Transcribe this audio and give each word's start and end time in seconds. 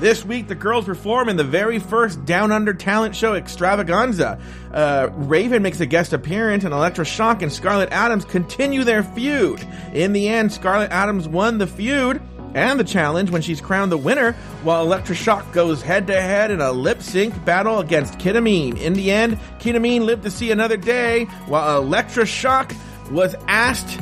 This 0.00 0.24
week, 0.24 0.48
the 0.48 0.56
girls 0.56 0.86
perform 0.86 1.28
in 1.28 1.36
the 1.36 1.44
very 1.44 1.78
first 1.78 2.24
Down 2.24 2.50
Under 2.50 2.74
talent 2.74 3.14
show 3.14 3.34
extravaganza. 3.34 4.40
Uh, 4.72 5.08
Raven 5.12 5.62
makes 5.62 5.78
a 5.78 5.86
guest 5.86 6.12
appearance, 6.12 6.64
and 6.64 6.74
Elektra 6.74 7.04
Shock 7.04 7.42
and 7.42 7.52
Scarlet 7.52 7.90
Adams 7.92 8.24
continue 8.24 8.82
their 8.82 9.04
feud. 9.04 9.64
In 9.92 10.12
the 10.12 10.28
end, 10.28 10.52
Scarlet 10.52 10.90
Adams 10.90 11.28
won 11.28 11.58
the 11.58 11.68
feud 11.68 12.20
and 12.54 12.78
the 12.78 12.84
challenge 12.84 13.30
when 13.30 13.40
she's 13.40 13.60
crowned 13.60 13.92
the 13.92 13.96
winner, 13.96 14.32
while 14.62 14.82
Elektra 14.82 15.14
Shock 15.14 15.52
goes 15.52 15.80
head 15.80 16.08
to 16.08 16.20
head 16.20 16.50
in 16.50 16.60
a 16.60 16.72
lip 16.72 17.00
sync 17.00 17.44
battle 17.44 17.78
against 17.78 18.18
Kita 18.18 18.42
Mean. 18.42 18.76
In 18.76 18.94
the 18.94 19.12
end, 19.12 19.38
Kita 19.60 19.80
Mean 19.80 20.06
lived 20.06 20.24
to 20.24 20.30
see 20.30 20.50
another 20.50 20.76
day, 20.76 21.24
while 21.46 21.80
Elektra 21.80 22.26
Shock 22.26 22.74
was 23.10 23.36
asked 23.46 24.00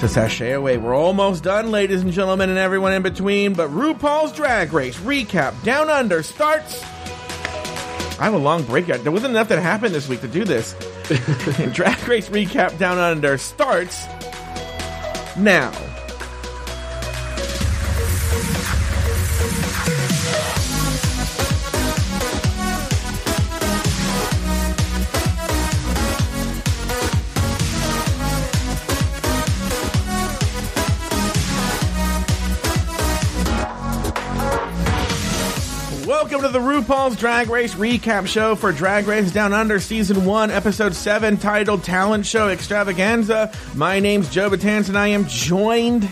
to 0.00 0.08
sashay 0.08 0.52
away. 0.52 0.76
We're 0.76 0.94
almost 0.94 1.42
done, 1.42 1.70
ladies 1.70 2.02
and 2.02 2.12
gentlemen, 2.12 2.50
and 2.50 2.58
everyone 2.58 2.92
in 2.92 3.02
between. 3.02 3.54
But 3.54 3.70
RuPaul's 3.70 4.32
Drag 4.32 4.72
Race 4.72 4.96
recap 4.98 5.62
Down 5.62 5.88
Under 5.88 6.22
starts. 6.22 6.82
I 8.18 8.24
have 8.24 8.34
a 8.34 8.38
long 8.38 8.62
break. 8.62 8.86
There 8.86 9.12
wasn't 9.12 9.32
enough 9.32 9.48
that 9.48 9.58
happened 9.58 9.94
this 9.94 10.08
week 10.08 10.20
to 10.22 10.28
do 10.28 10.44
this. 10.44 10.72
Drag 11.72 12.08
Race 12.08 12.28
recap 12.28 12.78
Down 12.78 12.98
Under 12.98 13.38
starts 13.38 14.06
now. 15.36 15.72
Welcome 36.36 36.52
to 36.52 36.58
the 36.58 36.66
RuPaul's 36.66 37.16
Drag 37.16 37.48
Race 37.48 37.74
recap 37.76 38.26
show 38.26 38.54
for 38.56 38.70
Drag 38.70 39.06
Race 39.06 39.32
Down 39.32 39.54
Under 39.54 39.80
Season 39.80 40.26
1, 40.26 40.50
Episode 40.50 40.94
7, 40.94 41.38
titled 41.38 41.82
Talent 41.82 42.26
Show 42.26 42.50
Extravaganza. 42.50 43.50
My 43.74 44.00
name's 44.00 44.28
Joe 44.28 44.50
Betance, 44.50 44.88
and 44.88 44.98
I 44.98 45.06
am 45.06 45.24
joined, 45.28 46.04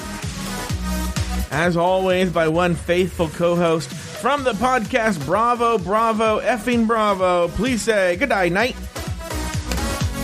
as 1.50 1.76
always, 1.76 2.32
by 2.32 2.48
one 2.48 2.74
faithful 2.74 3.28
co 3.28 3.54
host 3.54 3.90
from 3.90 4.44
the 4.44 4.54
podcast 4.54 5.22
Bravo, 5.26 5.76
Bravo, 5.76 6.40
effing 6.40 6.86
Bravo. 6.86 7.48
Please 7.48 7.82
say 7.82 8.16
good 8.16 8.30
night, 8.30 8.52
night 8.52 8.76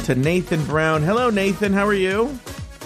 to 0.05 0.14
Nathan 0.14 0.64
Brown. 0.64 1.03
Hello, 1.03 1.28
Nathan. 1.28 1.75
How 1.75 1.86
are 1.86 1.92
you? 1.92 2.38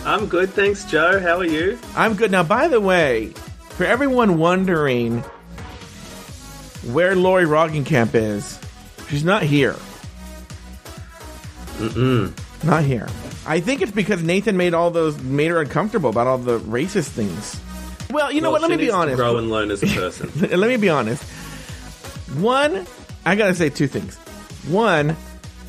I'm 0.05 0.27
good, 0.27 0.51
thanks, 0.51 0.85
Joe. 0.85 1.21
How 1.21 1.37
are 1.37 1.45
you? 1.45 1.79
I'm 1.95 2.15
good. 2.15 2.33
Now, 2.33 2.43
by 2.43 2.67
the 2.67 2.81
way, 2.81 3.35
for 3.69 3.85
everyone 3.85 4.37
wondering 4.39 5.23
where 6.93 7.15
Lori 7.17 7.45
Roggenkamp 7.45 8.15
is, 8.15 8.59
she's 9.09 9.25
not 9.25 9.43
here. 9.43 9.77
Mm-mm. 11.79 12.33
Not 12.65 12.85
here. 12.85 13.09
I 13.47 13.61
think 13.61 13.83
it's 13.83 13.93
because 13.93 14.23
Nathan 14.23 14.57
made 14.57 14.75
all 14.75 14.91
those 14.91 15.21
made 15.21 15.51
her 15.51 15.61
uncomfortable 15.61 16.11
about 16.11 16.27
all 16.27 16.39
the 16.39 16.59
racist 16.61 17.09
things. 17.09 17.61
Well, 18.11 18.33
you 18.33 18.41
know 18.41 18.51
Well, 18.53 18.61
what? 18.63 18.71
Let 18.71 18.79
me 18.79 18.85
be 18.85 18.91
honest. 18.91 19.17
Grow 19.17 19.37
and 19.39 19.51
learn 19.51 19.71
as 19.71 19.83
a 19.83 19.87
person. 19.87 20.31
Let 20.59 20.69
me 20.71 20.77
be 20.77 20.89
honest. 20.89 21.23
One, 22.39 22.87
I 23.25 23.35
gotta 23.37 23.55
say 23.55 23.69
two 23.71 23.87
things. 23.87 24.17
One, 24.69 25.17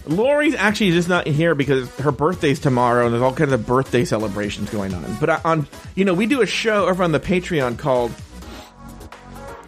Lori's 0.08 0.55
actually 0.55 0.91
just 0.91 1.09
not 1.09 1.27
here 1.27 1.55
because 1.55 1.89
her 1.97 2.11
birthday's 2.11 2.59
tomorrow 2.59 3.05
and 3.05 3.13
there's 3.13 3.23
all 3.23 3.33
kinds 3.33 3.52
of 3.52 3.66
birthday 3.66 4.05
celebrations 4.05 4.69
going 4.69 4.93
on. 4.93 5.17
But 5.19 5.43
on, 5.43 5.67
you 5.95 6.05
know, 6.05 6.13
we 6.13 6.27
do 6.27 6.41
a 6.41 6.45
show 6.45 6.88
over 6.88 7.03
on 7.03 7.11
the 7.11 7.19
Patreon 7.19 7.77
called 7.77 8.11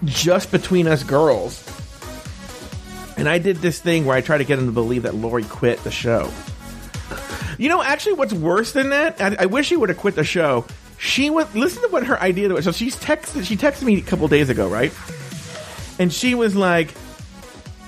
Just 0.06 0.52
Between 0.52 0.88
Us 0.88 1.04
Girls. 1.04 1.64
And 3.18 3.28
I 3.28 3.40
did 3.40 3.58
this 3.58 3.80
thing 3.80 4.06
where 4.06 4.16
I 4.16 4.22
try 4.22 4.38
to 4.38 4.44
get 4.44 4.58
them 4.58 4.68
to 4.68 4.72
believe 4.72 5.04
that 5.04 5.16
Lori 5.16 5.44
quit 5.44 5.84
the 5.84 5.92
show. 5.92 6.32
You 7.58 7.70
know, 7.70 7.82
actually, 7.82 8.14
what's 8.14 8.34
worse 8.34 8.72
than 8.74 8.92
that? 8.92 9.20
I, 9.20 9.36
I 9.40 9.46
wish 9.48 9.68
she 9.68 9.78
would 9.78 9.90
have 9.90 9.98
quit 9.98 10.16
the 10.16 10.24
show. 10.24 10.66
She 11.00 11.30
went. 11.30 11.56
Listen 11.56 11.82
to 11.84 11.90
what 11.90 12.06
her 12.06 12.22
idea 12.22 12.50
was. 12.50 12.66
So 12.66 12.72
she's 12.72 12.96
texted. 12.96 13.46
She 13.46 13.58
texted 13.58 13.84
me 13.84 13.98
a 13.98 14.02
couple 14.02 14.28
days 14.28 14.50
ago, 14.50 14.68
right? 14.68 14.94
And 15.98 16.14
she 16.14 16.36
was 16.36 16.56
like, 16.56 16.94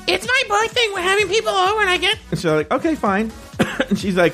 "It's 0.08 0.26
my 0.26 0.44
birthday. 0.48 0.88
We're 0.94 1.02
having 1.02 1.28
people 1.28 1.52
over, 1.52 1.82
and 1.82 1.90
I 1.90 1.98
get." 1.98 2.18
And 2.32 2.40
so 2.40 2.50
I'm 2.50 2.58
like, 2.58 2.72
"Okay, 2.72 2.96
fine." 2.96 3.32
and 3.90 4.00
she's 4.00 4.16
like, 4.16 4.34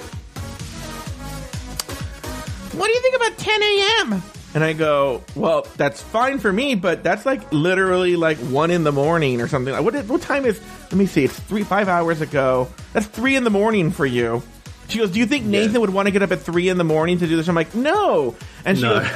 "What 2.71 2.87
do 2.87 2.93
you 2.93 3.01
think 3.01 3.15
about 3.17 3.37
10 3.37 3.61
a.m.?" 3.61 4.23
And 4.55 4.63
I 4.63 4.71
go, 4.73 5.21
"Well, 5.35 5.67
that's 5.75 6.01
fine 6.01 6.39
for 6.39 6.51
me, 6.51 6.75
but 6.75 7.03
that's 7.03 7.25
like 7.25 7.51
literally 7.51 8.15
like 8.15 8.37
one 8.37 8.71
in 8.71 8.83
the 8.85 8.91
morning 8.93 9.41
or 9.41 9.47
something. 9.49 9.73
What 9.83 9.93
what 10.05 10.21
time 10.21 10.45
is? 10.45 10.59
Let 10.83 10.93
me 10.93 11.05
see. 11.05 11.25
It's 11.25 11.37
three 11.37 11.63
five 11.63 11.89
hours 11.89 12.21
ago. 12.21 12.69
That's 12.93 13.05
three 13.05 13.35
in 13.35 13.43
the 13.43 13.49
morning 13.49 13.91
for 13.91 14.05
you." 14.05 14.41
She 14.87 14.99
goes, 14.99 15.11
"Do 15.11 15.19
you 15.19 15.25
think 15.25 15.43
Nathan 15.45 15.81
would 15.81 15.89
want 15.89 16.05
to 16.07 16.11
get 16.11 16.21
up 16.23 16.31
at 16.31 16.41
three 16.41 16.69
in 16.69 16.77
the 16.77 16.85
morning 16.85 17.17
to 17.19 17.27
do 17.27 17.35
this?" 17.35 17.49
I'm 17.49 17.55
like, 17.55 17.75
"No." 17.75 18.35
And 18.63 18.77
she 18.77 18.83
No. 18.83 18.99
goes, 18.99 19.09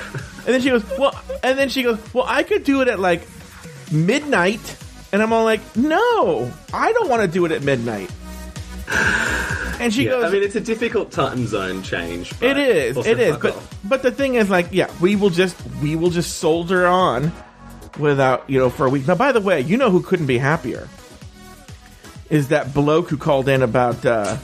and 0.45 0.53
then 0.55 0.61
she 0.61 0.69
goes, 0.71 0.83
"Well," 0.97 1.13
and 1.41 1.57
then 1.57 1.69
she 1.69 1.83
goes, 1.83 1.97
"Well, 2.13 2.25
I 2.27 2.43
could 2.43 2.65
do 2.65 2.81
it 2.81 2.87
at 2.89 2.99
like 2.99 3.25
midnight." 3.91 4.75
And 5.13 5.21
I'm 5.23 5.31
all 5.31 5.43
like, 5.45 5.61
"No, 5.75 6.51
I 6.73 6.91
don't 6.91 7.09
want 7.09 7.21
to 7.21 7.27
do 7.29 7.45
it 7.45 7.51
at 7.53 7.63
midnight." 7.63 8.11
And 8.91 9.93
she 9.93 10.03
Yeah, 10.05 10.11
goes, 10.11 10.25
I 10.25 10.29
mean, 10.31 10.43
it's 10.43 10.55
a 10.55 10.61
difficult 10.61 11.11
time 11.11 11.47
zone 11.47 11.83
change. 11.83 12.33
it 12.41 12.57
is. 12.57 12.97
It 12.97 13.19
is. 13.19 13.37
But 13.37 13.55
off. 13.55 13.77
but 13.83 14.01
the 14.03 14.11
thing 14.11 14.35
is, 14.35 14.49
like, 14.49 14.67
yeah, 14.71 14.91
we 14.99 15.15
will 15.15 15.29
just 15.29 15.55
we 15.81 15.95
will 15.95 16.09
just 16.09 16.37
soldier 16.37 16.85
on 16.85 17.31
without 17.97 18.49
you 18.49 18.59
know 18.59 18.69
for 18.69 18.85
a 18.85 18.89
week. 18.89 19.07
Now, 19.07 19.15
by 19.15 19.31
the 19.31 19.39
way, 19.41 19.61
you 19.61 19.77
know 19.77 19.89
who 19.89 20.01
couldn't 20.01 20.25
be 20.27 20.37
happier 20.37 20.87
is 22.29 22.49
that 22.49 22.73
bloke 22.73 23.09
who 23.09 23.17
called 23.17 23.47
in 23.47 23.61
about 23.63 24.05
uh, 24.05 24.37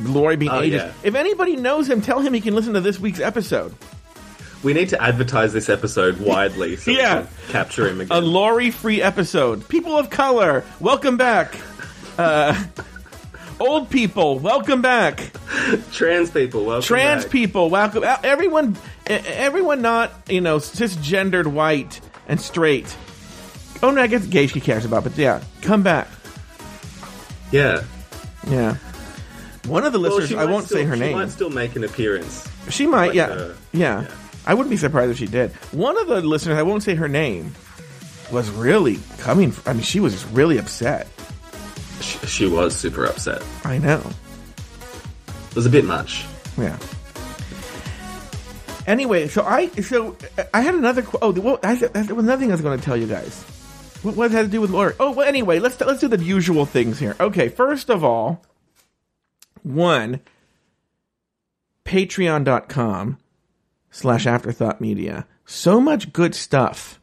Lori 0.00 0.36
being 0.36 0.50
Oh, 0.52 0.60
yeah. 0.60 0.92
If 1.02 1.14
anybody 1.14 1.56
knows 1.56 1.88
him, 1.88 2.00
tell 2.00 2.20
him 2.20 2.32
he 2.32 2.40
can 2.40 2.54
listen 2.54 2.74
to 2.74 2.80
this 2.80 2.98
week's 3.00 3.20
episode. 3.20 3.74
we 4.62 4.72
need 4.72 4.88
to 4.90 5.02
advertise 5.02 5.52
this 5.52 5.68
episode 5.68 6.18
widely 6.20 6.76
so 6.76 6.90
Yeah. 6.92 7.20
we 7.22 7.26
can 7.26 7.32
capture 7.48 7.88
him 7.88 8.00
again. 8.00 8.16
A. 8.16 8.20
Lori 8.24 8.70
free 8.70 9.02
episode. 9.02 9.68
People 9.68 9.98
of 9.98 10.10
color, 10.10 10.64
welcome 10.80 11.16
back. 11.16 11.54
Uh, 12.16 12.64
old 13.60 13.90
people, 13.90 14.38
welcome 14.38 14.82
back. 14.82 15.30
Trans 15.92 16.30
people, 16.30 16.64
welcome 16.64 16.82
trans 16.86 17.24
back. 17.24 17.32
people 17.32 17.70
welcome 17.70 18.02
uh, 18.04 18.16
everyone 18.22 18.76
everyone 19.06 19.82
not 19.82 20.12
you 20.28 20.40
know 20.40 20.58
cisgendered 20.58 21.46
white 21.46 22.00
and 22.28 22.40
straight 22.40 22.96
oh 23.82 23.90
no 23.90 24.02
i 24.02 24.06
guess 24.06 24.26
gay 24.26 24.46
she 24.46 24.60
cares 24.60 24.84
about 24.84 25.04
but 25.04 25.16
yeah 25.16 25.40
come 25.62 25.82
back 25.82 26.08
Yeah. 27.52 27.84
yeah 28.48 28.76
one 29.66 29.84
of 29.84 29.92
the 29.92 30.00
Well, 30.00 30.10
listeners 30.10 30.28
she 30.30 30.36
i 30.36 30.44
won't 30.44 30.66
still, 30.66 30.78
say 30.78 30.84
her 30.84 30.94
she 30.94 31.00
name 31.00 31.12
might 31.16 31.30
still 31.30 31.50
make 31.50 31.76
an 31.76 31.84
appearance. 31.84 32.48
she 32.68 32.86
might 32.86 33.08
like, 33.08 33.14
yeah. 33.14 33.26
uh, 33.26 33.54
yeah 33.72 34.02
yeah. 34.02 34.10
i 34.46 34.54
wouldn't 34.54 34.70
be 34.70 34.76
surprised 34.76 35.10
if 35.12 35.18
she 35.18 35.26
did 35.26 35.52
one 35.72 35.96
of 35.98 36.08
the 36.08 36.20
listeners 36.20 36.58
i 36.58 36.62
won't 36.62 36.82
say 36.82 36.94
her 36.96 37.08
name 37.08 37.54
was 38.32 38.50
really 38.50 38.98
coming 39.18 39.52
i 39.66 39.72
mean 39.72 39.82
she 39.82 40.00
was 40.00 40.12
just 40.12 40.26
really 40.32 40.58
upset 40.58 41.06
She, 42.00 42.18
she 42.26 42.46
was 42.46 42.74
super 42.76 43.04
upset. 43.04 43.42
i 43.64 43.78
know 43.78 44.02
It 45.50 45.54
was 45.54 45.66
a 45.66 45.70
bit 45.70 45.84
much. 45.84 46.24
Yeah. 46.58 46.78
Anyway, 48.86 49.26
so 49.26 49.42
I 49.42 49.68
so 49.68 50.16
I 50.54 50.60
had 50.60 50.74
another 50.74 51.04
oh 51.20 51.32
well, 51.32 51.58
I, 51.62 51.74
there 51.74 52.14
was 52.14 52.24
nothing 52.24 52.50
I 52.50 52.54
was 52.54 52.60
going 52.60 52.78
to 52.78 52.84
tell 52.84 52.96
you 52.96 53.06
guys. 53.06 53.42
What, 54.02 54.14
what 54.14 54.30
had 54.30 54.46
to 54.46 54.50
do 54.50 54.60
with 54.60 54.70
Lori? 54.70 54.94
Oh 55.00 55.10
well, 55.10 55.26
anyway, 55.26 55.58
let's 55.58 55.80
let's 55.80 56.00
do 56.00 56.08
the 56.08 56.22
usual 56.22 56.66
things 56.66 57.00
here. 57.00 57.16
Okay, 57.18 57.48
first 57.48 57.90
of 57.90 58.04
all, 58.04 58.44
one 59.64 60.20
patreon.com 61.84 63.18
slash 63.90 64.26
afterthought 64.26 64.80
media. 64.80 65.26
So 65.44 65.80
much 65.80 66.12
good 66.12 66.34
stuff 66.34 67.00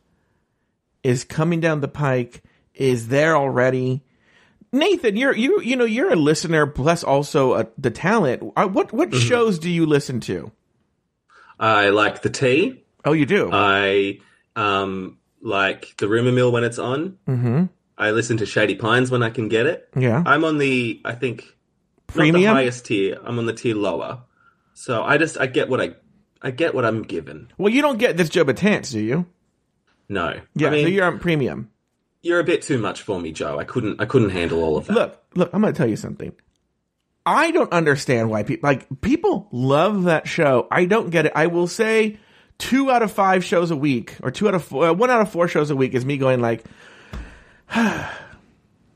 is 1.03 1.23
coming 1.25 1.59
down 1.59 1.81
the 1.81 1.87
pike, 1.87 2.43
is 2.73 3.09
there 3.09 3.35
already. 3.35 4.03
Nathan, 4.73 5.15
you're 5.15 5.35
you 5.35 5.61
you 5.61 5.75
know 5.75 5.85
you're 5.85 6.11
a 6.11 6.15
listener 6.17 6.65
plus 6.67 7.03
also 7.03 7.53
a, 7.53 7.67
the 7.77 7.91
talent. 7.91 8.51
Uh, 8.57 8.67
What 8.67 8.91
what 8.91 9.13
shows 9.13 9.59
do 9.59 9.69
you 9.69 9.85
listen 9.85 10.19
to? 10.21 10.51
I 11.59 11.89
like 11.89 12.23
the 12.23 12.29
tea. 12.29 12.83
Oh, 13.05 13.13
you 13.13 13.25
do. 13.25 13.49
I 13.53 14.19
um 14.55 15.19
like 15.41 15.93
the 15.97 16.07
rumor 16.07 16.31
mill 16.31 16.51
when 16.51 16.63
it's 16.63 16.79
on. 16.79 17.17
mm-hmm. 17.27 17.65
I 17.97 18.09
listen 18.11 18.37
to 18.37 18.45
Shady 18.47 18.73
Pines 18.75 19.11
when 19.11 19.21
I 19.21 19.29
can 19.29 19.47
get 19.49 19.67
it. 19.67 19.87
Yeah. 19.95 20.23
I'm 20.25 20.43
on 20.43 20.57
the 20.57 20.99
I 21.05 21.13
think 21.13 21.43
not 21.43 22.07
the 22.07 22.13
Premium. 22.13 22.55
highest 22.55 22.85
tier. 22.87 23.19
I'm 23.23 23.37
on 23.37 23.45
the 23.45 23.53
tier 23.53 23.75
lower. 23.75 24.23
So 24.73 25.03
I 25.03 25.17
just 25.19 25.37
I 25.39 25.45
get 25.45 25.69
what 25.69 25.79
I 25.79 25.93
I 26.41 26.49
get 26.49 26.73
what 26.73 26.83
I'm 26.83 27.03
given. 27.03 27.49
Well, 27.59 27.71
you 27.71 27.83
don't 27.83 27.99
get 27.99 28.17
this 28.17 28.29
Joe 28.29 28.43
Betance, 28.43 28.91
do 28.91 28.99
you? 28.99 29.27
No. 30.09 30.33
Yeah. 30.55 30.69
I 30.69 30.71
mean, 30.71 30.85
so 30.85 30.89
you're 30.89 31.05
on 31.05 31.19
premium. 31.19 31.69
A 32.39 32.43
bit 32.43 32.61
too 32.61 32.77
much 32.77 33.01
for 33.01 33.19
me, 33.19 33.31
Joe. 33.31 33.59
I 33.59 33.65
couldn't 33.65 34.01
I 34.01 34.05
couldn't 34.05 34.29
handle 34.29 34.63
all 34.63 34.77
of 34.77 34.87
that. 34.87 34.93
Look, 34.93 35.23
look. 35.35 35.49
I'm 35.53 35.61
going 35.61 35.73
to 35.73 35.77
tell 35.77 35.89
you 35.89 35.97
something. 35.97 36.33
I 37.25 37.51
don't 37.51 37.71
understand 37.71 38.29
why 38.29 38.43
people 38.43 38.67
like 38.67 38.87
people 39.01 39.47
love 39.51 40.03
that 40.03 40.27
show. 40.27 40.67
I 40.71 40.85
don't 40.85 41.09
get 41.09 41.25
it. 41.27 41.33
I 41.35 41.47
will 41.47 41.67
say 41.67 42.17
two 42.57 42.91
out 42.91 43.01
of 43.01 43.11
five 43.11 43.43
shows 43.43 43.71
a 43.71 43.75
week, 43.75 44.15
or 44.21 44.31
two 44.31 44.47
out 44.47 44.55
of 44.55 44.63
four, 44.63 44.87
uh, 44.87 44.93
one 44.93 45.09
out 45.09 45.21
of 45.21 45.31
four 45.31 45.47
shows 45.47 45.69
a 45.69 45.75
week 45.75 45.93
is 45.93 46.05
me 46.05 46.17
going 46.17 46.41
like, 46.41 46.63
well, 47.75 48.09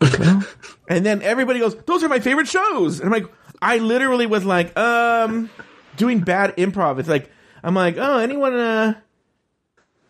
and 0.90 1.06
then 1.06 1.22
everybody 1.22 1.60
goes, 1.60 1.76
"Those 1.86 2.04
are 2.04 2.10
my 2.10 2.20
favorite 2.20 2.48
shows," 2.48 3.00
and 3.00 3.08
I'm 3.08 3.22
like, 3.22 3.32
I 3.62 3.78
literally 3.78 4.26
was 4.26 4.46
like, 4.46 4.78
um, 4.78 5.50
doing 5.96 6.20
bad 6.20 6.56
improv. 6.58 7.00
It's 7.00 7.10
like 7.10 7.30
I'm 7.64 7.76
like, 7.76 7.98
oh, 7.98 8.20
anyone, 8.20 8.56
uh, 8.56 8.94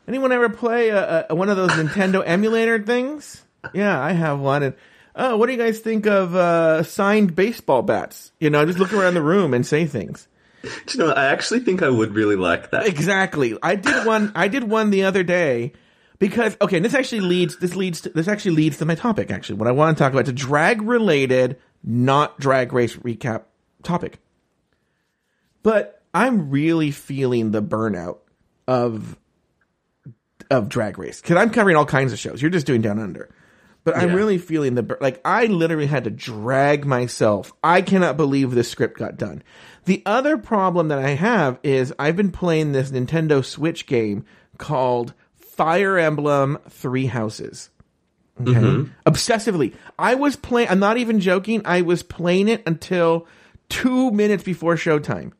anyone 0.07 0.31
ever 0.31 0.49
play 0.49 0.89
a, 0.89 1.27
a, 1.29 1.35
one 1.35 1.49
of 1.49 1.57
those 1.57 1.71
Nintendo 1.71 2.23
emulator 2.25 2.81
things? 2.81 3.43
Yeah, 3.73 3.99
I 3.99 4.13
have 4.13 4.39
one. 4.39 4.63
And 4.63 4.75
oh, 5.15 5.37
what 5.37 5.47
do 5.47 5.51
you 5.51 5.57
guys 5.57 5.79
think 5.79 6.05
of 6.05 6.35
uh, 6.35 6.83
signed 6.83 7.35
baseball 7.35 7.81
bats? 7.81 8.31
You 8.39 8.49
know, 8.49 8.65
just 8.65 8.79
look 8.79 8.93
around 8.93 9.15
the 9.15 9.21
room 9.21 9.53
and 9.53 9.65
say 9.65 9.85
things. 9.85 10.27
Do 10.63 10.69
you 10.97 11.05
know, 11.05 11.11
I 11.11 11.25
actually 11.25 11.61
think 11.61 11.81
I 11.81 11.89
would 11.89 12.13
really 12.13 12.35
like 12.35 12.71
that. 12.71 12.87
Exactly. 12.87 13.57
I 13.61 13.75
did 13.75 14.05
one. 14.05 14.31
I 14.35 14.47
did 14.47 14.63
one 14.63 14.89
the 14.89 15.03
other 15.03 15.23
day 15.23 15.73
because 16.19 16.57
okay, 16.61 16.79
this 16.79 16.93
actually 16.93 17.21
leads. 17.21 17.57
This 17.57 17.75
leads. 17.75 18.01
To, 18.01 18.09
this 18.09 18.27
actually 18.27 18.55
leads 18.55 18.77
to 18.77 18.85
my 18.85 18.95
topic. 18.95 19.31
Actually, 19.31 19.59
what 19.59 19.67
I 19.67 19.71
want 19.71 19.97
to 19.97 20.03
talk 20.03 20.13
about. 20.13 20.27
A 20.27 20.33
drag 20.33 20.81
related, 20.81 21.57
not 21.83 22.39
drag 22.39 22.73
race 22.73 22.95
recap 22.97 23.43
topic. 23.83 24.19
But 25.63 26.01
I'm 26.13 26.49
really 26.49 26.91
feeling 26.91 27.51
the 27.51 27.61
burnout 27.61 28.17
of 28.67 29.17
of 30.49 30.69
drag 30.69 30.97
race 30.97 31.21
because 31.21 31.37
I'm 31.37 31.49
covering 31.49 31.75
all 31.75 31.85
kinds 31.85 32.13
of 32.13 32.19
shows. 32.19 32.41
You're 32.41 32.51
just 32.51 32.67
doing 32.67 32.81
Down 32.81 32.99
Under. 32.99 33.29
But 33.83 33.95
I'm 33.95 34.13
really 34.13 34.37
feeling 34.37 34.75
the 34.75 34.97
like 34.99 35.21
I 35.23 35.45
literally 35.45 35.85
had 35.85 36.03
to 36.03 36.09
drag 36.09 36.85
myself. 36.85 37.53
I 37.63 37.81
cannot 37.81 38.17
believe 38.17 38.51
this 38.51 38.69
script 38.69 38.99
got 38.99 39.15
done. 39.15 39.43
The 39.85 40.03
other 40.05 40.37
problem 40.37 40.89
that 40.89 40.99
I 40.99 41.11
have 41.11 41.57
is 41.63 41.93
I've 41.97 42.17
been 42.17 42.33
playing 42.33 42.73
this 42.73 42.91
Nintendo 42.91 43.45
Switch 43.45 43.85
game 43.85 44.25
called 44.57 45.13
Fire 45.37 45.97
Emblem 45.97 46.57
Three 46.69 47.05
Houses. 47.05 47.69
Okay. 48.41 48.51
Mm-hmm. 48.51 48.91
Obsessively. 49.09 49.73
I 49.97 50.15
was 50.15 50.35
playing 50.35 50.67
I'm 50.67 50.79
not 50.79 50.97
even 50.97 51.21
joking, 51.21 51.61
I 51.63 51.81
was 51.81 52.03
playing 52.03 52.49
it 52.49 52.63
until 52.67 53.25
two 53.69 54.11
minutes 54.11 54.43
before 54.43 54.75
showtime. 54.75 55.31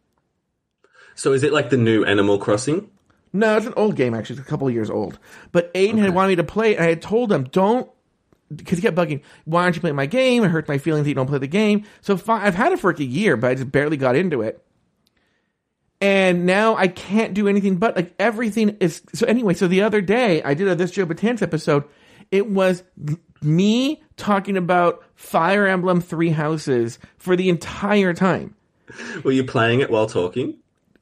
So 1.15 1.33
is 1.33 1.43
it 1.43 1.51
like 1.51 1.69
the 1.69 1.75
new 1.75 2.05
Animal 2.05 2.37
Crossing? 2.37 2.89
No, 3.33 3.57
it's 3.57 3.65
an 3.65 3.73
old 3.75 3.95
game 3.95 4.13
actually. 4.13 4.37
It's 4.37 4.47
a 4.47 4.49
couple 4.49 4.67
of 4.67 4.73
years 4.73 4.89
old. 4.89 5.19
But 5.51 5.73
Aiden 5.73 5.99
had 5.99 6.13
wanted 6.13 6.29
me 6.29 6.35
to 6.37 6.43
play 6.43 6.71
it. 6.71 6.77
And 6.77 6.85
I 6.85 6.89
had 6.89 7.01
told 7.01 7.31
him, 7.31 7.43
don't, 7.45 7.89
because 8.55 8.77
he 8.77 8.81
kept 8.81 8.95
bugging, 8.95 9.21
why 9.45 9.63
aren't 9.63 9.75
you 9.75 9.81
playing 9.81 9.95
my 9.95 10.05
game? 10.05 10.43
It 10.43 10.49
hurts 10.49 10.67
my 10.67 10.77
feelings 10.77 11.03
that 11.03 11.09
you 11.09 11.15
don't 11.15 11.27
play 11.27 11.39
the 11.39 11.47
game. 11.47 11.83
So 12.01 12.19
I've 12.27 12.55
had 12.55 12.71
it 12.71 12.79
for 12.79 12.91
like 12.91 12.99
a 12.99 13.05
year, 13.05 13.37
but 13.37 13.51
I 13.51 13.55
just 13.55 13.71
barely 13.71 13.97
got 13.97 14.15
into 14.15 14.41
it. 14.41 14.63
And 15.99 16.45
now 16.45 16.75
I 16.75 16.87
can't 16.87 17.33
do 17.33 17.47
anything 17.47 17.77
but 17.77 17.95
like 17.95 18.13
everything 18.19 18.77
is. 18.79 19.01
So 19.13 19.25
anyway, 19.25 19.55
so 19.55 19.67
the 19.67 19.81
other 19.81 20.01
day 20.01 20.43
I 20.43 20.53
did 20.53 20.67
a 20.67 20.75
This 20.75 20.91
Joe 20.91 21.05
Betance 21.05 21.41
episode. 21.41 21.83
It 22.29 22.49
was 22.49 22.83
me 23.41 24.03
talking 24.15 24.57
about 24.57 25.03
Fire 25.15 25.65
Emblem 25.65 26.01
Three 26.01 26.29
Houses 26.29 26.99
for 27.17 27.35
the 27.35 27.49
entire 27.49 28.13
time 28.13 28.55
Were 29.23 29.31
you 29.31 29.43
playing 29.43 29.81
it 29.81 29.89
while 29.89 30.07
talking? 30.07 30.57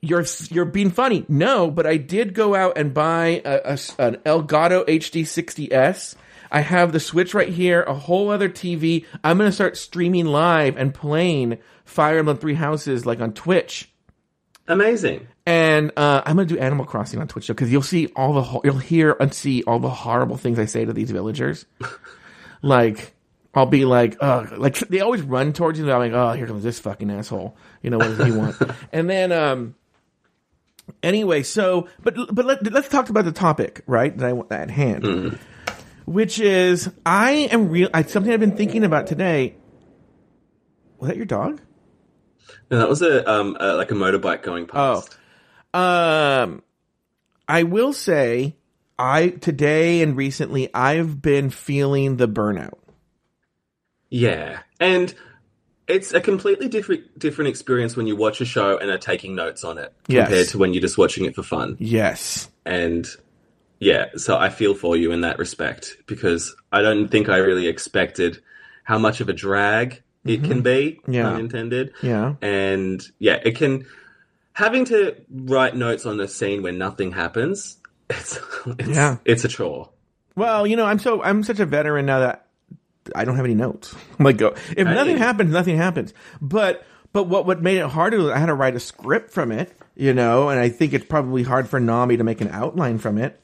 You're 0.05 0.25
you're 0.49 0.65
being 0.65 0.91
funny. 0.91 1.25
No, 1.27 1.69
but 1.69 1.85
I 1.85 1.97
did 1.97 2.33
go 2.33 2.55
out 2.55 2.77
and 2.77 2.93
buy 2.93 3.41
a, 3.45 3.61
a 3.63 3.77
an 3.99 4.17
Elgato 4.25 4.85
HD 4.85 5.23
60s. 5.23 6.15
I 6.51 6.61
have 6.61 6.91
the 6.91 6.99
Switch 6.99 7.33
right 7.33 7.49
here, 7.49 7.83
a 7.83 7.93
whole 7.93 8.29
other 8.29 8.49
TV. 8.49 9.05
I'm 9.23 9.37
gonna 9.37 9.51
start 9.51 9.77
streaming 9.77 10.25
live 10.25 10.77
and 10.77 10.93
playing 10.93 11.57
Fire 11.83 12.19
Emblem 12.19 12.37
Three 12.37 12.53
Houses 12.53 13.05
like 13.05 13.19
on 13.19 13.33
Twitch. 13.33 13.91
Amazing. 14.67 15.27
And 15.45 15.91
uh, 15.95 16.21
I'm 16.25 16.35
gonna 16.37 16.47
do 16.47 16.57
Animal 16.57 16.85
Crossing 16.85 17.19
on 17.19 17.27
Twitch 17.27 17.47
because 17.47 17.71
you'll 17.71 17.81
see 17.81 18.07
all 18.15 18.33
the 18.33 18.41
ho- 18.41 18.61
you'll 18.63 18.77
hear 18.77 19.15
and 19.19 19.33
see 19.33 19.63
all 19.63 19.79
the 19.79 19.89
horrible 19.89 20.37
things 20.37 20.57
I 20.57 20.65
say 20.65 20.85
to 20.85 20.93
these 20.93 21.11
villagers. 21.11 21.65
like 22.61 23.15
I'll 23.55 23.65
be 23.65 23.85
like, 23.85 24.17
uh, 24.19 24.47
like 24.57 24.77
they 24.79 24.99
always 24.99 25.21
run 25.21 25.53
towards 25.53 25.79
you. 25.79 25.85
And 25.85 25.93
I'm 25.93 25.99
like, 25.99 26.11
oh, 26.11 26.33
here 26.33 26.45
comes 26.45 26.63
this 26.63 26.79
fucking 26.79 27.09
asshole. 27.09 27.55
You 27.81 27.89
know 27.89 27.97
what 27.97 28.17
does 28.17 28.25
he 28.25 28.31
want? 28.31 28.57
and 28.91 29.09
then, 29.09 29.31
um, 29.31 29.75
anyway, 31.03 31.43
so 31.43 31.87
but 32.03 32.15
but 32.31 32.45
let, 32.45 32.71
let's 32.71 32.89
talk 32.89 33.09
about 33.09 33.25
the 33.25 33.31
topic 33.31 33.81
right 33.87 34.15
that 34.17 34.27
I 34.27 34.33
want 34.33 34.51
at 34.51 34.69
hand, 34.69 35.39
which 36.05 36.39
is 36.39 36.89
I 37.05 37.31
am 37.51 37.69
real. 37.69 37.89
I, 37.93 38.03
something 38.03 38.31
I've 38.31 38.39
been 38.39 38.57
thinking 38.57 38.83
about 38.83 39.07
today. 39.07 39.55
Was 40.99 41.09
that 41.09 41.17
your 41.17 41.25
dog? 41.25 41.61
No, 42.69 42.79
that 42.79 42.89
was 42.89 43.01
a 43.01 43.29
um 43.29 43.57
a, 43.59 43.73
like 43.73 43.91
a 43.91 43.95
motorbike 43.95 44.41
going 44.41 44.67
past. 44.67 45.17
Um, 45.73 46.63
I 47.47 47.63
will 47.63 47.91
say, 47.91 48.55
I 48.97 49.29
today 49.29 50.01
and 50.01 50.15
recently 50.15 50.73
I've 50.73 51.21
been 51.21 51.49
feeling 51.49 52.17
the 52.17 52.27
burnout. 52.27 52.79
Yeah, 54.09 54.59
and 54.79 55.13
it's 55.87 56.13
a 56.13 56.19
completely 56.21 56.67
different 56.67 57.17
different 57.19 57.49
experience 57.49 57.95
when 57.95 58.07
you 58.07 58.15
watch 58.15 58.41
a 58.41 58.45
show 58.45 58.77
and 58.77 58.89
are 58.89 58.97
taking 58.97 59.35
notes 59.35 59.63
on 59.63 59.77
it 59.77 59.93
Yes. 60.07 60.27
compared 60.27 60.47
to 60.49 60.57
when 60.57 60.73
you're 60.73 60.81
just 60.81 60.97
watching 60.97 61.25
it 61.25 61.35
for 61.35 61.43
fun. 61.43 61.77
Yes. 61.79 62.49
And 62.65 63.07
yeah, 63.79 64.05
so 64.15 64.37
I 64.37 64.49
feel 64.49 64.73
for 64.73 64.95
you 64.97 65.11
in 65.11 65.21
that 65.21 65.37
respect 65.37 65.97
because 66.07 66.55
I 66.71 66.81
don't 66.81 67.09
think 67.09 67.29
I 67.29 67.37
really 67.37 67.67
expected 67.67 68.41
how 68.83 68.97
much 68.97 69.21
of 69.21 69.29
a 69.29 69.33
drag 69.33 70.01
it 70.23 70.43
can 70.43 70.61
be, 70.61 70.99
Mm-hmm. 71.03 71.13
Yeah. 71.13 71.23
pun 71.31 71.39
intended. 71.39 71.93
Yeah. 72.01 72.33
And 72.41 73.03
yeah, 73.19 73.39
it 73.45 73.55
can 73.57 73.85
having 74.53 74.85
to 74.85 75.15
write 75.29 75.75
notes 75.75 76.05
on 76.05 76.19
a 76.19 76.27
scene 76.27 76.63
when 76.63 76.77
nothing 76.77 77.11
happens. 77.11 77.77
It's 78.09 78.39
it's, 78.65 78.89
Yeah. 78.89 79.17
it's 79.25 79.43
a 79.45 79.47
chore. 79.47 79.89
Well, 80.35 80.65
you 80.67 80.75
know, 80.75 80.85
I'm 80.85 80.99
so 80.99 81.21
I'm 81.23 81.43
such 81.43 81.59
a 81.59 81.65
veteran 81.65 82.05
now 82.05 82.19
that 82.19 82.44
I 83.13 83.25
don't 83.25 83.35
have 83.35 83.45
any 83.45 83.55
notes. 83.55 83.95
I'm 84.17 84.25
like, 84.25 84.37
go 84.37 84.55
if 84.75 84.87
nothing 84.87 85.17
happens, 85.17 85.51
nothing 85.51 85.77
happens. 85.77 86.13
But 86.41 86.85
but 87.13 87.25
what 87.27 87.45
what 87.45 87.61
made 87.61 87.77
it 87.77 87.87
harder 87.87 88.17
was 88.17 88.31
I 88.31 88.37
had 88.37 88.47
to 88.47 88.53
write 88.53 88.75
a 88.75 88.79
script 88.79 89.31
from 89.31 89.51
it, 89.51 89.75
you 89.95 90.13
know, 90.13 90.49
and 90.49 90.59
I 90.59 90.69
think 90.69 90.93
it's 90.93 91.05
probably 91.05 91.43
hard 91.43 91.69
for 91.69 91.79
Nami 91.79 92.17
to 92.17 92.23
make 92.23 92.41
an 92.41 92.49
outline 92.49 92.97
from 92.97 93.17
it. 93.17 93.39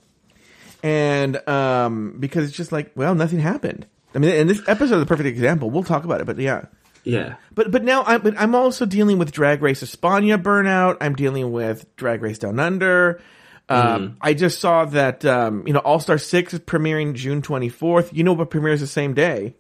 And 0.84 1.48
um 1.48 2.18
because 2.19 2.48
it's 2.48 2.58
just 2.58 2.72
like, 2.72 2.92
well, 2.96 3.16
nothing 3.16 3.40
happened. 3.40 3.86
I 4.13 4.19
mean, 4.19 4.31
and 4.31 4.50
this 4.50 4.62
episode 4.68 4.98
is 4.98 5.04
a 5.04 5.06
perfect 5.06 5.28
example. 5.28 5.69
We'll 5.69 5.84
talk 5.84 6.04
about 6.04 6.22
it, 6.22 6.25
but 6.25 6.38
yeah. 6.38 6.66
Yeah. 7.04 7.36
But 7.54 7.72
but 7.72 7.84
now 7.84 8.04
I'm 8.04 8.22
but 8.22 8.40
I'm 8.40 8.56
also 8.56 8.86
dealing 8.86 9.18
with 9.18 9.31
Drag 9.31 9.62
Race 9.62 9.84
España 9.84 10.42
burnout. 10.42 10.98
I'm 11.02 11.16
dealing 11.16 11.52
with 11.52 11.96
Drag 11.96 12.22
Race 12.22 12.40
Down 12.40 12.60
Under. 12.60 13.22
Um, 13.69 14.18
I 14.19 14.34
just 14.34 14.60
saw 14.60 14.86
that 14.86 15.24
um, 15.24 15.66
you 15.66 15.74
know 15.74 15.80
All 15.80 16.00
Star 16.00 16.18
Six 16.18 16.54
is 16.54 16.60
premiering 16.60 17.14
June 17.14 17.42
24th. 17.42 18.14
You 18.14 18.24
know 18.24 18.33
what 18.33 18.50
premieres 18.50 18.81
the 18.81 18.88
same 18.88 19.14
day? 19.14 19.56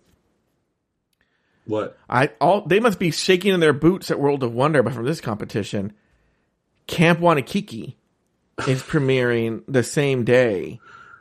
What? 1.65 1.97
I 2.09 2.27
all 2.41 2.61
they 2.61 2.79
must 2.79 2.99
be 2.99 3.11
shaking 3.11 3.53
in 3.53 3.59
their 3.59 3.73
boots 3.73 4.11
at 4.11 4.19
World 4.19 4.43
of 4.43 4.53
Wonder, 4.53 4.83
but 4.83 4.93
from 4.93 5.05
this 5.05 5.21
competition, 5.21 5.93
Camp 6.87 7.19
Wannakiki 7.19 7.95
is 8.67 8.81
premiering 8.83 9.63
the 9.67 9.83
same 9.83 10.23
day 10.23 10.79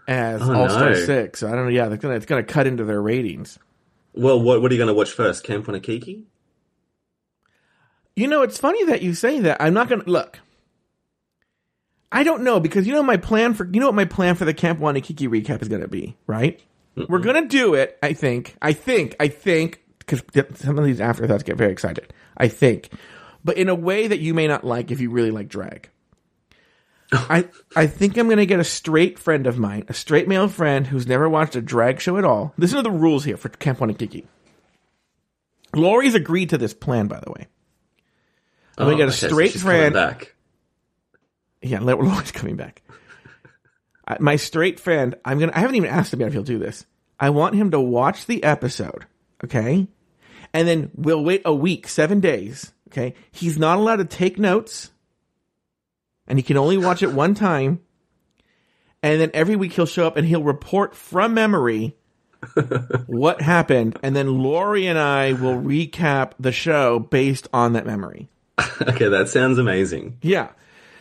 as 0.09 0.42
Oh, 0.42 0.52
All 0.52 0.68
Star 0.68 0.90
no. 0.90 1.04
Six. 1.04 1.42
I 1.42 1.50
don't 1.50 1.64
know. 1.64 1.68
Yeah, 1.70 1.92
it's 1.92 2.02
gonna 2.02 2.14
it's 2.14 2.26
gonna 2.26 2.42
cut 2.42 2.66
into 2.66 2.85
their 2.85 3.00
ratings. 3.00 3.59
Well, 4.14 4.40
what 4.40 4.61
what 4.61 4.70
are 4.70 4.75
you 4.75 4.78
going 4.78 4.88
to 4.88 4.94
watch 4.94 5.12
first? 5.12 5.44
Camp 5.44 5.66
Wannakiki? 5.66 6.25
You 8.16 8.26
know, 8.26 8.42
it's 8.42 8.59
funny 8.59 8.85
that 8.87 9.02
you 9.02 9.14
say 9.14 9.40
that. 9.40 9.59
I'm 9.62 9.73
not 9.73 9.88
gonna 9.88 10.04
look. 10.06 10.40
I 12.12 12.25
don't 12.25 12.42
know 12.42 12.59
because 12.59 12.87
you 12.87 12.92
know 12.92 13.04
my 13.04 13.16
plan 13.16 13.54
for 13.54 13.68
you 13.70 13.78
know 13.78 13.87
what 13.87 13.94
my 13.94 14.04
plan 14.04 14.35
for 14.35 14.44
the 14.44 14.52
Camp 14.54 14.80
Wannakiki 14.80 15.28
recap 15.28 15.62
is 15.62 15.68
gonna 15.68 15.87
be, 15.88 16.16
right? 16.26 16.61
We're 17.09 17.20
gonna 17.20 17.47
do 17.47 17.75
it. 17.75 17.97
I 18.02 18.14
think. 18.14 18.56
I 18.61 18.73
think. 18.73 19.14
I 19.20 19.28
think 19.28 19.80
because 20.11 20.59
some 20.61 20.79
of 20.79 20.85
these 20.85 21.00
afterthoughts 21.00 21.43
get 21.45 21.57
very 21.57 21.73
excited. 21.73 22.12
I 22.37 22.49
think, 22.49 22.90
but 23.45 23.57
in 23.57 23.69
a 23.69 23.75
way 23.75 24.09
that 24.09 24.21
you 24.21 24.35
may 24.35 24.47
not 24.47 24.64
like 24.64 24.90
if 24.90 25.00
you 25.00 25.11
really 25.11 25.31
like 25.31 25.49
drag. 25.49 25.88
I 27.12 27.49
I 27.75 27.87
think 27.88 28.17
I'm 28.17 28.29
gonna 28.29 28.47
get 28.47 28.61
a 28.61 28.64
straight 28.64 29.19
friend 29.19 29.47
of 29.47 29.59
mine, 29.59 29.85
a 29.88 29.95
straight 29.95 30.29
male 30.29 30.47
friend 30.49 30.87
who's 30.87 31.07
never 31.09 31.29
watched 31.29 31.57
a 31.57 31.61
drag 31.61 32.00
show 32.00 32.17
at 32.19 32.25
all. 32.25 32.55
Listen 32.57 32.76
to 32.76 32.83
the 32.83 32.90
rules 32.90 33.25
here 33.25 33.37
for 33.37 33.49
Camp 33.49 33.79
Wannakiki. 33.81 34.25
Lori's 35.75 36.14
agreed 36.14 36.50
to 36.50 36.59
this 36.59 36.75
plan, 36.75 37.07
by 37.09 37.21
the 37.21 37.31
way. 37.33 37.47
I'm 38.79 38.85
gonna 38.87 38.95
Oh, 38.95 38.99
get 38.99 39.09
a 39.09 39.12
straight 39.12 39.52
friend. 39.52 39.95
back. 39.95 40.35
Yeah, 41.62 41.81
let- 41.81 41.99
Lori's 42.00 42.33
coming 42.33 42.57
back. 42.57 42.83
My 44.19 44.37
straight 44.37 44.81
friend, 44.81 45.14
I'm 45.25 45.38
gonna. 45.38 45.52
I 45.55 45.61
haven't 45.61 45.76
even 45.76 45.90
asked 45.90 46.12
him 46.12 46.21
yet 46.21 46.26
if 46.29 46.33
he'll 46.33 46.43
do 46.43 46.59
this. 46.59 46.85
I 47.19 47.31
want 47.31 47.55
him 47.55 47.71
to 47.73 47.81
watch 47.81 48.26
the 48.26 48.43
episode, 48.43 49.05
okay, 49.45 49.87
and 50.52 50.66
then 50.66 50.90
we'll 50.95 51.23
wait 51.25 51.42
a 51.45 51.54
week, 51.54 51.88
seven 51.88 52.21
days. 52.21 52.73
Okay, 52.88 53.14
he's 53.30 53.59
not 53.59 53.78
allowed 53.78 53.97
to 53.97 54.04
take 54.04 54.38
notes, 54.38 54.90
and 56.26 56.38
he 56.38 56.42
can 56.42 56.57
only 56.57 56.76
watch 56.76 57.02
it 57.02 57.12
one 57.12 57.35
time. 57.35 57.80
And 59.02 59.21
then 59.21 59.30
every 59.33 59.57
week 59.57 59.73
he'll 59.73 59.87
show 59.87 60.07
up 60.07 60.16
and 60.19 60.26
he'll 60.26 60.42
report 60.42 60.95
from 60.95 61.33
memory 61.33 61.97
what 63.07 63.40
happened, 63.40 63.99
and 64.02 64.14
then 64.16 64.38
Lori 64.42 64.87
and 64.87 64.99
I 64.99 65.33
will 65.33 65.57
recap 65.61 66.33
the 66.40 66.52
show 66.52 66.99
based 66.99 67.49
on 67.52 67.75
that 67.75 67.87
memory. 67.87 68.28
Okay, 68.83 69.09
that 69.09 69.28
sounds 69.28 69.59
amazing. 69.59 70.19
Yeah. 70.23 70.49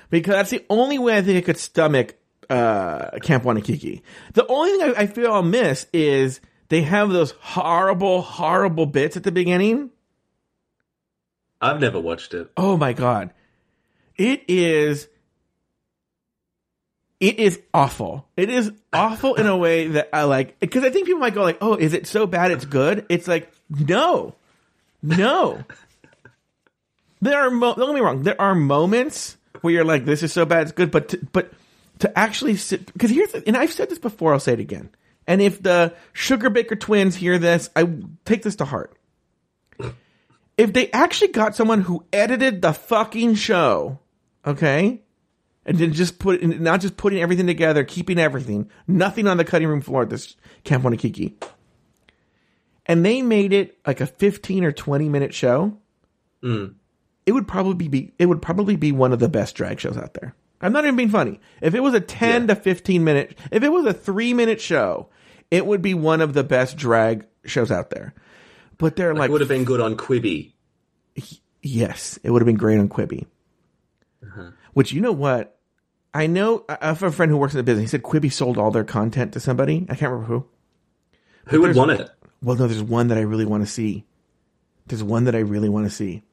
because 0.09 0.33
that's 0.33 0.49
the 0.49 0.65
only 0.69 0.97
way 0.99 1.17
I 1.17 1.21
think 1.21 1.37
I 1.37 1.41
could 1.41 1.57
stomach 1.57 2.15
uh, 2.49 3.19
Camp 3.21 3.43
Wannakiki. 3.43 4.01
The 4.33 4.47
only 4.47 4.71
thing 4.71 4.81
I, 4.95 5.01
I 5.01 5.07
feel 5.07 5.31
I'll 5.31 5.43
miss 5.43 5.85
is 5.93 6.39
they 6.69 6.83
have 6.83 7.09
those 7.09 7.31
horrible, 7.31 8.21
horrible 8.21 8.85
bits 8.85 9.17
at 9.17 9.23
the 9.23 9.31
beginning. 9.31 9.89
I've 11.59 11.81
never 11.81 11.99
watched 11.99 12.33
it. 12.33 12.51
Oh 12.55 12.77
my 12.77 12.93
god, 12.93 13.31
it 14.15 14.43
is. 14.47 15.07
It 17.19 17.37
is 17.37 17.59
awful. 17.73 18.29
It 18.37 18.49
is 18.49 18.71
awful 18.93 19.35
in 19.35 19.45
a 19.45 19.57
way 19.57 19.87
that 19.89 20.09
I 20.13 20.23
like 20.23 20.57
because 20.61 20.85
I 20.85 20.89
think 20.89 21.05
people 21.05 21.19
might 21.19 21.33
go 21.33 21.43
like, 21.43 21.57
"Oh, 21.59 21.75
is 21.75 21.93
it 21.93 22.07
so 22.07 22.25
bad 22.25 22.51
it's 22.51 22.63
good?" 22.63 23.05
It's 23.09 23.27
like, 23.27 23.51
no, 23.69 24.35
no. 25.01 25.65
there 27.21 27.39
are 27.39 27.51
mo- 27.51 27.75
don't 27.75 27.87
get 27.87 27.95
me 27.95 28.01
wrong. 28.01 28.23
There 28.23 28.39
are 28.39 28.55
moments 28.55 29.35
where 29.59 29.73
you're 29.73 29.83
like, 29.83 30.05
"This 30.05 30.23
is 30.23 30.31
so 30.31 30.45
bad 30.45 30.61
it's 30.63 30.71
good," 30.71 30.91
but 30.91 31.09
to, 31.09 31.17
but 31.33 31.51
to 31.99 32.17
actually 32.17 32.55
sit 32.55 32.85
because 32.93 33.11
here's 33.11 33.33
the, 33.33 33.43
and 33.45 33.57
I've 33.57 33.73
said 33.73 33.89
this 33.89 33.99
before. 33.99 34.31
I'll 34.31 34.39
say 34.39 34.53
it 34.53 34.61
again. 34.61 34.89
And 35.29 35.43
if 35.43 35.61
the 35.61 35.93
Sugar 36.11 36.49
Baker 36.49 36.75
twins 36.75 37.15
hear 37.15 37.37
this, 37.37 37.69
I 37.75 37.87
take 38.25 38.41
this 38.41 38.55
to 38.55 38.65
heart. 38.65 38.97
If 40.57 40.73
they 40.73 40.89
actually 40.91 41.27
got 41.27 41.55
someone 41.55 41.81
who 41.81 42.03
edited 42.11 42.63
the 42.63 42.73
fucking 42.73 43.35
show, 43.35 43.99
okay, 44.43 45.03
and 45.67 45.77
then 45.77 45.93
just 45.93 46.17
put 46.17 46.41
not 46.43 46.81
just 46.81 46.97
putting 46.97 47.21
everything 47.21 47.45
together, 47.45 47.83
keeping 47.83 48.17
everything, 48.17 48.71
nothing 48.87 49.27
on 49.27 49.37
the 49.37 49.45
cutting 49.45 49.67
room 49.67 49.81
floor 49.81 50.01
at 50.01 50.09
this 50.09 50.35
Camp 50.63 50.83
Wannakiki, 50.83 51.35
and 52.87 53.05
they 53.05 53.21
made 53.21 53.53
it 53.53 53.77
like 53.85 54.01
a 54.01 54.07
fifteen 54.07 54.63
or 54.63 54.71
twenty 54.71 55.09
minute 55.09 55.33
show, 55.33 55.77
mm. 56.43 56.73
it 57.27 57.33
would 57.33 57.47
probably 57.47 57.87
be 57.87 58.13
it 58.17 58.25
would 58.25 58.41
probably 58.41 58.75
be 58.75 58.91
one 58.91 59.13
of 59.13 59.19
the 59.19 59.29
best 59.29 59.55
drag 59.55 59.79
shows 59.79 59.95
out 59.95 60.15
there. 60.15 60.33
I'm 60.61 60.73
not 60.73 60.83
even 60.83 60.95
being 60.95 61.09
funny. 61.09 61.39
If 61.61 61.73
it 61.73 61.79
was 61.79 61.93
a 61.93 62.01
10 62.01 62.41
Yeah. 62.41 62.47
to 62.47 62.55
15 62.55 63.03
minute, 63.03 63.37
if 63.51 63.63
it 63.63 63.69
was 63.69 63.85
a 63.85 63.93
three 63.93 64.33
minute 64.33 64.59
show, 64.59 65.07
it 65.51 65.65
would 65.65 65.81
be 65.81 65.93
one 65.93 66.21
of 66.21 66.33
the 66.33 66.43
best 66.43 66.77
drag 66.77 67.25
shows 67.45 67.71
out 67.71 67.89
there. 67.89 68.13
But 68.77 68.95
they're 68.95 69.13
Like, 69.13 69.19
like, 69.21 69.29
it 69.29 69.31
would 69.33 69.41
have 69.41 69.49
been 69.49 69.65
good 69.65 69.81
on 69.81 69.95
Quibi. 69.97 70.53
yes, 71.61 72.17
it 72.23 72.31
would 72.31 72.41
have 72.41 72.45
been 72.47 72.55
great 72.55 72.79
on 72.79 72.89
Quibi. 72.89 73.25
Uh-huh. 74.23 74.51
Which, 74.73 74.91
you 74.91 75.01
know 75.01 75.11
what? 75.11 75.57
I 76.13 76.27
know, 76.27 76.65
I 76.67 76.87
have 76.87 77.03
a 77.03 77.11
friend 77.11 77.31
who 77.31 77.37
works 77.37 77.53
in 77.53 77.57
the 77.57 77.63
business. 77.63 77.91
He 77.91 77.97
said 77.97 78.03
Quibi 78.03 78.31
sold 78.31 78.57
all 78.57 78.71
their 78.71 78.83
content 78.83 79.33
to 79.33 79.39
somebody. 79.39 79.85
I 79.89 79.95
can't 79.95 80.11
remember 80.11 80.25
who. 80.25 80.45
Who 81.47 81.61
would 81.61 81.75
want 81.75 81.91
it? 81.91 82.09
Well, 82.41 82.55
no, 82.55 82.67
there's 82.67 82.81
one 82.81 83.07
that 83.09 83.17
I 83.17 83.21
really 83.21 83.45
want 83.45 83.63
to 83.63 83.69
see. 83.71 84.05
There's 84.87 85.03
one 85.03 85.25
that 85.25 85.35
I 85.35 85.39
really 85.39 85.69
want 85.69 85.85
to 85.87 85.91
see. 85.91 86.23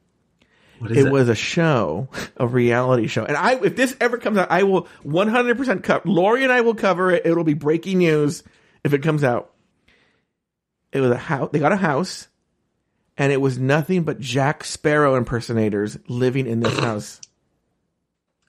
What 0.78 0.92
is 0.92 0.98
it, 0.98 1.06
it? 1.06 1.12
was 1.12 1.28
a 1.28 1.34
show, 1.34 2.08
a 2.36 2.46
reality 2.46 3.06
show. 3.06 3.24
And 3.24 3.36
I, 3.36 3.54
if 3.62 3.76
this 3.76 3.96
ever 4.00 4.18
comes 4.18 4.38
out, 4.38 4.50
I 4.50 4.62
will 4.62 4.88
100% 5.04 5.82
cut. 5.82 6.06
Lori 6.06 6.42
and 6.42 6.52
I 6.52 6.60
will 6.60 6.74
cover 6.74 7.10
it. 7.10 7.26
It'll 7.26 7.44
be 7.44 7.54
breaking 7.54 7.98
news 7.98 8.42
if 8.86 8.94
it 8.94 9.02
comes 9.02 9.24
out. 9.24 9.52
It 10.92 11.00
was 11.00 11.10
a 11.10 11.18
house. 11.18 11.50
They 11.52 11.58
got 11.58 11.72
a 11.72 11.76
house, 11.76 12.28
and 13.18 13.32
it 13.32 13.40
was 13.40 13.58
nothing 13.58 14.04
but 14.04 14.20
Jack 14.20 14.64
Sparrow 14.64 15.16
impersonators 15.16 15.98
living 16.08 16.46
in 16.46 16.60
this 16.60 16.78
house. 16.78 17.20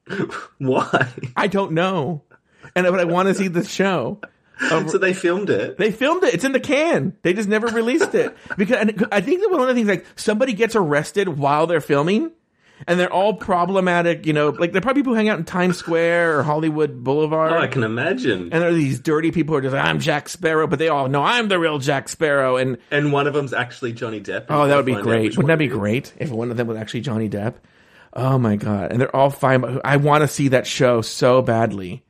Why? 0.59 1.09
I 1.35 1.47
don't 1.47 1.73
know, 1.73 2.23
and 2.75 2.85
but 2.85 2.99
I 2.99 3.03
want 3.05 3.27
to 3.27 3.33
see 3.33 3.49
the 3.49 3.65
show. 3.65 4.21
so 4.69 4.97
they 4.97 5.13
filmed 5.13 5.49
it. 5.49 5.77
They 5.77 5.91
filmed 5.91 6.23
it. 6.23 6.35
It's 6.35 6.43
in 6.43 6.51
the 6.51 6.59
can. 6.59 7.17
They 7.23 7.33
just 7.33 7.49
never 7.49 7.67
released 7.67 8.15
it 8.15 8.35
because 8.57 8.77
and 8.77 9.07
I 9.11 9.21
think 9.21 9.41
that 9.41 9.51
one 9.51 9.61
of 9.61 9.67
the 9.67 9.73
things 9.73 9.87
like 9.87 10.05
somebody 10.15 10.53
gets 10.53 10.75
arrested 10.75 11.27
while 11.27 11.67
they're 11.67 11.81
filming, 11.81 12.31
and 12.85 12.99
they're 12.99 13.11
all 13.11 13.33
problematic. 13.33 14.25
You 14.25 14.33
know, 14.33 14.49
like 14.49 14.71
they're 14.71 14.81
probably 14.81 15.01
people 15.01 15.13
who 15.13 15.17
hang 15.17 15.29
out 15.29 15.39
in 15.39 15.45
Times 15.45 15.77
Square 15.77 16.37
or 16.39 16.43
Hollywood 16.43 17.03
Boulevard. 17.03 17.53
Oh, 17.53 17.57
I 17.57 17.67
can 17.67 17.83
imagine. 17.83 18.49
and 18.51 18.61
there 18.61 18.69
are 18.69 18.73
these 18.73 18.99
dirty 18.99 19.31
people 19.31 19.53
who 19.53 19.59
are 19.59 19.61
just 19.61 19.73
like, 19.73 19.83
I'm 19.85 19.99
Jack 19.99 20.29
Sparrow, 20.29 20.67
but 20.67 20.77
they 20.79 20.89
all 20.89 21.07
know 21.07 21.23
I'm 21.23 21.47
the 21.47 21.57
real 21.57 21.79
Jack 21.79 22.09
Sparrow. 22.09 22.57
And 22.57 22.77
And 22.91 23.11
one 23.11 23.25
of 23.25 23.33
them's 23.33 23.53
actually 23.53 23.93
Johnny 23.93 24.21
Depp. 24.21 24.45
oh, 24.49 24.67
that 24.67 24.75
would 24.75 24.85
be 24.85 24.93
great. 24.93 25.37
Wouldn't 25.37 25.47
that 25.47 25.57
be 25.57 25.67
great 25.67 26.13
if 26.17 26.29
one 26.29 26.51
of 26.51 26.57
them 26.57 26.67
was 26.67 26.77
actually 26.77 27.01
Johnny 27.01 27.29
Depp? 27.29 27.55
Oh 28.13 28.37
my 28.39 28.55
god! 28.55 28.91
And 28.91 28.99
they're 29.01 29.15
all 29.15 29.29
fine. 29.29 29.79
I 29.83 29.97
want 29.97 30.21
to 30.21 30.27
see 30.27 30.47
that 30.49 30.65
show 30.65 31.01
so 31.01 31.41
badly. 31.41 32.03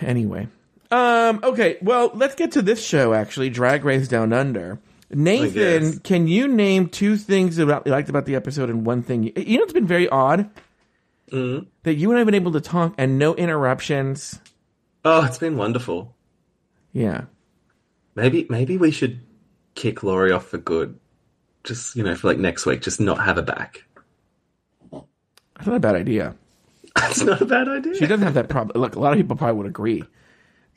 Anyway, 0.00 0.48
um, 0.90 1.40
okay. 1.42 1.76
Well, 1.82 2.10
let's 2.14 2.34
get 2.34 2.52
to 2.52 2.62
this 2.62 2.84
show. 2.84 3.12
Actually, 3.12 3.50
Drag 3.50 3.84
Race 3.84 4.08
Down 4.08 4.32
Under. 4.32 4.78
Nathan, 5.10 6.00
can 6.00 6.28
you 6.28 6.48
name 6.48 6.88
two 6.88 7.16
things 7.16 7.58
about 7.58 7.86
you 7.86 7.92
liked 7.92 8.08
about 8.10 8.26
the 8.26 8.34
episode 8.36 8.68
and 8.68 8.84
one 8.84 9.02
thing 9.02 9.22
you, 9.22 9.32
you 9.36 9.58
know? 9.58 9.64
It's 9.64 9.72
been 9.72 9.86
very 9.86 10.08
odd 10.08 10.50
Mm-hmm. 11.30 11.66
that 11.82 11.94
you 11.96 12.08
and 12.10 12.16
I 12.16 12.20
have 12.20 12.26
been 12.26 12.34
able 12.34 12.52
to 12.52 12.60
talk 12.62 12.94
and 12.96 13.18
no 13.18 13.34
interruptions. 13.34 14.40
Oh, 15.04 15.26
it's 15.26 15.36
been 15.36 15.58
wonderful. 15.58 16.14
Yeah. 16.94 17.24
Maybe 18.14 18.46
maybe 18.48 18.78
we 18.78 18.90
should 18.90 19.20
kick 19.74 20.02
Lori 20.02 20.32
off 20.32 20.46
for 20.46 20.56
good. 20.56 20.98
Just 21.64 21.96
you 21.96 22.02
know, 22.02 22.14
for 22.14 22.28
like 22.28 22.38
next 22.38 22.64
week, 22.64 22.80
just 22.80 22.98
not 22.98 23.22
have 23.22 23.36
her 23.36 23.42
back. 23.42 23.84
That's 24.90 25.66
not 25.66 25.76
a 25.76 25.80
bad 25.80 25.96
idea. 25.96 26.34
That's 26.96 27.22
not 27.22 27.42
a 27.42 27.44
bad 27.44 27.68
idea. 27.68 27.94
She 27.96 28.06
doesn't 28.06 28.24
have 28.24 28.34
that 28.34 28.48
problem. 28.48 28.80
Look, 28.80 28.96
a 28.96 28.98
lot 28.98 29.12
of 29.12 29.18
people 29.18 29.36
probably 29.36 29.58
would 29.58 29.66
agree. 29.66 30.04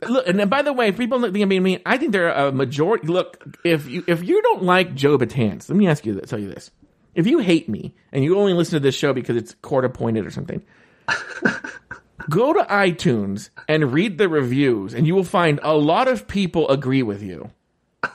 Look, 0.08 0.28
and 0.28 0.40
then 0.40 0.50
by 0.50 0.62
the 0.62 0.74
way, 0.74 0.92
people 0.92 1.22
think 1.22 1.38
I'm 1.38 1.50
being 1.50 1.64
mean, 1.64 1.80
I 1.86 1.98
think 1.98 2.12
they're 2.12 2.32
a 2.32 2.52
majority. 2.52 3.08
Look, 3.08 3.44
if 3.64 3.88
you 3.88 4.04
if 4.08 4.24
you 4.24 4.42
don't 4.42 4.64
like 4.64 4.96
Joe 4.96 5.18
Betance, 5.18 5.70
let 5.70 5.78
me 5.78 5.88
ask 5.88 6.06
you, 6.06 6.20
tell 6.22 6.40
you 6.40 6.50
this: 6.50 6.72
if 7.14 7.28
you 7.28 7.40
hate 7.40 7.70
me 7.70 7.94
and 8.12 8.24
you 8.24 8.38
only 8.38 8.54
listen 8.54 8.74
to 8.74 8.80
this 8.80 8.96
show 8.96 9.14
because 9.14 9.36
it's 9.36 9.56
court 9.62 9.86
appointed 9.86 10.26
or 10.26 10.32
something, 10.32 10.64
go 12.30 12.54
to 12.54 12.64
iTunes 12.64 13.50
and 13.68 13.94
read 13.94 14.18
the 14.18 14.28
reviews, 14.28 14.94
and 14.94 15.06
you 15.06 15.14
will 15.14 15.24
find 15.24 15.60
a 15.62 15.74
lot 15.76 16.08
of 16.08 16.28
people 16.28 16.68
agree 16.70 17.04
with 17.04 17.22
you. 17.22 17.52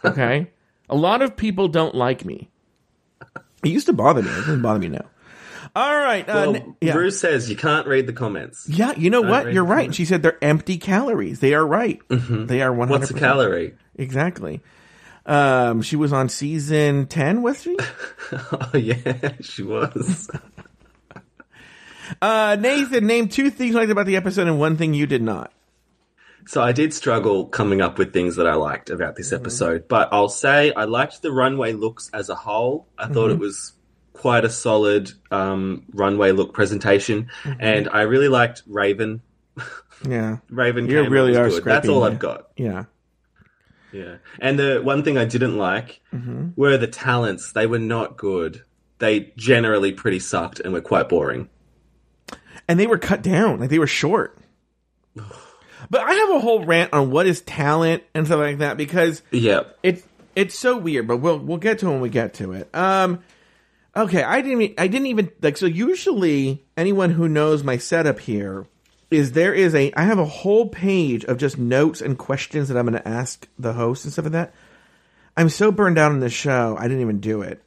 Okay, 0.05 0.51
a 0.89 0.97
lot 0.97 1.23
of 1.23 1.37
people 1.37 1.69
don't 1.69 1.95
like 1.95 2.25
me. 2.25 2.51
It 3.65 3.71
used 3.71 3.87
to 3.87 3.93
bother 3.93 4.23
me. 4.23 4.31
It 4.31 4.41
doesn't 4.41 4.63
bother 4.63 4.81
me 4.81 4.89
now. 4.89 5.07
All 5.75 5.97
right, 5.97 6.29
uh, 6.29 6.53
Well, 6.53 6.77
yeah. 6.81 6.93
Bruce 6.93 7.19
says 7.21 7.51
you 7.51 7.57
can't 7.57 7.87
read 7.87 8.07
the 8.07 8.13
comments. 8.13 8.69
Yeah, 8.69 8.93
you 8.97 9.11
know 9.11 9.23
what? 9.23 9.53
You're 9.53 9.65
right. 9.65 9.79
comments. 9.85 9.97
She 9.97 10.05
said 10.05 10.23
they're 10.23 10.43
empty 10.43 10.79
calories. 10.79 11.41
They 11.41 11.55
are 11.55 11.67
right. 11.67 12.01
They 12.09 12.63
are 12.63 12.71
100%. 12.71 12.89
What's 12.89 13.11
a 13.11 13.15
calorie? 13.15 13.75
Exactly. 13.97 14.61
Um, 15.25 15.83
she 15.83 15.97
was 15.97 16.13
on 16.13 16.29
season 16.29 17.07
10, 17.07 17.43
was 17.43 17.63
she? 17.63 17.77
Oh 18.33 18.71
yeah, 18.77 19.33
she 19.41 19.63
was. 19.63 20.31
Uh, 22.23 22.57
Nathan, 22.59 23.07
name 23.07 23.29
two 23.29 23.51
things 23.51 23.71
you 23.73 23.77
liked 23.77 23.91
about 23.91 24.07
the 24.07 24.15
episode 24.17 24.47
and 24.47 24.61
one 24.61 24.77
thing 24.77 24.95
you 24.95 25.07
did 25.07 25.23
not. 25.23 25.53
So 26.47 26.63
I 26.63 26.71
did 26.71 26.95
struggle 26.95 27.47
coming 27.47 27.81
up 27.81 27.99
with 27.99 28.13
things 28.13 28.37
that 28.37 28.47
I 28.47 28.55
liked 28.55 28.91
about 28.91 29.17
this 29.17 29.33
episode, 29.33 29.89
but 29.89 30.11
I'll 30.13 30.29
say 30.29 30.73
I 30.73 30.85
liked 30.85 31.21
the 31.23 31.33
runway 31.33 31.73
looks 31.73 32.09
as 32.15 32.29
a 32.29 32.37
whole. 32.37 32.87
I 32.97 33.09
thought 33.09 33.33
it 33.33 33.41
was 33.41 33.73
quite 34.17 34.45
a 34.45 34.51
solid 34.51 35.11
um, 35.31 35.85
runway 35.93 36.33
look 36.33 36.53
presentation, 36.53 37.29
and 37.61 37.89
I 37.89 38.03
really 38.03 38.29
liked 38.29 38.63
Raven. 38.67 39.23
Yeah. 40.07 40.39
Raven, 40.51 40.89
You 40.89 41.09
really 41.09 41.37
are. 41.37 41.51
That's 41.61 41.89
all. 41.89 42.05
I've 42.05 42.19
got. 42.19 42.49
Yeah. 42.57 42.85
Yeah, 43.93 44.17
and 44.41 44.59
the 44.59 44.81
one 44.83 45.05
thing 45.05 45.17
I 45.17 45.25
didn't 45.25 45.57
like 45.57 46.01
were 46.57 46.77
the 46.77 46.87
talents. 46.89 47.53
They 47.53 47.67
were 47.67 47.79
not 47.79 48.17
good. 48.17 48.63
They 48.99 49.33
generally 49.37 49.93
pretty 49.93 50.19
sucked 50.19 50.61
and 50.61 50.73
were 50.73 50.81
quite 50.81 51.09
boring. 51.09 51.49
And 52.69 52.81
they 52.81 52.87
were 52.87 52.99
cut 52.99 53.23
down. 53.23 53.61
Like 53.61 53.71
they 53.71 53.79
were 53.79 53.87
short. 53.87 54.39
But 55.89 56.01
I 56.01 56.15
have 56.15 56.31
a 56.31 56.41
whole 56.41 56.65
rant 56.65 56.93
on 56.93 57.13
what 57.13 57.27
is 57.27 57.43
talent 57.43 58.03
and 58.13 58.27
stuff 58.27 58.41
like 58.41 58.59
that 58.59 58.77
because 58.77 59.23
Yeah, 59.31 59.65
it's 59.85 60.03
it's 60.35 60.59
so 60.59 60.77
weird, 60.77 61.07
but 61.07 61.19
we'll 61.19 61.39
we'll 61.39 61.59
get 61.59 61.79
to 61.81 61.87
it 61.87 61.91
when 61.91 62.01
we 62.01 62.09
get 62.09 62.35
to 62.35 62.53
it. 62.53 62.69
Um, 62.75 63.23
okay, 63.97 64.23
I 64.23 64.41
didn't 64.43 64.75
I 64.79 64.87
didn't 64.87 65.07
even 65.07 65.31
like 65.41 65.57
so. 65.57 65.67
Usually, 65.67 66.65
anyone 66.77 67.11
who 67.11 67.29
knows 67.29 67.65
my 67.65 67.79
setup 67.79 68.21
here 68.21 68.67
is 69.11 69.33
there 69.33 69.55
is 69.55 69.75
a 69.75 69.93
I 69.95 70.03
have 70.03 70.19
a 70.19 70.25
whole 70.25 70.69
page 70.69 71.25
of 71.25 71.39
just 71.39 71.59
notes 71.59 72.01
and 72.01 72.19
questions 72.19 72.69
that 72.69 72.77
I'm 72.77 72.87
going 72.87 73.01
to 73.01 73.09
ask 73.09 73.49
the 73.59 73.73
host 73.73 74.05
and 74.05 74.13
stuff 74.13 74.27
like 74.27 74.33
that. 74.33 74.55
I'm 75.37 75.49
so 75.49 75.71
burned 75.71 75.99
out 75.99 76.13
on 76.13 76.21
this 76.21 76.33
show, 76.33 76.77
I 76.79 76.83
didn't 76.85 77.03
even 77.03 77.21
do 77.21 77.43
it. 77.43 77.63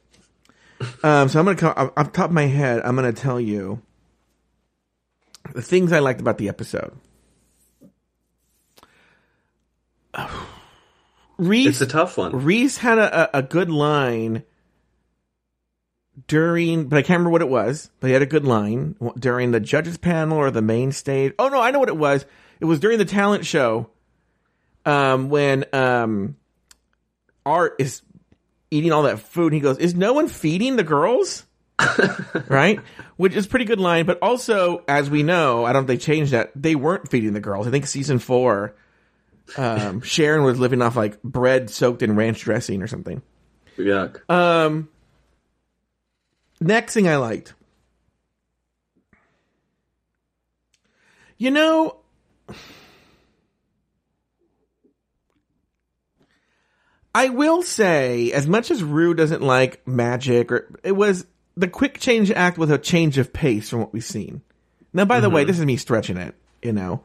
Um, 1.02 1.28
so 1.28 1.38
I'm 1.38 1.44
going 1.44 1.56
to 1.56 1.60
come 1.60 1.74
off 1.76 2.06
the 2.06 2.10
top 2.12 2.30
of 2.30 2.34
my 2.34 2.46
head. 2.46 2.80
I'm 2.84 2.96
going 2.96 3.12
to 3.12 3.20
tell 3.20 3.38
you 3.38 3.82
the 5.54 5.62
things 5.62 5.92
I 5.92 5.98
liked 5.98 6.20
about 6.20 6.38
the 6.38 6.48
episode. 6.48 6.96
Rhys 11.38 11.66
it's 11.66 11.80
a 11.80 11.86
tough 11.86 12.18
one. 12.18 12.32
Rhys 12.44 12.78
had 12.78 12.98
a, 12.98 13.38
a 13.38 13.42
good 13.42 13.70
line 13.70 14.42
during, 16.26 16.88
but 16.88 16.96
I 16.96 17.02
can't 17.02 17.18
remember 17.18 17.30
what 17.30 17.42
it 17.42 17.48
was. 17.48 17.90
But 18.00 18.08
he 18.08 18.12
had 18.12 18.22
a 18.22 18.26
good 18.26 18.44
line 18.44 18.96
during 19.18 19.50
the 19.50 19.60
judges 19.60 19.98
panel 19.98 20.38
or 20.38 20.50
the 20.50 20.62
main 20.62 20.92
stage. 20.92 21.32
Oh 21.38 21.48
no, 21.48 21.60
I 21.60 21.70
know 21.70 21.78
what 21.78 21.88
it 21.88 21.96
was. 21.96 22.24
It 22.60 22.64
was 22.64 22.80
during 22.80 22.98
the 22.98 23.04
talent 23.04 23.46
show. 23.46 23.90
Um, 24.86 25.28
when 25.28 25.66
um, 25.74 26.36
Art 27.44 27.76
is 27.78 28.02
eating 28.70 28.92
all 28.92 29.02
that 29.02 29.20
food, 29.20 29.52
and 29.52 29.54
he 29.54 29.60
goes, 29.60 29.78
"Is 29.78 29.94
no 29.94 30.12
one 30.12 30.28
feeding 30.28 30.76
the 30.76 30.82
girls?" 30.82 31.46
right? 32.48 32.80
Which 33.16 33.34
is 33.34 33.46
a 33.46 33.48
pretty 33.48 33.64
good 33.64 33.80
line, 33.80 34.06
but 34.06 34.18
also, 34.22 34.84
as 34.88 35.10
we 35.10 35.22
know, 35.22 35.64
I 35.64 35.72
don't 35.72 35.86
think 35.86 36.00
they 36.00 36.04
changed 36.04 36.32
that. 36.32 36.50
They 36.54 36.74
weren't 36.74 37.10
feeding 37.10 37.32
the 37.32 37.40
girls. 37.40 37.66
I 37.66 37.70
think 37.70 37.86
season 37.86 38.18
four, 38.18 38.74
um, 39.56 40.00
Sharon 40.02 40.44
was 40.44 40.58
living 40.58 40.82
off 40.82 40.96
like 40.96 41.22
bread 41.22 41.70
soaked 41.70 42.02
in 42.02 42.16
ranch 42.16 42.40
dressing 42.40 42.82
or 42.82 42.86
something. 42.86 43.22
Yuck. 43.76 44.28
Um, 44.30 44.88
next 46.60 46.94
thing 46.94 47.08
I 47.08 47.16
liked. 47.16 47.54
You 51.38 51.50
know, 51.50 51.96
I 57.14 57.30
will 57.30 57.62
say, 57.62 58.30
as 58.32 58.46
much 58.46 58.70
as 58.70 58.82
Rue 58.82 59.14
doesn't 59.14 59.42
like 59.42 59.86
magic, 59.86 60.52
or 60.52 60.68
it 60.84 60.92
was 60.92 61.26
the 61.56 61.66
quick 61.66 61.98
change 61.98 62.30
act 62.30 62.58
with 62.58 62.70
a 62.70 62.78
change 62.78 63.18
of 63.18 63.32
pace 63.32 63.70
from 63.70 63.80
what 63.80 63.92
we've 63.92 64.04
seen. 64.04 64.42
Now, 64.92 65.04
by 65.06 65.20
the 65.20 65.30
way, 65.30 65.42
mm-hmm. 65.42 65.48
this 65.48 65.58
is 65.58 65.64
me 65.64 65.76
stretching 65.76 66.16
it, 66.16 66.34
you 66.62 66.72
know. 66.72 67.02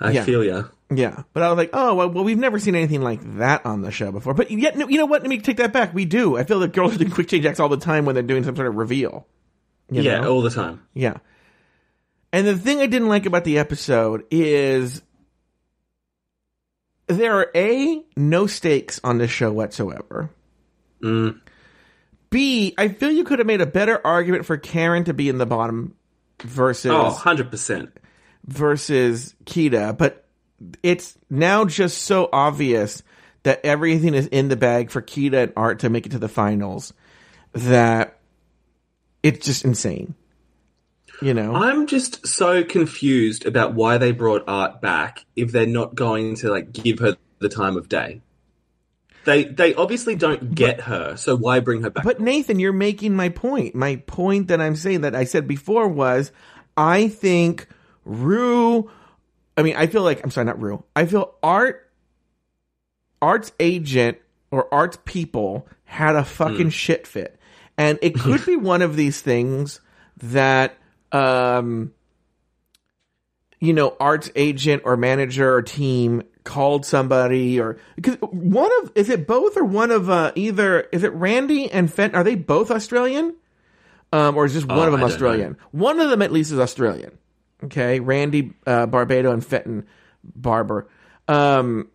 I 0.00 0.12
yeah. 0.12 0.24
feel 0.24 0.44
ya. 0.44 0.64
Yeah, 0.90 1.24
but 1.34 1.42
I 1.42 1.48
was 1.50 1.58
like, 1.58 1.70
oh 1.74 1.94
well, 1.94 2.08
well, 2.10 2.24
we've 2.24 2.38
never 2.38 2.58
seen 2.58 2.74
anything 2.74 3.02
like 3.02 3.20
that 3.36 3.66
on 3.66 3.82
the 3.82 3.90
show 3.90 4.10
before. 4.10 4.32
But 4.32 4.50
yet, 4.50 4.76
no, 4.76 4.88
you 4.88 4.96
know 4.96 5.04
what? 5.06 5.20
Let 5.22 5.28
me 5.28 5.38
take 5.38 5.58
that 5.58 5.72
back. 5.72 5.92
We 5.92 6.06
do. 6.06 6.38
I 6.38 6.44
feel 6.44 6.58
like 6.58 6.72
girls 6.72 6.94
are 6.96 6.98
doing 6.98 7.10
quick 7.10 7.28
change 7.28 7.44
acts 7.44 7.60
all 7.60 7.68
the 7.68 7.76
time 7.76 8.06
when 8.06 8.14
they're 8.14 8.22
doing 8.22 8.42
some 8.44 8.56
sort 8.56 8.68
of 8.68 8.76
reveal. 8.76 9.26
you 9.90 10.00
Yeah, 10.02 10.20
know? 10.20 10.32
all 10.32 10.42
the 10.42 10.50
time. 10.50 10.82
Yeah. 10.94 11.18
And 12.32 12.46
the 12.46 12.56
thing 12.56 12.80
I 12.80 12.86
didn't 12.86 13.08
like 13.08 13.26
about 13.26 13.44
the 13.44 13.58
episode 13.58 14.24
is 14.30 15.02
there 17.06 17.34
are 17.38 17.50
A, 17.54 18.02
no 18.16 18.46
stakes 18.46 19.00
on 19.02 19.18
this 19.18 19.30
show 19.30 19.50
whatsoever. 19.52 20.30
Mm. 21.02 21.40
B, 22.30 22.74
I 22.76 22.88
feel 22.88 23.10
you 23.10 23.24
could 23.24 23.38
have 23.38 23.46
made 23.46 23.60
a 23.62 23.66
better 23.66 24.00
argument 24.06 24.44
for 24.44 24.56
Karen 24.58 25.04
to 25.04 25.14
be 25.14 25.28
in 25.30 25.38
the 25.38 25.46
bottom 25.46 25.94
versus 26.42 26.90
Oh, 26.92 27.10
100%. 27.18 27.90
versus 28.46 29.34
Kita, 29.46 29.96
but 29.96 30.26
it's 30.82 31.16
now 31.30 31.64
just 31.64 32.02
so 32.02 32.28
obvious 32.32 33.02
that 33.44 33.64
everything 33.64 34.14
is 34.14 34.26
in 34.26 34.48
the 34.48 34.56
bag 34.56 34.90
for 34.90 35.00
Kita 35.00 35.44
and 35.44 35.52
Art 35.56 35.80
to 35.80 35.90
make 35.90 36.06
it 36.06 36.12
to 36.12 36.18
the 36.18 36.28
finals 36.28 36.92
that 37.52 38.18
it's 39.22 39.46
just 39.46 39.64
insane. 39.64 40.14
You 41.20 41.34
know? 41.34 41.54
I'm 41.54 41.86
just 41.86 42.26
so 42.26 42.62
confused 42.62 43.46
about 43.46 43.74
why 43.74 43.98
they 43.98 44.12
brought 44.12 44.44
Art 44.46 44.80
back 44.80 45.24
if 45.34 45.50
they're 45.50 45.66
not 45.66 45.94
going 45.94 46.36
to 46.36 46.50
like 46.50 46.72
give 46.72 47.00
her 47.00 47.16
the 47.38 47.48
time 47.48 47.76
of 47.76 47.88
day. 47.88 48.20
They 49.24 49.44
they 49.44 49.74
obviously 49.74 50.14
don't 50.14 50.54
get 50.54 50.82
her, 50.82 51.16
so 51.16 51.36
why 51.36 51.60
bring 51.60 51.82
her 51.82 51.90
back? 51.90 52.04
But 52.04 52.20
Nathan, 52.20 52.58
you're 52.58 52.72
making 52.72 53.14
my 53.14 53.28
point. 53.28 53.74
My 53.74 53.96
point 53.96 54.48
that 54.48 54.60
I'm 54.60 54.76
saying 54.76 55.02
that 55.02 55.14
I 55.14 55.24
said 55.24 55.46
before 55.46 55.88
was 55.88 56.32
I 56.76 57.08
think 57.08 57.66
Rue 58.04 58.90
I 59.58 59.62
mean, 59.62 59.74
I 59.76 59.88
feel 59.88 60.02
like 60.02 60.22
I'm 60.22 60.30
sorry, 60.30 60.44
not 60.46 60.60
Rue. 60.62 60.84
I 60.94 61.04
feel 61.06 61.34
Art 61.42 61.90
Art's 63.20 63.50
agent 63.58 64.18
or 64.50 64.72
Art's 64.72 64.98
people 65.04 65.66
had 65.84 66.14
a 66.16 66.24
fucking 66.24 66.70
shit 66.70 67.06
fit. 67.06 67.38
And 67.76 67.98
it 68.00 68.14
could 68.14 68.44
be 68.46 68.56
one 68.56 68.82
of 68.82 68.94
these 68.96 69.20
things 69.20 69.80
that 70.18 70.76
um 71.12 71.92
you 73.60 73.72
know, 73.72 73.96
Art's 73.98 74.30
agent 74.36 74.82
or 74.84 74.96
manager 74.96 75.52
or 75.54 75.62
team 75.62 76.22
called 76.44 76.86
somebody 76.86 77.58
or 77.60 77.78
because 77.96 78.14
one 78.20 78.70
of 78.82 78.92
is 78.94 79.08
it 79.10 79.26
both 79.26 79.56
or 79.56 79.64
one 79.64 79.90
of 79.90 80.08
uh 80.08 80.30
either 80.36 80.82
is 80.92 81.02
it 81.02 81.12
Randy 81.12 81.68
and 81.70 81.92
Fenton 81.92 82.16
are 82.16 82.22
they 82.24 82.36
both 82.36 82.70
Australian? 82.70 83.34
Um 84.12 84.36
or 84.36 84.44
is 84.44 84.52
just 84.52 84.68
one 84.68 84.78
Oh, 84.78 84.82
of 84.84 84.92
them 84.92 85.00
I 85.02 85.06
Australian? 85.06 85.56
One 85.72 85.98
of 85.98 86.10
them 86.10 86.22
at 86.22 86.30
least 86.32 86.52
is 86.52 86.58
Australian. 86.60 87.18
Okay, 87.64 88.00
Randy 88.00 88.52
uh, 88.66 88.86
Barbato 88.86 89.32
and 89.32 89.44
Fenton 89.44 89.86
Barber. 90.24 90.88
Um 91.26 91.88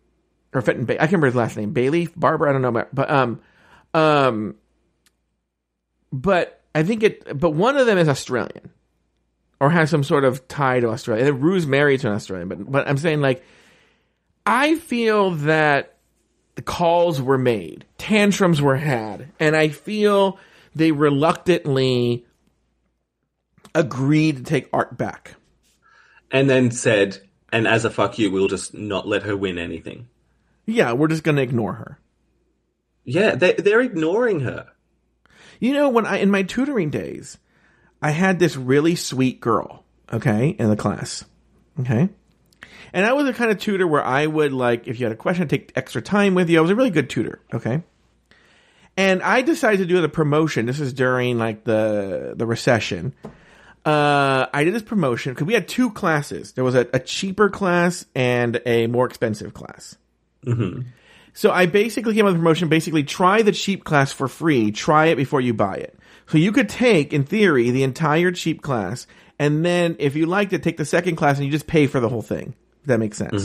or 0.52 0.62
Fenton 0.62 0.84
ba- 0.84 0.94
I 0.94 1.06
can't 1.06 1.12
remember 1.12 1.26
his 1.26 1.34
last 1.34 1.56
name. 1.56 1.72
Bailey 1.72 2.08
Barber, 2.14 2.48
I 2.48 2.52
don't 2.52 2.62
know 2.62 2.68
about 2.68 2.94
but 2.94 3.10
um 3.10 3.40
um 3.92 4.56
but 6.12 6.60
I 6.74 6.82
think 6.82 7.02
it 7.02 7.38
but 7.38 7.50
one 7.50 7.76
of 7.76 7.86
them 7.86 7.98
is 7.98 8.08
Australian 8.08 8.70
or 9.60 9.70
has 9.70 9.90
some 9.90 10.04
sort 10.04 10.24
of 10.24 10.46
tie 10.48 10.80
to 10.80 10.88
Australia. 10.88 11.26
And 11.26 11.42
Rue's 11.42 11.66
married 11.66 12.00
to 12.00 12.08
an 12.08 12.14
Australian, 12.14 12.48
but 12.48 12.70
but 12.70 12.88
I'm 12.88 12.98
saying 12.98 13.20
like 13.20 13.42
I 14.46 14.76
feel 14.76 15.30
that 15.30 15.94
the 16.54 16.62
calls 16.62 17.20
were 17.20 17.38
made, 17.38 17.84
tantrums 17.98 18.60
were 18.60 18.76
had, 18.76 19.30
and 19.40 19.56
I 19.56 19.68
feel 19.68 20.38
they 20.74 20.92
reluctantly 20.92 22.26
agreed 23.74 24.36
to 24.36 24.42
take 24.42 24.68
Art 24.72 24.96
back. 24.96 25.34
And 26.34 26.50
then 26.50 26.72
said, 26.72 27.20
and 27.52 27.68
as 27.68 27.84
a 27.84 27.90
fuck 27.90 28.18
you, 28.18 28.28
we'll 28.28 28.48
just 28.48 28.74
not 28.74 29.06
let 29.06 29.22
her 29.22 29.36
win 29.36 29.56
anything. 29.56 30.08
Yeah, 30.66 30.92
we're 30.92 31.08
just 31.08 31.22
gonna 31.22 31.42
ignore 31.42 31.74
her. 31.74 31.98
Yeah, 33.04 33.36
they 33.36 33.52
they're 33.54 33.80
ignoring 33.80 34.40
her. 34.40 34.66
You 35.60 35.72
know, 35.72 35.88
when 35.88 36.06
I 36.06 36.18
in 36.18 36.32
my 36.32 36.42
tutoring 36.42 36.90
days, 36.90 37.38
I 38.02 38.10
had 38.10 38.40
this 38.40 38.56
really 38.56 38.96
sweet 38.96 39.40
girl, 39.40 39.84
okay, 40.12 40.48
in 40.48 40.68
the 40.68 40.76
class. 40.76 41.24
Okay. 41.80 42.08
And 42.92 43.06
I 43.06 43.12
was 43.12 43.26
the 43.26 43.32
kind 43.32 43.50
of 43.50 43.58
tutor 43.58 43.86
where 43.86 44.04
I 44.04 44.26
would 44.26 44.52
like, 44.52 44.86
if 44.86 44.98
you 44.98 45.06
had 45.06 45.12
a 45.12 45.16
question, 45.16 45.48
take 45.48 45.72
extra 45.74 46.00
time 46.02 46.34
with 46.34 46.48
you. 46.48 46.58
I 46.58 46.62
was 46.62 46.70
a 46.70 46.76
really 46.76 46.90
good 46.90 47.10
tutor, 47.10 47.40
okay? 47.52 47.82
And 48.96 49.20
I 49.20 49.42
decided 49.42 49.78
to 49.78 49.86
do 49.86 50.00
the 50.00 50.08
promotion. 50.08 50.66
This 50.66 50.78
is 50.80 50.92
during 50.92 51.38
like 51.38 51.62
the 51.62 52.34
the 52.36 52.46
recession. 52.46 53.14
Uh, 53.84 54.46
I 54.52 54.64
did 54.64 54.74
this 54.74 54.82
promotion 54.82 55.34
because 55.34 55.46
we 55.46 55.54
had 55.54 55.68
two 55.68 55.90
classes. 55.90 56.52
There 56.52 56.64
was 56.64 56.74
a, 56.74 56.88
a 56.94 56.98
cheaper 56.98 57.50
class 57.50 58.06
and 58.14 58.60
a 58.64 58.86
more 58.86 59.06
expensive 59.06 59.52
class. 59.52 59.96
So 61.34 61.50
I 61.50 61.66
basically 61.66 62.14
came 62.14 62.24
up 62.24 62.30
with 62.30 62.36
a 62.36 62.38
promotion. 62.38 62.68
Basically, 62.68 63.02
try 63.04 63.42
the 63.42 63.52
cheap 63.52 63.84
class 63.84 64.12
for 64.12 64.28
free. 64.28 64.70
Try 64.70 65.06
it 65.06 65.16
before 65.16 65.40
you 65.40 65.52
buy 65.52 65.76
it. 65.76 65.98
So 66.28 66.38
you 66.38 66.52
could 66.52 66.68
take, 66.70 67.12
in 67.12 67.24
theory, 67.24 67.70
the 67.70 67.82
entire 67.82 68.30
cheap 68.32 68.62
class, 68.62 69.06
and 69.38 69.64
then 69.64 69.96
if 69.98 70.16
you 70.16 70.26
liked 70.26 70.52
it, 70.52 70.62
take 70.62 70.76
the 70.78 70.84
second 70.84 71.16
class 71.16 71.36
and 71.36 71.44
you 71.44 71.52
just 71.52 71.66
pay 71.66 71.86
for 71.86 72.00
the 72.00 72.08
whole 72.08 72.22
thing. 72.22 72.54
If 72.80 72.86
that 72.86 72.98
makes 72.98 73.18
sense. 73.18 73.44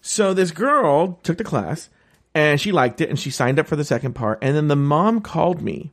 So 0.00 0.34
this 0.34 0.50
girl 0.50 1.18
took 1.22 1.38
the 1.38 1.44
class 1.44 1.88
and 2.34 2.60
she 2.60 2.72
liked 2.72 3.00
it 3.00 3.08
and 3.08 3.18
she 3.18 3.30
signed 3.30 3.58
up 3.58 3.66
for 3.66 3.76
the 3.76 3.84
second 3.84 4.14
part. 4.14 4.38
And 4.42 4.56
then 4.56 4.68
the 4.68 4.76
mom 4.76 5.20
called 5.20 5.62
me 5.62 5.92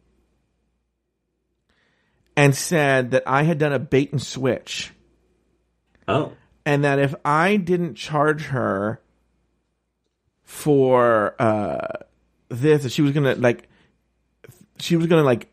and 2.35 2.55
said 2.55 3.11
that 3.11 3.23
I 3.25 3.43
had 3.43 3.57
done 3.57 3.73
a 3.73 3.79
bait 3.79 4.11
and 4.11 4.21
switch 4.21 4.91
Oh, 6.07 6.33
and 6.65 6.83
that 6.83 6.99
if 6.99 7.15
I 7.23 7.55
didn't 7.57 7.95
charge 7.95 8.45
her 8.47 9.01
for 10.43 11.35
uh 11.39 11.87
this, 12.49 12.91
she 12.91 13.01
was 13.01 13.11
gonna 13.11 13.35
like, 13.35 13.67
she 14.79 14.95
was 14.95 15.07
gonna 15.07 15.23
like 15.23 15.47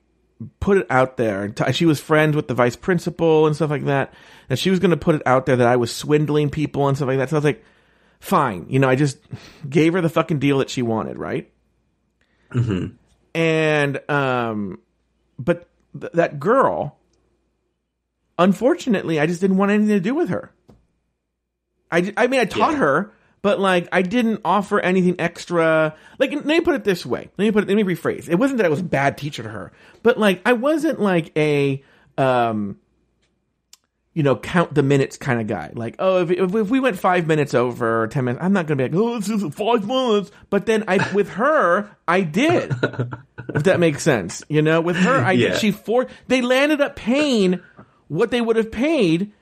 put 0.60 0.76
it 0.76 0.86
out 0.90 1.16
there. 1.16 1.44
and 1.44 1.56
t- 1.56 1.72
She 1.72 1.86
was 1.86 2.00
friends 2.00 2.36
with 2.36 2.48
the 2.48 2.54
vice 2.54 2.76
principal 2.76 3.46
and 3.46 3.56
stuff 3.56 3.70
like 3.70 3.84
that, 3.86 4.12
and 4.50 4.58
she 4.58 4.70
was 4.70 4.78
gonna 4.78 4.96
put 4.96 5.14
it 5.14 5.22
out 5.26 5.46
there 5.46 5.56
that 5.56 5.66
I 5.66 5.76
was 5.76 5.94
swindling 5.94 6.50
people 6.50 6.88
and 6.88 6.96
stuff 6.96 7.08
like 7.08 7.18
that. 7.18 7.30
So 7.30 7.36
I 7.36 7.38
was 7.38 7.44
like, 7.44 7.64
fine, 8.20 8.66
you 8.68 8.78
know, 8.78 8.88
I 8.88 8.94
just 8.96 9.18
gave 9.68 9.94
her 9.94 10.00
the 10.00 10.08
fucking 10.10 10.38
deal 10.38 10.58
that 10.58 10.68
she 10.70 10.82
wanted, 10.82 11.16
right? 11.18 11.50
Mm-hmm. 12.52 12.94
And 13.34 14.10
um, 14.10 14.80
but 15.38 15.68
th- 15.98 16.12
that 16.12 16.38
girl 16.40 16.98
unfortunately, 18.38 19.20
I 19.20 19.26
just 19.26 19.40
didn't 19.40 19.56
want 19.56 19.70
anything 19.70 19.88
to 19.94 20.00
do 20.00 20.14
with 20.14 20.28
her. 20.30 20.50
I, 21.90 22.12
I 22.16 22.26
mean, 22.26 22.40
I 22.40 22.44
taught 22.44 22.72
Yeah. 22.72 22.78
her, 22.78 23.12
but 23.42 23.60
like, 23.60 23.88
I 23.92 24.02
didn't 24.02 24.40
offer 24.44 24.80
anything 24.80 25.16
extra. 25.18 25.94
Like, 26.18 26.32
let 26.32 26.44
me 26.46 26.60
put 26.60 26.74
it 26.74 26.84
this 26.84 27.04
way. 27.04 27.30
Let 27.36 27.44
me 27.44 27.52
put 27.52 27.64
it, 27.64 27.68
let 27.68 27.76
me 27.76 27.84
rephrase. 27.84 28.28
It 28.28 28.36
wasn't 28.36 28.56
that 28.58 28.66
I 28.66 28.70
was 28.70 28.80
a 28.80 28.84
bad 28.84 29.18
teacher 29.18 29.42
to 29.42 29.48
her, 29.48 29.72
but 30.02 30.18
like, 30.18 30.40
I 30.46 30.54
wasn't 30.54 31.00
like 31.00 31.30
a, 31.36 31.84
um, 32.18 32.78
you 34.14 34.22
know, 34.22 34.36
count 34.36 34.74
the 34.74 34.82
minutes 34.82 35.16
kind 35.16 35.40
of 35.40 35.46
guy. 35.46 35.70
Like, 35.74 35.96
oh, 35.98 36.22
if, 36.22 36.30
if, 36.30 36.54
if 36.54 36.68
we 36.70 36.80
went 36.80 36.98
five 36.98 37.26
minutes 37.26 37.54
over 37.54 38.02
or 38.02 38.08
ten 38.08 38.24
minutes, 38.26 38.44
I'm 38.44 38.52
not 38.52 38.66
going 38.66 38.78
to 38.78 38.88
be 38.88 38.96
like, 38.96 39.02
oh, 39.04 39.18
this 39.18 39.28
is 39.30 39.54
five 39.54 39.86
minutes. 39.86 40.30
But 40.50 40.66
then 40.66 40.84
I, 40.86 41.12
with 41.14 41.30
her, 41.30 41.90
I 42.06 42.20
did. 42.20 42.70
if 43.54 43.62
that 43.64 43.80
makes 43.80 44.02
sense, 44.02 44.42
you 44.48 44.60
know, 44.62 44.80
with 44.80 44.96
her, 44.96 45.16
I 45.16 45.32
Yeah. 45.32 45.48
did. 45.50 45.58
She 45.58 45.70
for 45.70 46.08
they 46.28 46.42
landed 46.42 46.80
up 46.80 46.96
paying 46.96 47.60
what 48.08 48.30
they 48.30 48.40
would 48.40 48.56
have 48.56 48.70
paid 48.70 49.32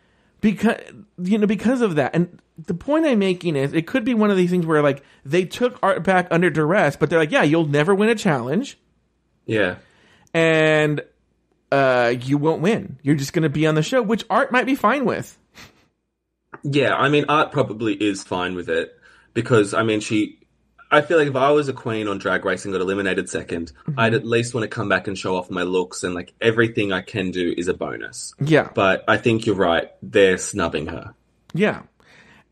because 0.40 0.76
you 1.22 1.38
know 1.38 1.46
because 1.48 1.80
of 1.80 1.96
that. 1.96 2.14
And 2.14 2.40
the 2.66 2.74
point 2.74 3.06
I'm 3.06 3.18
making 3.18 3.56
is, 3.56 3.72
it 3.72 3.87
could 3.87 4.04
be 4.04 4.14
one 4.14 4.30
of 4.30 4.37
these 4.37 4.50
things 4.50 4.66
where 4.66 4.83
like 4.83 5.02
they 5.24 5.44
took 5.46 5.78
art 5.83 6.04
back 6.04 6.28
under 6.30 6.48
duress, 6.50 6.94
but 6.94 7.11
they're 7.11 7.18
like, 7.18 7.33
yeah, 7.33 7.42
you'll 7.42 7.66
never 7.66 7.94
win 7.94 8.09
a 8.11 8.14
challenge 8.14 8.78
yeah. 9.46 9.76
and 10.33 11.02
uh, 11.72 12.14
you 12.20 12.38
won't 12.38 12.62
win. 12.62 12.98
You're 13.02 13.16
just 13.16 13.33
going 13.33 13.42
to 13.42 13.48
be 13.48 13.66
on 13.66 13.74
the 13.74 13.83
show, 13.83 14.02
which 14.02 14.24
Art 14.30 14.52
might 14.52 14.66
be 14.66 14.74
fine 14.74 15.04
with. 15.04 15.38
Yeah, 16.62 16.94
I 16.94 17.09
mean, 17.09 17.26
Art 17.28 17.52
probably 17.52 17.94
is 17.94 18.22
fine 18.22 18.54
with 18.54 18.68
it 18.68 18.92
because, 19.35 19.72
I 19.72 19.83
mean, 19.83 20.00
she 20.00 20.40
I 20.92 21.02
feel 21.02 21.18
like 21.18 21.28
if 21.28 21.37
I 21.37 21.50
was 21.52 21.68
a 21.68 21.72
queen 21.72 22.09
on 22.09 22.18
Drag 22.18 22.44
Race 22.44 22.64
and 22.64 22.72
got 22.72 22.80
eliminated 22.80 23.26
2nd 23.26 23.40
i 23.40 23.90
Mm-hmm. 23.90 24.00
I'd 24.00 24.14
at 24.14 24.26
least 24.26 24.54
want 24.54 24.64
to 24.64 24.68
come 24.68 24.88
back 24.88 25.06
and 25.06 25.16
show 25.16 25.37
off 25.37 25.50
my 25.50 25.62
looks 25.62 26.02
and 26.02 26.14
like 26.14 26.33
everything 26.40 26.92
I 26.92 27.00
can 27.00 27.30
do 27.30 27.54
is 27.56 27.68
a 27.68 27.74
bonus. 27.74 28.35
Yeah. 28.40 28.70
But 28.74 29.04
I 29.06 29.16
think 29.16 29.46
you're 29.46 29.54
right. 29.54 29.90
They're 30.02 30.38
snubbing 30.38 30.88
her. 30.88 31.14
Yeah. 31.54 31.83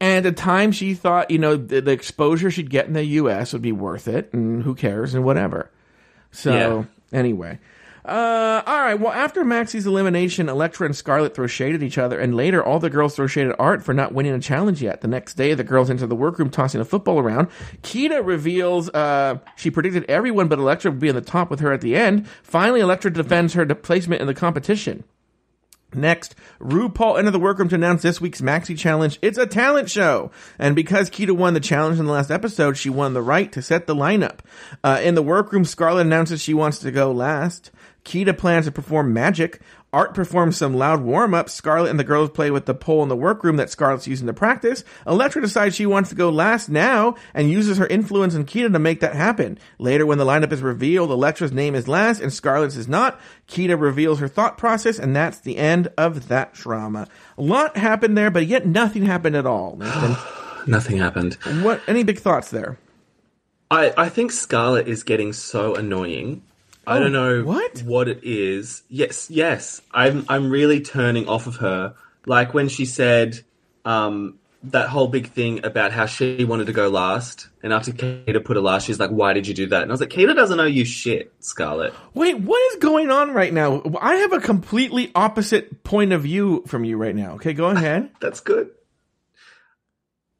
And 0.01 0.27
at 0.27 0.37
times 0.37 0.77
she 0.77 0.95
thought, 0.95 1.31
you 1.31 1.39
know, 1.39 1.57
the, 1.57 1.81
the 1.81 1.91
exposure 1.91 2.51
she'd 2.51 2.71
get 2.71 2.87
in 2.87 2.93
the 2.93 3.05
U.S. 3.05 3.53
would 3.53 3.63
be 3.63 3.73
worth 3.73 4.07
it, 4.07 4.33
and 4.33 4.63
who 4.63 4.77
cares, 4.77 5.15
and 5.15 5.25
whatever. 5.25 5.73
So, 6.31 6.87
anyway. 7.13 7.59
Uh, 8.05 8.63
all 8.67 8.81
right. 8.81 8.99
Well, 8.99 9.13
after 9.13 9.45
Maxi's 9.45 9.87
elimination, 9.87 10.49
Elektra 10.49 10.87
and 10.87 10.97
Scarlet 10.97 11.35
throw 11.35 11.47
shade 11.47 11.75
at 11.75 11.83
each 11.83 11.99
other, 11.99 12.19
and 12.19 12.35
later 12.35 12.63
all 12.63 12.79
the 12.79 12.91
girls 12.91 13.15
throw 13.15 13.27
shade 13.27 13.47
at 13.49 13.59
Art 13.59 13.83
for 13.83 13.93
not 13.93 14.13
winning 14.13 14.33
a 14.33 14.41
challenge 14.41 14.83
yet. 14.83 15.01
The 15.01 15.09
next 15.09 15.35
day, 15.35 15.55
the 15.55 15.65
girls 15.65 15.91
enter 15.91 16.07
the 16.07 16.17
workroom 16.17 16.51
tossing 16.51 16.81
a 16.81 16.85
football 16.85 17.19
around. 17.19 17.49
Kita 17.83 18.25
reveals 18.25 18.89
uh, 18.91 19.39
she 19.57 19.71
predicted 19.71 20.05
everyone 20.09 20.49
but 20.49 20.59
Elektra 20.59 20.91
would 20.91 21.01
be 21.01 21.09
on 21.09 21.15
the 21.15 21.21
top 21.21 21.51
with 21.51 21.61
her 21.61 21.73
at 21.73 21.81
the 21.81 21.97
end. 21.97 22.27
Finally, 22.43 22.81
Elektra 22.81 23.13
defends 23.13 23.55
her 23.55 23.67
placement 23.75 24.21
in 24.21 24.27
the 24.27 24.35
competition. 24.35 25.05
Next, 25.95 26.35
RuPaul 26.61 27.19
entered 27.19 27.31
the 27.31 27.39
workroom 27.39 27.71
to 27.71 27.75
announce 27.75 28.03
this 28.03 28.21
week's 28.21 28.43
Maxi 28.43 28.77
Challenge. 28.77 29.19
It's 29.23 29.39
a 29.39 29.47
talent 29.47 29.89
show. 29.89 30.31
And 30.59 30.77
because 30.77 31.09
Kita 31.09 31.35
won 31.35 31.55
the 31.55 31.61
challenge 31.61 31.99
in 31.99 32.05
the 32.05 32.13
last 32.13 32.31
episode, 32.31 32.77
she 32.77 32.91
won 32.91 33.15
the 33.15 33.23
right 33.23 33.51
to 33.53 33.63
set 33.63 33.87
the 33.87 33.95
lineup. 33.95 34.41
Uh, 34.85 35.01
in 35.03 35.15
the 35.15 35.23
workroom, 35.23 35.65
Scarlet 35.65 36.03
announces 36.03 36.43
she 36.43 36.53
wants 36.53 36.79
to 36.81 36.91
go 36.91 37.11
last. 37.11 37.71
Kita 38.05 38.37
plans 38.37 38.67
to 38.67 38.73
perform 38.73 39.15
magic. 39.15 39.61
Art 39.99 40.15
performs 40.15 40.57
some 40.57 40.75
loud 40.77 41.03
warm 41.03 41.35
ups. 41.35 41.53
Scarlet 41.53 41.91
and 41.91 41.99
the 41.99 42.05
girls 42.05 42.31
play 42.31 42.53
with 42.53 42.67
the 42.67 42.75
pole 42.75 43.03
in 43.03 43.09
the 43.09 43.17
workroom 43.17 43.57
that 43.57 43.69
Scarlet's 43.69 44.07
using 44.07 44.29
to 44.29 44.33
practice. 44.33 44.85
Elektra 45.09 45.43
decides 45.43 45.75
she 45.75 45.87
wants 45.87 46.09
to 46.11 46.15
go 46.15 46.31
last 46.31 46.69
now 46.69 47.17
and 47.35 47.51
uses 47.51 47.79
her 47.79 47.87
influence 47.89 48.37
on 48.37 48.45
Kita 48.45 48.73
to 48.73 48.79
make 48.79 49.01
that 49.01 49.17
happen. 49.17 49.59
Later, 49.81 50.07
when 50.07 50.19
the 50.19 50.25
lineup 50.25 50.53
is 50.53 50.63
revealed, 50.63 51.11
Elektra's 51.11 51.51
name 51.51 51.75
is 51.75 51.89
last 51.89 52.21
and 52.21 52.33
Scarlet's 52.33 52.77
is 52.77 52.87
not. 52.87 53.21
Kita 53.49 53.77
reveals 53.77 54.21
her 54.21 54.29
thought 54.29 54.57
process, 54.57 55.01
and 55.01 55.17
that's 55.17 55.41
the 55.41 55.57
end 55.57 55.89
of 55.99 56.29
that 56.29 56.53
drama. 56.53 57.09
A 57.37 57.43
lot 57.43 57.77
happened 57.77 58.17
there, 58.17 58.31
but 58.31 58.47
yet 58.47 58.69
nothing 58.69 59.05
happened 59.05 59.35
at 59.35 59.47
all. 59.47 59.75
Nothing 60.69 60.99
happened. 60.99 61.35
what? 61.63 61.81
Any 61.89 62.05
big 62.05 62.21
thoughts 62.21 62.51
there? 62.51 62.79
I, 63.69 63.93
I 63.99 64.09
think 64.11 64.31
Scarlet 64.31 64.87
is 64.87 65.03
getting 65.03 65.33
so 65.33 65.75
annoying. 65.75 66.45
I 66.89 66.99
don't 66.99 67.13
know 67.13 67.41
Oh, 67.41 67.45
what? 67.45 67.81
what 67.81 68.09
it 68.09 68.21
is. 68.23 68.83
Yes, 68.89 69.31
yes. 69.31 69.81
I'm 69.93 70.25
I'm 70.29 70.51
really 70.51 70.81
turning 70.81 71.29
off 71.29 71.47
of 71.47 71.57
her. 71.57 71.95
Like 72.27 72.55
when 72.55 72.69
she 72.69 72.85
said 72.87 73.41
um, 73.85 74.39
that 74.65 74.89
whole 74.89 75.09
big 75.09 75.31
thing 75.31 75.65
about 75.65 75.93
how 75.93 76.07
she 76.07 76.45
wanted 76.45 76.67
to 76.67 76.73
go 76.73 76.89
last, 76.89 77.49
and 77.63 77.73
after 77.73 77.93
Kita 77.93 78.45
put 78.45 78.57
her 78.57 78.63
last, 78.63 78.87
she's 78.87 78.99
like, 78.99 79.11
"Why 79.11 79.33
did 79.33 79.47
you 79.47 79.55
do 79.55 79.67
that?" 79.69 79.83
And 79.83 79.91
I 79.91 79.93
was 79.93 80.01
like, 80.01 80.11
"Kita 80.11 80.35
doesn't 80.35 80.57
know 80.57 80.65
you 80.65 80.85
shit, 80.85 81.33
Scarlet." 81.41 81.95
Wait, 82.15 82.39
what 82.41 82.61
is 82.73 82.79
going 82.81 83.11
on 83.11 83.33
right 83.33 83.53
now? 83.53 83.83
I 84.01 84.17
have 84.17 84.33
a 84.33 84.41
completely 84.41 85.11
opposite 85.15 85.85
point 85.85 86.13
of 86.13 86.23
view 86.23 86.65
from 86.67 86.85
you 86.85 86.97
right 86.97 87.15
now. 87.15 87.33
Okay, 87.35 87.53
go 87.53 87.67
ahead. 87.71 88.11
That's 88.21 88.41
good. 88.41 88.71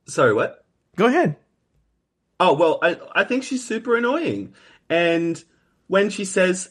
Sorry, 0.07 0.33
what? 0.33 0.65
Go 0.97 1.07
ahead. 1.07 1.37
Oh 2.41 2.55
well, 2.55 2.79
I 2.83 2.97
I 3.15 3.25
think 3.25 3.45
she's 3.45 3.67
super 3.67 3.97
annoying, 3.97 4.55
and 4.89 5.43
when 5.89 6.09
she 6.11 6.25
says 6.25 6.71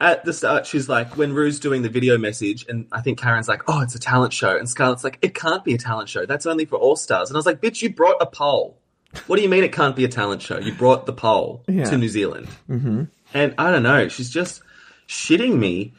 at 0.00 0.24
the 0.24 0.32
start, 0.32 0.64
she's 0.66 0.88
like, 0.88 1.16
when 1.16 1.32
Rue's 1.32 1.58
doing 1.58 1.82
the 1.82 1.88
video 1.88 2.16
message, 2.18 2.64
and 2.68 2.86
I 2.92 3.00
think 3.00 3.18
Karen's 3.18 3.48
like, 3.48 3.62
"Oh, 3.68 3.80
it's 3.80 3.96
a 3.96 3.98
talent 3.98 4.32
show," 4.32 4.56
and 4.56 4.68
Scarlet's 4.68 5.02
like, 5.02 5.18
"It 5.22 5.34
can't 5.34 5.64
be 5.64 5.74
a 5.74 5.78
talent 5.78 6.08
show. 6.08 6.24
That's 6.24 6.46
only 6.46 6.64
for 6.66 6.76
all 6.76 6.94
stars." 6.94 7.28
And 7.30 7.36
I 7.36 7.38
was 7.38 7.46
like, 7.46 7.60
"Bitch, 7.60 7.82
you 7.82 7.92
brought 7.92 8.16
a 8.20 8.26
poll. 8.26 8.78
What 9.26 9.36
do 9.36 9.42
you 9.42 9.48
mean 9.48 9.64
it 9.64 9.72
can't 9.72 9.96
be 9.96 10.04
a 10.04 10.08
talent 10.08 10.40
show? 10.42 10.58
You 10.58 10.72
brought 10.72 11.06
the 11.06 11.12
poll 11.12 11.64
Yeah. 11.66 11.84
to 11.90 11.98
New 11.98 12.08
Zealand." 12.08 12.46
Mm-hmm. 12.70 13.04
And 13.34 13.54
I 13.58 13.70
don't 13.72 13.82
know, 13.82 14.06
she's 14.08 14.30
just 14.30 14.62
shitting 15.08 15.58
me. 15.58 15.94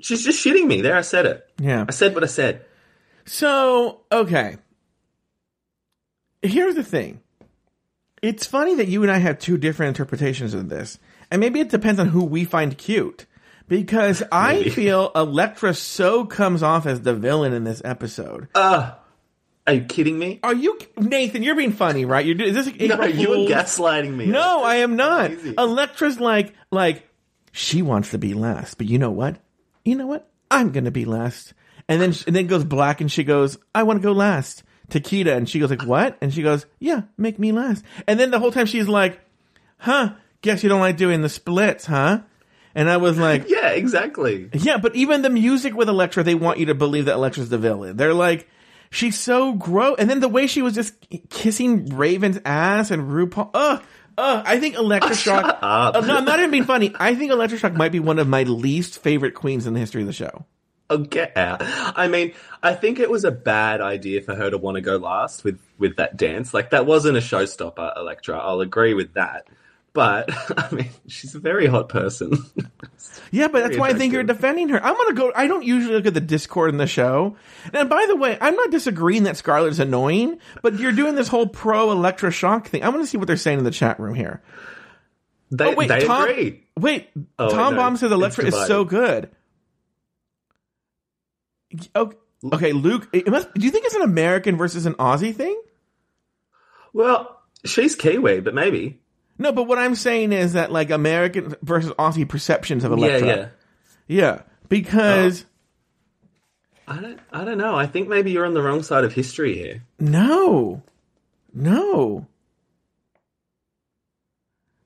She's 0.00 0.24
just 0.24 0.44
shitting 0.44 0.66
me. 0.66 0.80
There, 0.82 0.96
I 0.96 1.00
said 1.02 1.24
it. 1.26 1.48
Yeah. 1.60 1.84
I 1.88 1.92
said 1.92 2.14
what 2.14 2.24
I 2.24 2.26
said. 2.26 2.64
So, 3.26 4.00
okay. 4.10 4.56
Here's 6.42 6.74
the 6.74 6.84
thing. 6.84 7.20
It's 8.22 8.46
funny 8.46 8.74
that 8.76 8.88
you 8.88 9.02
and 9.02 9.10
I 9.10 9.18
have 9.18 9.38
two 9.38 9.56
different 9.58 9.88
interpretations 9.96 10.54
of 10.54 10.68
this. 10.68 10.98
And 11.30 11.40
maybe 11.40 11.60
it 11.60 11.68
depends 11.70 12.00
on 12.00 12.08
who 12.08 12.24
we 12.24 12.44
find 12.44 12.76
cute. 12.76 13.26
Because 13.68 14.22
I 14.30 14.64
feel 14.70 15.10
Elektra 15.16 15.74
so 15.74 16.24
comes 16.24 16.62
off 16.62 16.86
as 16.86 17.00
the 17.00 17.14
villain 17.14 17.52
in 17.52 17.64
this 17.64 17.82
episode. 17.84 18.46
Uh, 18.54 18.92
are 19.66 19.72
you 19.72 19.80
kidding 19.82 20.16
me? 20.18 20.38
Are 20.44 20.54
you, 20.54 20.78
Nathan? 20.96 21.42
You're 21.42 21.56
being 21.56 21.72
funny, 21.72 22.04
right? 22.04 22.24
You're, 22.24 22.40
is 22.40 22.54
this 22.54 22.66
No, 22.66 22.94
April 22.94 23.08
you 23.08 23.26
Fool's? 23.26 23.50
gaslighting 23.50 24.14
me. 24.14 24.26
No, 24.26 24.62
I 24.62 24.76
am 24.76 24.94
not. 24.94 25.30
Crazy. 25.32 25.54
Elektra's 25.58 26.20
like, 26.20 26.54
like, 26.70 27.08
she 27.50 27.82
wants 27.82 28.12
to 28.12 28.18
be 28.18 28.34
last, 28.34 28.78
but 28.78 28.86
you 28.86 28.98
know 28.98 29.10
what? 29.10 29.36
You 29.84 29.96
know 29.96 30.06
what? 30.06 30.30
I'm 30.48 30.70
gonna 30.70 30.92
be 30.92 31.04
last. 31.04 31.52
And 31.88 32.00
then, 32.00 32.14
and 32.28 32.36
then 32.36 32.46
goes 32.46 32.62
black, 32.64 33.00
and 33.00 33.10
she 33.10 33.24
goes, 33.24 33.58
"I 33.74 33.82
want 33.82 33.98
to 34.00 34.02
go 34.02 34.12
last." 34.12 34.62
To 34.90 35.00
Kita, 35.00 35.36
and 35.36 35.48
she 35.48 35.58
goes 35.58 35.70
like, 35.70 35.82
"What?" 35.84 36.16
And 36.20 36.32
she 36.32 36.42
goes, 36.42 36.66
"Yeah, 36.78 37.02
make 37.16 37.38
me 37.40 37.50
last." 37.50 37.84
And 38.06 38.20
then 38.20 38.30
the 38.30 38.38
whole 38.38 38.52
time 38.52 38.66
she's 38.66 38.86
like, 38.88 39.20
"Huh? 39.78 40.10
Guess 40.42 40.62
you 40.62 40.68
don't 40.68 40.80
like 40.80 40.96
doing 40.96 41.22
the 41.22 41.28
splits, 41.28 41.86
huh?" 41.86 42.20
And 42.74 42.90
I 42.90 42.98
was 42.98 43.18
like, 43.18 43.44
Yeah, 43.48 43.70
exactly. 43.70 44.50
yeah, 44.52 44.76
but 44.76 44.94
even 44.94 45.22
the 45.22 45.30
music 45.30 45.74
with 45.74 45.88
Elektra, 45.88 46.22
they 46.22 46.34
want 46.34 46.58
you 46.58 46.66
to 46.66 46.74
believe 46.74 47.06
that 47.06 47.14
Elektra's 47.14 47.48
the 47.48 47.56
villain. 47.58 47.96
They're 47.96 48.12
like, 48.12 48.48
she's 48.90 49.18
so 49.18 49.54
gross. 49.54 49.96
And 49.98 50.10
then 50.10 50.20
the 50.20 50.28
way 50.28 50.46
she 50.46 50.60
was 50.60 50.74
just 50.74 50.92
kissing 51.30 51.86
Raven's 51.96 52.38
ass 52.44 52.90
and 52.90 53.10
RuPaul. 53.10 53.50
Ugh. 53.54 53.82
Ugh, 54.18 54.42
I 54.46 54.58
think 54.60 54.76
Elektra 54.76 55.14
Shock. 55.14 55.44
up. 55.62 55.94
Uh, 55.94 56.00
no, 56.00 56.16
I'm 56.16 56.24
not 56.24 56.38
even 56.38 56.50
being 56.50 56.64
funny. 56.64 56.94
I 56.98 57.14
think 57.14 57.30
Elektra 57.32 57.58
Shock 57.58 57.74
might 57.74 57.92
be 57.92 58.00
one 58.00 58.18
of 58.18 58.28
my 58.28 58.44
least 58.44 59.02
favorite 59.02 59.34
queens 59.34 59.66
in 59.66 59.74
the 59.74 59.80
history 59.80 60.02
of 60.02 60.06
the 60.06 60.12
show. 60.14 60.44
Oh, 60.88 60.98
get 60.98 61.36
out. 61.36 61.62
I 61.62 62.08
mean, 62.08 62.32
I 62.62 62.74
think 62.74 62.98
it 63.00 63.10
was 63.10 63.24
a 63.24 63.30
bad 63.30 63.80
idea 63.80 64.22
for 64.22 64.34
her 64.34 64.50
to 64.50 64.56
want 64.56 64.76
to 64.76 64.80
go 64.80 64.96
last 64.98 65.44
with, 65.44 65.58
with 65.78 65.96
that 65.96 66.16
dance. 66.16 66.54
Like, 66.54 66.70
that 66.70 66.86
wasn't 66.86 67.16
a 67.16 67.20
showstopper, 67.20 67.96
Elektra. 67.96 68.38
I'll 68.38 68.60
agree 68.60 68.94
with 68.94 69.14
that. 69.14 69.48
But, 69.96 70.28
I 70.58 70.74
mean, 70.74 70.90
she's 71.08 71.34
a 71.34 71.38
very 71.38 71.66
hot 71.66 71.88
person. 71.88 72.32
Yeah, 73.30 73.48
but 73.48 73.60
that's 73.62 73.78
why 73.78 73.88
I 73.88 73.94
think 73.94 74.12
you're 74.12 74.24
defending 74.24 74.68
her. 74.68 74.84
I'm 74.84 74.94
gonna 74.94 75.14
go. 75.14 75.32
I 75.34 75.46
don't 75.46 75.64
usually 75.64 75.94
look 75.94 76.04
at 76.04 76.12
the 76.12 76.20
Discord 76.20 76.68
in 76.68 76.76
the 76.76 76.86
show. 76.86 77.36
And 77.72 77.88
by 77.88 78.04
the 78.06 78.14
way, 78.14 78.36
I'm 78.38 78.54
not 78.54 78.70
disagreeing 78.70 79.22
that 79.22 79.38
Scarlet 79.38 79.68
is 79.68 79.80
annoying, 79.80 80.38
but 80.62 80.78
you're 80.78 80.92
doing 80.92 81.14
this 81.14 81.28
whole 81.28 81.46
pro 81.46 81.90
Elektra 81.92 82.30
Shock 82.30 82.68
thing. 82.68 82.82
I 82.82 82.90
want 82.90 83.00
to 83.02 83.06
see 83.06 83.16
what 83.16 83.26
they're 83.26 83.38
saying 83.38 83.58
in 83.58 83.64
the 83.64 83.70
chat 83.70 83.98
room 83.98 84.14
here. 84.14 84.42
they 85.50 85.72
Oh, 85.72 85.74
wait, 85.74 85.88
they 85.88 86.04
Tom, 86.04 86.28
agree. 86.28 86.64
Wait, 86.78 87.08
Oh, 87.38 87.48
Tom 87.48 87.74
no, 87.74 87.80
Baum 87.80 87.96
says 87.96 88.12
Elektra 88.12 88.44
is 88.44 88.66
so 88.66 88.84
good. 88.84 89.30
Okay, 91.96 92.16
okay, 92.52 92.72
Luke. 92.72 93.08
It 93.14 93.28
must, 93.28 93.52
do 93.54 93.64
you 93.64 93.70
think 93.70 93.86
it's 93.86 93.94
an 93.94 94.02
American 94.02 94.58
versus 94.58 94.84
an 94.84 94.92
Aussie 94.94 95.34
thing? 95.34 95.58
Well, 96.92 97.40
she's 97.64 97.96
Kiwi, 97.96 98.40
but 98.40 98.54
maybe. 98.54 99.00
No, 99.38 99.52
but 99.52 99.64
what 99.64 99.78
I'm 99.78 99.94
saying 99.94 100.32
is 100.32 100.54
that 100.54 100.72
like 100.72 100.90
American 100.90 101.54
versus 101.62 101.92
Aussie 101.92 102.28
perceptions 102.28 102.84
of 102.84 102.92
Elektra. 102.92 103.26
Yeah, 103.26 103.36
yeah. 103.36 103.48
Yeah, 104.08 104.42
because 104.68 105.44
oh. 106.88 106.94
I 106.94 107.00
don't, 107.00 107.20
I 107.32 107.44
don't 107.44 107.58
know. 107.58 107.76
I 107.76 107.86
think 107.86 108.08
maybe 108.08 108.30
you're 108.30 108.46
on 108.46 108.54
the 108.54 108.62
wrong 108.62 108.82
side 108.82 109.04
of 109.04 109.12
history 109.12 109.54
here. 109.56 109.82
no, 109.98 110.82
no. 111.52 112.26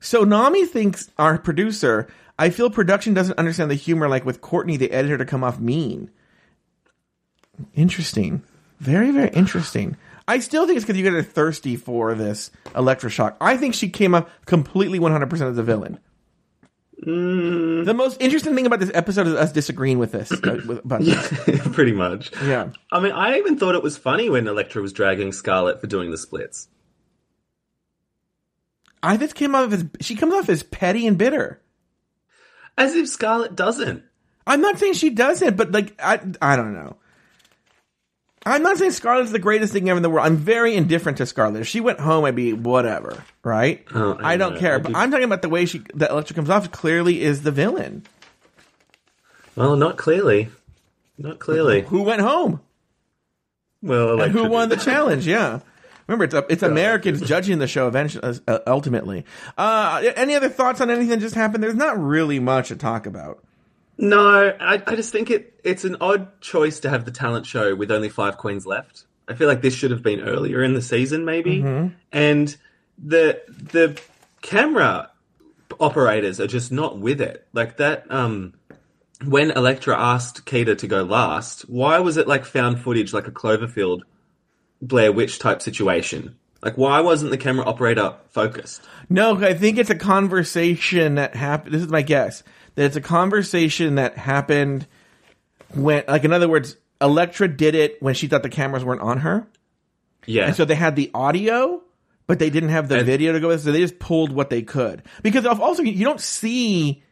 So 0.00 0.24
Nami 0.24 0.64
thinks 0.64 1.10
our 1.18 1.36
producer. 1.36 2.08
I 2.38 2.48
feel 2.48 2.70
production 2.70 3.12
doesn't 3.12 3.38
understand 3.38 3.70
the 3.70 3.74
humor. 3.74 4.08
Like 4.08 4.24
with 4.24 4.40
Courtney, 4.40 4.78
the 4.78 4.92
editor 4.92 5.18
to 5.18 5.26
come 5.26 5.44
off 5.44 5.60
mean. 5.60 6.10
Interesting. 7.74 8.42
Very, 8.78 9.10
very 9.10 9.28
interesting. 9.30 9.98
I 10.30 10.38
still 10.38 10.64
think 10.64 10.76
it's 10.76 10.86
because 10.86 10.96
you 10.96 11.10
get 11.10 11.26
thirsty 11.26 11.74
for 11.74 12.14
this 12.14 12.52
Elektra 12.76 13.10
Shock. 13.10 13.36
I 13.40 13.56
think 13.56 13.74
she 13.74 13.90
came 13.90 14.14
up 14.14 14.30
completely 14.46 15.00
100% 15.00 15.32
as 15.50 15.58
a 15.58 15.62
villain. 15.64 15.98
The 17.02 17.92
most 17.96 18.22
interesting 18.22 18.54
thing 18.54 18.64
about 18.64 18.78
this 18.78 18.92
episode 18.94 19.26
is 19.26 19.34
us 19.34 19.50
disagreeing 19.50 19.98
with 19.98 20.12
this. 20.12 20.30
uh, 20.30 20.60
with, 20.68 20.84
about 20.84 21.00
this. 21.00 21.68
Pretty 21.72 21.90
much. 21.90 22.30
Yeah. 22.44 22.70
I 22.92 23.00
mean, 23.00 23.10
I 23.10 23.38
even 23.38 23.58
thought 23.58 23.74
it 23.74 23.82
was 23.82 23.96
funny 23.96 24.30
when 24.30 24.46
Elektra 24.46 24.80
was 24.80 24.92
dragging 24.92 25.32
Scarlet 25.32 25.80
for 25.80 25.88
doing 25.88 26.12
the 26.12 26.18
splits. 26.18 26.68
I 29.02 29.16
just 29.16 29.34
came 29.34 29.56
off 29.56 29.72
as 29.72 29.84
she 30.00 30.14
comes 30.14 30.32
off 30.34 30.48
as 30.48 30.62
petty 30.62 31.08
and 31.08 31.18
bitter. 31.18 31.60
As 32.78 32.94
if 32.94 33.08
Scarlet 33.08 33.56
doesn't. 33.56 34.04
I'm 34.46 34.60
not 34.60 34.78
saying 34.78 34.92
she 34.92 35.10
doesn't, 35.10 35.56
but 35.56 35.72
like 35.72 36.00
I 36.00 36.20
I 36.40 36.54
don't 36.54 36.74
know. 36.74 36.98
I'm 38.46 38.62
not 38.62 38.78
saying 38.78 38.92
Scarlet's 38.92 39.32
the 39.32 39.38
greatest 39.38 39.72
thing 39.72 39.88
ever 39.90 39.98
in 39.98 40.02
the 40.02 40.08
world. 40.10 40.26
I'm 40.26 40.36
very 40.38 40.74
indifferent 40.74 41.18
to 41.18 41.26
Scarlet. 41.26 41.60
If 41.60 41.68
she 41.68 41.80
went 41.80 42.00
home, 42.00 42.24
I'd 42.24 42.34
be 42.34 42.52
whatever, 42.54 43.22
right? 43.44 43.84
Oh, 43.94 44.14
I 44.14 44.32
I 44.32 44.36
don't 44.38 44.54
know. 44.54 44.60
care. 44.60 44.76
I 44.76 44.78
but 44.78 44.92
do- 44.92 44.98
I'm 44.98 45.10
talking 45.10 45.24
about 45.26 45.42
the 45.42 45.50
way 45.50 45.66
she 45.66 45.82
that 45.94 46.10
Elektra 46.10 46.34
comes 46.34 46.48
off. 46.48 46.70
Clearly, 46.72 47.20
is 47.20 47.42
the 47.42 47.50
villain 47.50 48.02
Well, 49.56 49.76
not 49.76 49.98
clearly. 49.98 50.48
Not 51.18 51.38
clearly. 51.38 51.82
who 51.82 52.02
went 52.02 52.22
home 52.22 52.60
Well, 53.82 54.22
and 54.22 54.32
who 54.32 54.48
won 54.48 54.70
the 54.70 54.76
challenge. 54.76 55.26
Yeah, 55.26 55.60
Remember, 56.06 56.24
it's 56.24 56.34
it's 56.48 56.62
Americans 56.62 57.20
judging 57.20 57.58
the 57.58 57.68
show 57.68 57.88
eventually, 57.88 58.38
uh, 58.48 58.58
ultimately. 58.66 59.26
Uh, 59.58 60.02
any 60.16 60.34
other 60.34 60.48
thoughts 60.48 60.80
on 60.80 60.88
anything 60.90 61.10
that 61.10 61.20
just 61.20 61.34
happened? 61.34 61.62
There's 61.62 61.74
not 61.74 61.98
really 62.02 62.40
much 62.40 62.68
to 62.68 62.76
talk 62.76 63.04
about. 63.06 63.44
No, 64.00 64.56
I, 64.58 64.82
I 64.86 64.96
just 64.96 65.12
think 65.12 65.30
it 65.30 65.60
it's 65.62 65.84
an 65.84 65.96
odd 66.00 66.40
choice 66.40 66.80
to 66.80 66.90
have 66.90 67.04
the 67.04 67.10
talent 67.10 67.46
show 67.46 67.74
with 67.74 67.90
only 67.90 68.08
five 68.08 68.38
queens 68.38 68.66
left. 68.66 69.04
I 69.28 69.34
feel 69.34 69.46
like 69.46 69.62
this 69.62 69.74
should 69.74 69.90
have 69.90 70.02
been 70.02 70.20
earlier 70.20 70.62
in 70.62 70.74
the 70.74 70.82
season, 70.82 71.24
maybe. 71.24 71.60
And 72.10 72.56
the 72.98 73.42
the 73.46 74.00
camera 74.40 75.10
operators 75.78 76.40
are 76.40 76.46
just 76.46 76.72
not 76.72 76.98
with 76.98 77.20
it. 77.20 77.46
Like 77.52 77.76
that. 77.76 78.10
Um, 78.10 78.54
when 79.24 79.50
Elektra 79.50 79.98
asked 79.98 80.46
Kita 80.46 80.78
to 80.78 80.86
go 80.86 81.02
last, 81.02 81.62
why 81.62 81.98
was 81.98 82.16
it 82.16 82.26
like 82.26 82.46
found 82.46 82.80
footage, 82.80 83.12
like 83.12 83.28
a 83.28 83.30
Cloverfield, 83.30 84.00
Blair 84.80 85.12
Witch 85.12 85.38
type 85.38 85.60
situation? 85.60 86.36
Like, 86.62 86.76
why 86.76 87.00
wasn't 87.00 87.30
the 87.30 87.38
camera 87.38 87.64
operator 87.66 88.14
focused? 88.30 88.82
No, 89.08 89.36
I 89.36 89.54
think 89.54 89.78
it's 89.78 89.90
a 89.90 89.94
conversation 89.94 91.16
that 91.16 91.34
happened. 91.34 91.74
This 91.74 91.82
is 91.82 91.88
my 91.88 92.02
guess 92.02 92.42
that 92.74 92.84
it's 92.84 92.96
a 92.96 93.00
conversation 93.00 93.96
that 93.96 94.16
happened 94.16 94.86
when, 95.74 96.04
like, 96.08 96.24
in 96.24 96.32
other 96.32 96.48
words, 96.48 96.76
Elektra 97.00 97.48
did 97.48 97.74
it 97.74 98.02
when 98.02 98.14
she 98.14 98.26
thought 98.26 98.42
the 98.42 98.48
cameras 98.48 98.84
weren't 98.84 99.00
on 99.00 99.18
her, 99.18 99.46
Yeah. 100.26 100.46
and 100.46 100.54
so 100.56 100.64
they 100.64 100.74
had 100.74 100.96
the 100.96 101.10
audio, 101.14 101.82
but 102.26 102.38
they 102.38 102.50
didn't 102.50 102.68
have 102.70 102.88
the 102.88 102.98
And- 102.98 103.06
video 103.06 103.32
to 103.32 103.40
go 103.40 103.48
with. 103.48 103.62
So 103.62 103.72
they 103.72 103.80
just 103.80 103.98
pulled 103.98 104.32
what 104.32 104.50
they 104.50 104.62
could 104.62 105.02
because 105.22 105.46
of- 105.46 105.60
also 105.60 105.82
you 105.82 106.04
don't 106.04 106.20
see. 106.20 107.02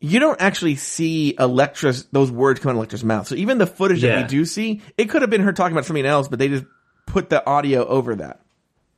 You 0.00 0.20
don't 0.20 0.40
actually 0.40 0.74
see 0.76 1.34
Elektra's 1.38 2.04
those 2.12 2.30
words 2.30 2.60
come 2.60 2.68
out 2.70 2.72
of 2.72 2.76
Elektra's 2.78 3.04
mouth. 3.04 3.26
So 3.26 3.36
even 3.36 3.56
the 3.58 3.66
footage 3.66 4.02
that 4.02 4.22
we 4.22 4.28
do 4.28 4.44
see, 4.44 4.82
it 4.98 5.06
could 5.08 5.22
have 5.22 5.30
been 5.30 5.40
her 5.42 5.52
talking 5.52 5.72
about 5.72 5.86
something 5.86 6.04
else, 6.04 6.28
but 6.28 6.38
they 6.38 6.48
just 6.48 6.64
put 7.06 7.30
the 7.30 7.46
audio 7.46 7.86
over 7.86 8.16
that. 8.16 8.40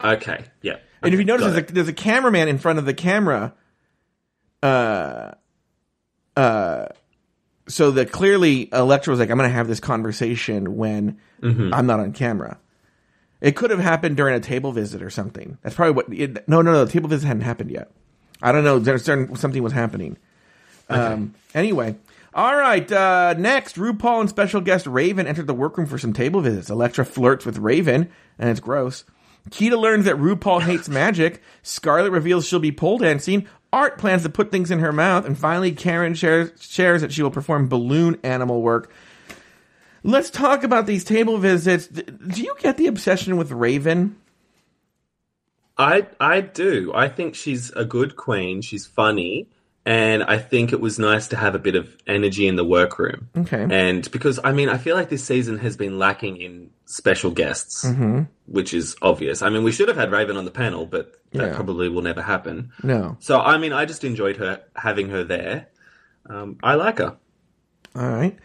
okay. 0.02 0.44
Yeah. 0.62 0.76
And 1.02 1.14
if 1.14 1.20
you 1.20 1.26
notice, 1.26 1.52
there's 1.52 1.70
a, 1.70 1.72
there's 1.72 1.88
a 1.88 1.92
cameraman 1.92 2.48
in 2.48 2.58
front 2.58 2.78
of 2.80 2.86
the 2.86 2.94
camera. 2.94 3.54
Uh, 4.62 5.32
uh, 6.36 6.86
so 7.68 7.90
that 7.92 8.12
clearly 8.12 8.68
Elektra 8.72 9.10
was 9.10 9.18
like, 9.18 9.30
I'm 9.30 9.38
going 9.38 9.48
to 9.48 9.54
have 9.54 9.68
this 9.68 9.80
conversation 9.80 10.76
when 10.76 11.18
Mm-hmm. 11.42 11.74
I'm 11.74 11.86
not 11.86 12.00
on 12.00 12.12
camera. 12.12 12.58
It 13.40 13.56
could 13.56 13.70
have 13.70 13.80
happened 13.80 14.16
during 14.16 14.34
a 14.34 14.40
table 14.40 14.72
visit 14.72 15.02
or 15.02 15.10
something. 15.10 15.58
That's 15.62 15.74
probably 15.74 15.92
what. 15.94 16.12
It, 16.12 16.48
no, 16.48 16.62
no, 16.62 16.72
no. 16.72 16.84
The 16.84 16.92
table 16.92 17.08
visit 17.08 17.26
hadn't 17.26 17.42
happened 17.42 17.70
yet. 17.70 17.90
I 18.40 18.52
don't 18.52 18.64
know. 18.64 18.78
There's 18.78 19.04
certain, 19.04 19.34
something 19.36 19.62
was 19.62 19.72
happening. 19.72 20.16
Um, 20.88 21.34
anyway. 21.54 21.96
All 22.32 22.56
right. 22.56 22.90
Uh, 22.90 23.34
next, 23.36 23.76
RuPaul 23.76 24.20
and 24.20 24.28
special 24.28 24.60
guest 24.60 24.86
Raven 24.86 25.26
entered 25.26 25.46
the 25.46 25.54
workroom 25.54 25.86
for 25.86 25.98
some 25.98 26.12
table 26.12 26.40
visits. 26.40 26.70
Elektra 26.70 27.04
flirts 27.04 27.44
with 27.46 27.58
Raven, 27.58 28.10
and 28.38 28.50
it's 28.50 28.60
gross. 28.60 29.04
Kita 29.50 29.78
learns 29.78 30.06
that 30.06 30.16
RuPaul 30.16 30.62
hates 30.62 30.88
magic. 30.88 31.42
Scarlet 31.62 32.10
reveals 32.10 32.46
she'll 32.46 32.58
be 32.58 32.72
pole 32.72 32.98
dancing. 32.98 33.46
Art 33.76 33.98
plans 33.98 34.22
to 34.22 34.30
put 34.30 34.50
things 34.50 34.70
in 34.70 34.78
her 34.78 34.90
mouth. 34.90 35.26
And 35.26 35.36
finally, 35.36 35.70
Karen 35.70 36.14
shares, 36.14 36.50
shares 36.58 37.02
that 37.02 37.12
she 37.12 37.22
will 37.22 37.30
perform 37.30 37.68
balloon 37.68 38.18
animal 38.22 38.62
work. 38.62 38.90
Let's 40.02 40.30
talk 40.30 40.64
about 40.64 40.86
these 40.86 41.04
table 41.04 41.36
visits. 41.36 41.86
Do 41.86 42.40
you 42.40 42.56
get 42.58 42.78
the 42.78 42.86
obsession 42.86 43.36
with 43.36 43.50
Raven? 43.50 44.16
I 45.76 46.06
I 46.18 46.40
do. 46.40 46.90
I 46.94 47.08
think 47.08 47.34
she's 47.34 47.70
a 47.72 47.84
good 47.84 48.16
queen. 48.16 48.62
She's 48.62 48.86
funny, 48.86 49.46
and 49.86 50.24
I 50.24 50.36
think 50.38 50.72
it 50.72 50.80
was 50.80 50.98
nice 50.98 51.28
to 51.28 51.36
have 51.36 51.54
a 51.54 51.58
bit 51.58 51.76
of 51.76 51.96
energy 52.06 52.46
in 52.48 52.56
the 52.56 52.64
workroom. 52.64 53.28
Okay. 53.36 53.66
And 53.70 54.10
because 54.10 54.38
I 54.44 54.52
mean, 54.52 54.68
I 54.68 54.76
feel 54.78 54.96
like 54.96 55.08
this 55.08 55.24
season 55.24 55.58
has 55.58 55.76
been 55.76 55.98
lacking 55.98 56.36
in 56.42 56.70
special 56.84 57.30
guests, 57.30 57.84
Mm-hmm. 57.84 58.22
which 58.46 58.74
is 58.74 58.96
obvious. 59.00 59.42
I 59.42 59.48
mean, 59.48 59.62
we 59.64 59.72
should 59.72 59.88
have 59.88 59.96
had 59.96 60.10
Raven 60.10 60.36
on 60.36 60.44
the 60.44 60.50
panel, 60.50 60.84
but 60.86 61.14
that 61.32 61.48
Yeah. 61.50 61.54
probably 61.54 61.88
will 61.88 62.02
never 62.02 62.20
happen. 62.22 62.72
No. 62.82 63.16
So 63.20 63.40
I 63.40 63.56
mean, 63.58 63.72
I 63.72 63.84
just 63.86 64.02
enjoyed 64.04 64.36
her 64.38 64.62
having 64.74 65.08
her 65.10 65.24
there. 65.24 65.68
Um, 66.28 66.58
I 66.62 66.74
like 66.74 66.98
her. 66.98 67.16
All 67.94 68.08
right. 68.10 68.36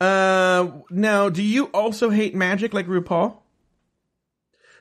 Uh, 0.00 0.68
now, 0.90 1.28
do 1.30 1.42
you 1.42 1.64
also 1.72 2.10
hate 2.10 2.34
magic 2.34 2.72
like 2.74 2.86
RuPaul? 2.86 3.36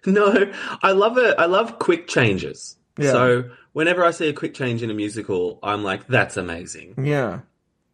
No, 0.06 0.52
I 0.82 0.92
love 0.94 1.18
it. 1.18 1.36
I 1.38 1.46
love 1.46 1.78
quick 1.80 2.08
changes. 2.08 2.78
Yeah. 2.98 3.12
So 3.12 3.50
whenever 3.74 4.04
I 4.04 4.12
see 4.12 4.28
a 4.30 4.34
quick 4.34 4.54
change 4.54 4.84
in 4.84 4.90
a 4.90 4.94
musical, 4.94 5.60
I'm 5.64 5.84
like, 5.84 6.08
that's 6.08 6.38
amazing. 6.38 7.06
Yeah. 7.06 7.42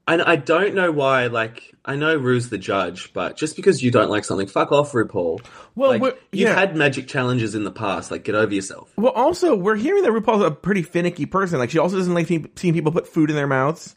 And 0.07 0.21
I 0.21 0.35
don't 0.35 0.75
know 0.75 0.91
why, 0.91 1.27
like, 1.27 1.73
I 1.83 1.95
know 1.95 2.15
Rue's 2.15 2.49
the 2.49 2.59
judge, 2.59 3.11
but 3.11 3.37
just 3.37 3.55
because 3.55 3.81
you 3.81 3.89
don't 3.89 4.09
like 4.09 4.23
something, 4.23 4.45
fuck 4.45 4.71
off, 4.71 4.91
RuPaul. 4.91 5.43
Well, 5.73 5.97
like, 5.97 6.21
you've 6.31 6.49
yeah. 6.49 6.53
had 6.53 6.75
magic 6.75 7.07
challenges 7.07 7.55
in 7.55 7.63
the 7.63 7.71
past, 7.71 8.11
like, 8.11 8.23
get 8.23 8.35
over 8.35 8.53
yourself. 8.53 8.93
Well, 8.97 9.13
also, 9.13 9.55
we're 9.55 9.75
hearing 9.75 10.03
that 10.03 10.11
RuPaul's 10.11 10.43
a 10.43 10.51
pretty 10.51 10.83
finicky 10.83 11.25
person. 11.25 11.57
Like, 11.57 11.71
she 11.71 11.79
also 11.79 11.97
doesn't 11.97 12.13
like 12.13 12.27
seeing 12.27 12.73
people 12.73 12.91
put 12.91 13.07
food 13.07 13.31
in 13.31 13.35
their 13.35 13.47
mouths. 13.47 13.95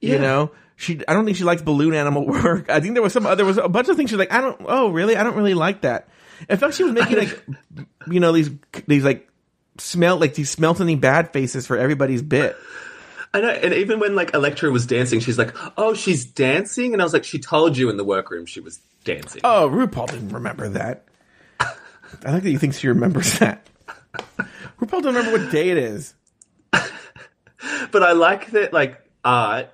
You 0.00 0.18
know, 0.18 0.50
she. 0.76 1.00
I 1.08 1.14
don't 1.14 1.24
think 1.24 1.36
she 1.36 1.44
likes 1.44 1.62
balloon 1.62 1.94
animal 1.94 2.26
work. 2.26 2.68
I 2.68 2.80
think 2.80 2.94
there 2.94 3.02
was 3.02 3.12
some. 3.12 3.24
There 3.24 3.44
was 3.44 3.58
a 3.58 3.68
bunch 3.68 3.88
of 3.88 3.96
things 3.96 4.10
she's 4.10 4.18
like, 4.18 4.32
I 4.32 4.40
don't. 4.40 4.60
Oh, 4.66 4.90
really? 4.90 5.16
I 5.16 5.22
don't 5.22 5.36
really 5.36 5.54
like 5.54 5.82
that. 5.82 6.08
In 6.48 6.56
fact, 6.56 6.74
she 6.74 6.84
was 6.84 6.92
making 6.92 7.16
like, 7.18 7.44
you 8.10 8.20
know, 8.20 8.32
these 8.32 8.50
these 8.86 9.04
like 9.04 9.28
smell 9.78 10.16
like 10.16 10.34
these 10.34 10.50
smelting 10.50 11.00
bad 11.00 11.32
faces 11.32 11.66
for 11.66 11.76
everybody's 11.76 12.22
bit. 12.22 12.56
I 13.32 13.40
know, 13.40 13.48
and 13.48 13.74
even 13.74 13.98
when, 13.98 14.14
like, 14.14 14.32
Elektra 14.32 14.70
was 14.70 14.86
dancing, 14.86 15.18
she's 15.18 15.36
like, 15.36 15.56
oh, 15.76 15.92
she's 15.92 16.24
dancing? 16.24 16.92
And 16.92 17.02
I 17.02 17.04
was 17.04 17.12
like, 17.12 17.24
she 17.24 17.40
told 17.40 17.76
you 17.76 17.90
in 17.90 17.96
the 17.96 18.04
workroom 18.04 18.46
she 18.46 18.60
was 18.60 18.78
dancing. 19.02 19.40
Oh, 19.42 19.68
RuPaul 19.68 20.08
didn't 20.08 20.28
remember 20.28 20.68
that. 20.68 21.04
I 21.58 22.30
like 22.30 22.44
that 22.44 22.50
you 22.50 22.58
think 22.58 22.74
she 22.74 22.86
remembers 22.86 23.40
that. 23.40 23.66
RuPaul 24.80 25.02
don't 25.02 25.06
remember 25.06 25.32
what 25.32 25.50
day 25.50 25.70
it 25.70 25.78
is. 25.78 26.14
But 27.90 28.02
I 28.02 28.12
like 28.12 28.50
that, 28.50 28.72
like, 28.72 29.00
Art, 29.24 29.70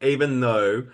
even 0.00 0.40
though, 0.40 0.86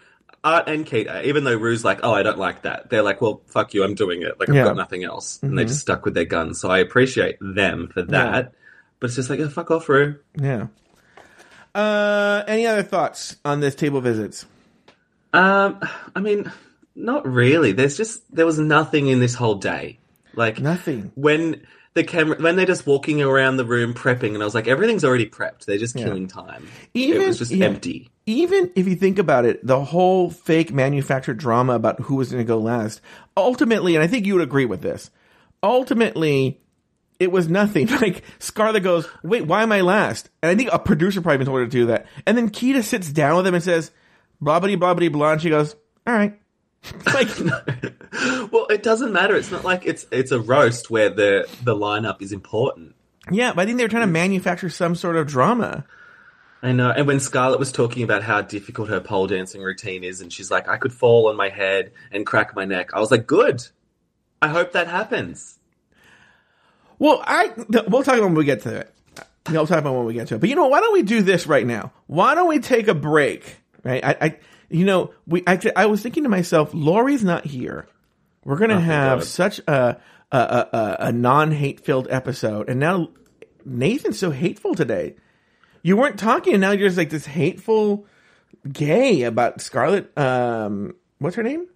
Art 0.43 0.69
and 0.69 0.87
Kita, 0.87 1.25
even 1.25 1.45
though 1.45 1.57
Rue's 1.57 1.85
like, 1.85 2.01
oh, 2.03 2.13
I 2.15 2.23
don't 2.23 2.39
like 2.39 2.63
that, 2.63 2.89
they're 2.91 3.03
like, 3.03 3.21
well, 3.21 3.43
fuck 3.47 3.75
you, 3.75 3.85
I'm 3.85 3.95
doing 3.95 4.23
it. 4.23 4.41
Like, 4.41 4.49
I've 4.49 4.55
Yeah. 4.55 4.65
got 4.65 4.77
nothing 4.77 5.05
else. 5.05 5.39
And 5.43 5.59
they 5.59 5.65
just 5.67 5.81
stuck 5.81 6.05
with 6.05 6.15
their 6.15 6.25
guns. 6.25 6.59
So 6.61 6.71
I 6.71 6.79
appreciate 6.79 7.37
them 7.41 7.89
for 7.93 8.03
that. 8.03 8.53
But 8.99 9.07
it's 9.09 9.17
just 9.17 9.29
like, 9.31 9.41
oh, 9.41 9.49
fuck 9.49 9.71
off, 9.71 9.89
Rue. 9.89 10.17
Yeah. 10.37 10.69
Uh, 11.75 12.43
any 12.49 12.67
other 12.67 12.83
thoughts 12.83 13.37
on 13.45 13.61
this 13.61 13.75
table 13.75 14.01
visits? 14.01 14.45
Um, 15.33 15.81
I 16.17 16.21
mean, 16.21 16.51
not 16.97 17.27
really. 17.27 17.73
There's 17.73 17.97
just 17.97 18.23
there 18.35 18.47
was 18.47 18.59
nothing 18.59 19.07
in 19.07 19.21
this 19.21 19.35
whole 19.35 19.55
day. 19.55 19.99
Like 20.35 20.59
Nothing. 20.61 21.13
when 21.15 21.65
the 21.95 22.05
camera 22.05 22.37
when 22.39 22.57
they're 22.57 22.67
just 22.67 22.87
walking 22.87 23.21
around 23.21 23.57
the 23.57 23.65
room 23.65 23.95
prepping, 23.95 24.35
and 24.35 24.43
I 24.43 24.45
was 24.45 24.55
like, 24.55 24.69
everything's 24.69 25.05
already 25.05 25.27
prepped. 25.27 25.65
They're 25.65 25.79
just 25.79 25.97
killing 25.97 26.29
time. 26.29 26.69
Even- 26.95 27.23
it 27.23 27.27
was 27.27 27.39
just 27.39 27.51
yeah. 27.51 27.67
empty. 27.67 28.11
Even 28.27 28.71
if 28.77 28.87
you 28.87 28.95
think 28.95 29.19
about 29.19 29.45
it, 29.45 29.67
the 29.67 29.85
whole 29.85 30.31
fake 30.31 30.73
manufactured 30.73 31.39
drama 31.39 31.75
about 31.75 32.01
who 32.01 32.17
was 32.17 32.31
going 32.31 32.45
to 32.45 32.47
go 32.47 32.59
last, 32.59 33.01
ultimately, 33.37 33.97
and 33.97 34.05
I 34.05 34.07
think 34.07 34.25
you 34.25 34.35
would 34.35 34.43
agree 34.43 34.67
with 34.67 34.83
this, 34.83 35.11
ultimately, 35.63 36.61
it 37.19 37.33
was 37.33 37.49
nothing. 37.49 37.89
Like, 38.01 38.23
Scarlet 38.39 38.81
goes, 38.81 39.09
wait, 39.25 39.47
why 39.47 39.63
am 39.63 39.73
I 39.73 39.81
last? 39.81 40.31
And 40.43 40.51
I 40.51 40.55
think 40.55 40.71
a 40.73 40.79
producer 40.79 41.21
probably 41.21 41.37
even 41.37 41.47
told 41.47 41.59
her 41.59 41.65
to 41.67 41.71
do 41.71 41.87
that. 41.87 42.07
And 42.25 42.37
then 42.37 42.51
Kita 42.51 42.85
sits 42.85 43.11
down 43.11 43.37
with 43.37 43.47
him 43.47 43.55
and 43.55 43.65
says, 43.65 43.91
blah, 44.41 44.61
blah, 44.61 44.75
blah, 44.77 44.95
blah, 44.95 45.09
blah. 45.09 45.33
And 45.33 45.43
she 45.43 45.51
goes, 45.51 45.75
all 46.07 46.15
right. 46.15 46.39
like, 47.07 47.29
Well, 48.53 48.67
it 48.69 48.83
doesn't 48.83 49.13
matter. 49.13 49.37
It's 49.37 49.51
not 49.51 49.65
like 49.65 49.87
it's 49.87 50.07
it's 50.11 50.33
a 50.33 50.41
roast 50.41 50.91
where 50.91 51.11
the 51.11 51.49
the 51.63 51.75
lineup 51.75 52.23
is 52.23 52.33
important. 52.33 52.95
yeah, 53.31 53.53
but 53.53 53.63
I 53.63 53.67
think 53.67 53.79
they 53.79 53.85
were 53.85 53.89
trying 53.89 54.07
to 54.07 54.09
mm. 54.09 54.13
manufacture 54.13 54.69
some 54.69 54.95
sort 54.95 55.17
of 55.17 55.27
drama. 55.27 55.85
I 56.63 56.73
know. 56.73 56.91
And 56.91 57.07
when 57.07 57.21
Scarlet 57.21 57.59
was 57.59 57.73
talking 57.73 58.03
about 58.03 58.23
how 58.23 58.43
difficult 58.43 58.91
her 58.91 59.01
pole 59.01 59.27
dancing 59.27 59.63
routine 59.63 60.05
is, 60.05 60.21
and 60.21 60.33
she's 60.33 60.51
like, 60.51 60.69
I 60.69 60.77
could 60.77 60.93
fall 60.93 61.29
on 61.29 61.37
my 61.37 61.49
head 61.49 61.93
and 62.13 62.27
crack 62.27 62.55
my 62.55 62.67
neck. 62.67 62.91
I 62.93 63.01
was 63.01 63.11
like, 63.11 63.27
good. 63.27 63.67
I 64.43 64.49
hope 64.49 64.73
that 64.73 64.87
happens. 64.87 65.59
Well, 66.99 67.23
I 67.25 67.53
we'll 67.89 68.03
talk 68.03 68.17
about 68.17 68.27
when 68.27 68.35
we 68.35 68.45
get 68.45 68.63
to 68.63 68.77
it. 68.77 68.95
We'll 69.49 69.67
talk 69.67 69.79
about 69.79 69.95
when 69.95 70.05
we 70.05 70.15
get 70.15 70.29
to 70.29 70.35
it. 70.35 70.41
But 70.41 70.51
you 70.51 70.57
know, 70.57 70.69
why 70.69 70.81
don't 70.81 70.93
we 70.93 71.03
do 71.03 71.23
this 71.23 71.47
right 71.47 71.67
now? 71.67 71.93
Why 72.07 72.35
don't 72.35 72.49
we 72.49 72.59
take 72.59 72.89
a 72.89 72.95
break? 72.95 73.57
Right? 73.83 74.05
I, 74.05 74.17
I 74.21 74.39
you 74.71 74.85
know, 74.85 75.13
we. 75.27 75.43
I, 75.47 75.59
I 75.77 75.87
was 75.87 76.03
thinking 76.03 76.23
to 76.23 76.29
myself, 76.29 76.71
Lori's 76.73 77.25
not 77.25 77.45
here. 77.45 77.87
We're 78.45 78.59
gonna 78.59 78.81
have 78.81 79.21
God. 79.21 79.27
such 79.27 79.59
a 79.67 80.01
a, 80.33 80.39
a, 80.39 80.69
a, 80.73 80.97
a 81.09 81.13
non 81.13 81.51
hate 81.51 81.81
filled 81.81 82.09
episode, 82.11 82.69
and 82.69 82.81
now 82.81 83.11
Nathan's 83.65 84.19
so 84.19 84.31
hateful 84.31 84.75
today. 84.75 85.17
You 85.83 85.97
weren't 85.97 86.19
talking, 86.19 86.55
and 86.55 86.61
now 86.61 86.71
you're 86.71 86.89
just 86.89 86.99
like 86.99 87.11
this 87.11 87.27
hateful 87.27 88.07
gay 88.71 89.23
about 89.23 89.61
Scarlet. 89.61 90.17
Um, 90.17 90.95
what's 91.19 91.37
her 91.37 91.43
name? 91.43 91.67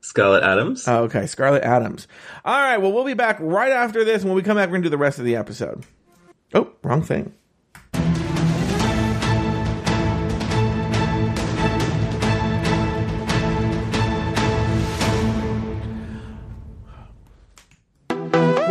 Scarlet 0.00 0.42
Adams. 0.42 0.86
Oh, 0.86 1.04
okay, 1.04 1.26
Scarlet 1.26 1.62
Adams. 1.62 2.06
All 2.44 2.60
right, 2.60 2.76
well, 2.76 2.92
we'll 2.92 3.04
be 3.06 3.14
back 3.14 3.38
right 3.40 3.72
after 3.72 4.04
this. 4.04 4.22
When 4.22 4.34
we 4.34 4.42
come 4.42 4.56
back, 4.58 4.68
we're 4.68 4.72
going 4.72 4.82
to 4.82 4.86
do 4.86 4.90
the 4.90 4.98
rest 4.98 5.18
of 5.18 5.24
the 5.24 5.36
episode. 5.36 5.86
Oh, 6.52 6.70
wrong 6.82 7.02
thing. 7.02 7.32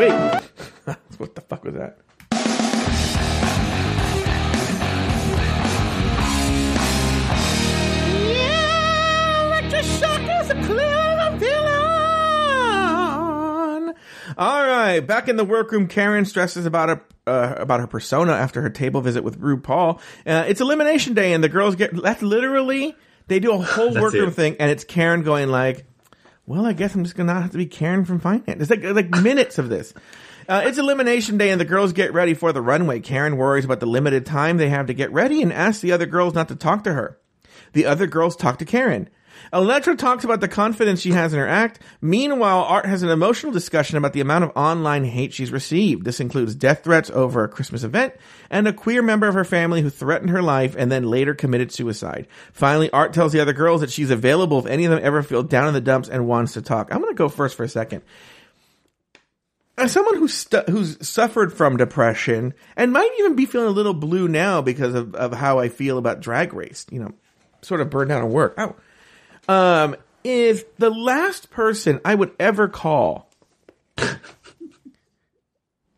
Wait 0.03 0.11
Wait, 0.87 0.97
what 1.17 1.35
the 1.35 1.41
fuck 1.41 1.63
was 1.63 1.75
that? 1.75 1.97
Yeah, 8.13 9.45
Elektra 9.47 9.83
Shock 9.83 10.21
is 10.41 10.49
a 10.49 10.55
clever 10.65 11.37
villain. 11.37 11.63
All 14.37 14.63
right, 14.65 14.99
back 15.01 15.27
in 15.29 15.35
the 15.37 15.45
workroom, 15.45 15.87
Karen 15.87 16.25
stresses 16.25 16.65
about 16.65 16.89
her 16.89 17.01
uh, 17.25 17.55
about 17.57 17.79
her 17.79 17.87
persona 17.87 18.33
after 18.33 18.61
her 18.61 18.69
table 18.69 18.99
visit 19.01 19.23
with 19.23 19.39
RuPaul. 19.39 19.99
Uh, 20.25 20.43
it's 20.47 20.59
elimination 20.61 21.13
day, 21.13 21.33
and 21.33 21.43
the 21.43 21.49
girls 21.49 21.75
get 21.75 21.95
that's 22.01 22.21
literally 22.21 22.95
they 23.27 23.39
do 23.39 23.53
a 23.53 23.57
whole 23.57 23.93
workroom 24.01 24.29
it. 24.29 24.35
thing, 24.35 24.55
and 24.59 24.69
it's 24.71 24.83
Karen 24.83 25.23
going 25.23 25.49
like, 25.49 25.85
"Well, 26.45 26.65
I 26.65 26.73
guess 26.73 26.95
I'm 26.95 27.03
just 27.03 27.15
gonna 27.15 27.33
have 27.33 27.51
to 27.51 27.57
be 27.57 27.65
Karen 27.65 28.05
from 28.05 28.19
finance." 28.19 28.61
It's 28.61 28.69
like 28.69 28.83
like 28.83 29.09
minutes 29.21 29.57
of 29.57 29.69
this. 29.69 29.93
Uh, 30.47 30.63
it's 30.65 30.77
elimination 30.77 31.37
day, 31.37 31.51
and 31.51 31.61
the 31.61 31.65
girls 31.65 31.93
get 31.93 32.13
ready 32.13 32.33
for 32.33 32.51
the 32.51 32.61
runway. 32.61 32.99
Karen 32.99 33.37
worries 33.37 33.65
about 33.65 33.79
the 33.79 33.85
limited 33.85 34.25
time 34.25 34.57
they 34.57 34.69
have 34.69 34.87
to 34.87 34.93
get 34.93 35.11
ready, 35.13 35.41
and 35.41 35.53
asks 35.53 35.81
the 35.81 35.93
other 35.93 36.05
girls 36.05 36.33
not 36.33 36.49
to 36.49 36.55
talk 36.55 36.83
to 36.83 36.93
her. 36.93 37.17
The 37.73 37.85
other 37.85 38.07
girls 38.07 38.35
talk 38.35 38.59
to 38.59 38.65
Karen. 38.65 39.09
Elektra 39.51 39.95
talks 39.95 40.23
about 40.23 40.41
the 40.41 40.47
confidence 40.47 41.01
she 41.01 41.11
has 41.11 41.33
in 41.33 41.39
her 41.39 41.47
act. 41.47 41.79
Meanwhile, 42.01 42.63
Art 42.63 42.85
has 42.85 43.03
an 43.03 43.09
emotional 43.09 43.51
discussion 43.51 43.97
about 43.97 44.13
the 44.13 44.21
amount 44.21 44.45
of 44.45 44.51
online 44.55 45.03
hate 45.03 45.33
she's 45.33 45.51
received. 45.51 46.05
This 46.05 46.19
includes 46.19 46.55
death 46.55 46.83
threats 46.83 47.09
over 47.09 47.43
a 47.43 47.49
Christmas 47.49 47.83
event 47.83 48.13
and 48.49 48.67
a 48.67 48.73
queer 48.73 49.01
member 49.01 49.27
of 49.27 49.35
her 49.35 49.45
family 49.45 49.81
who 49.81 49.89
threatened 49.89 50.31
her 50.31 50.41
life 50.41 50.75
and 50.77 50.91
then 50.91 51.03
later 51.03 51.33
committed 51.33 51.71
suicide. 51.71 52.27
Finally, 52.51 52.89
Art 52.91 53.13
tells 53.13 53.31
the 53.31 53.39
other 53.41 53.53
girls 53.53 53.81
that 53.81 53.91
she's 53.91 54.11
available 54.11 54.59
if 54.59 54.65
any 54.65 54.85
of 54.85 54.91
them 54.91 55.01
ever 55.03 55.23
feel 55.23 55.43
down 55.43 55.67
in 55.67 55.73
the 55.73 55.81
dumps 55.81 56.09
and 56.09 56.27
wants 56.27 56.53
to 56.53 56.61
talk. 56.61 56.89
I'm 56.91 57.01
going 57.01 57.13
to 57.13 57.17
go 57.17 57.29
first 57.29 57.55
for 57.55 57.63
a 57.63 57.69
second. 57.69 58.01
As 59.75 59.91
someone 59.91 60.17
who's 60.17 60.35
stu- 60.35 60.63
who's 60.69 61.07
suffered 61.07 61.51
from 61.51 61.77
depression 61.77 62.53
and 62.75 62.93
might 62.93 63.09
even 63.19 63.35
be 63.35 63.47
feeling 63.47 63.67
a 63.67 63.71
little 63.71 63.95
blue 63.95 64.27
now 64.27 64.61
because 64.61 64.93
of, 64.93 65.15
of 65.15 65.33
how 65.33 65.57
I 65.57 65.69
feel 65.69 65.97
about 65.97 66.19
Drag 66.19 66.53
Race, 66.53 66.85
you 66.91 66.99
know, 66.99 67.11
sort 67.63 67.81
of 67.81 67.89
burned 67.89 68.11
out 68.11 68.21
on 68.21 68.29
work. 68.29 68.53
Oh, 68.57 68.75
um, 69.47 69.95
is 70.23 70.65
the 70.77 70.89
last 70.89 71.49
person 71.49 71.99
I 72.05 72.15
would 72.15 72.31
ever 72.39 72.67
call 72.67 73.29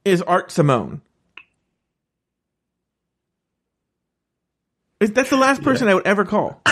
is 0.06 0.22
Art 0.22 0.52
Simone. 0.52 1.02
Is 5.00 5.12
that's 5.12 5.30
the 5.30 5.38
last 5.38 5.62
person 5.62 5.88
I 5.88 5.94
would 5.94 6.08
ever 6.08 6.26
call? 6.26 6.62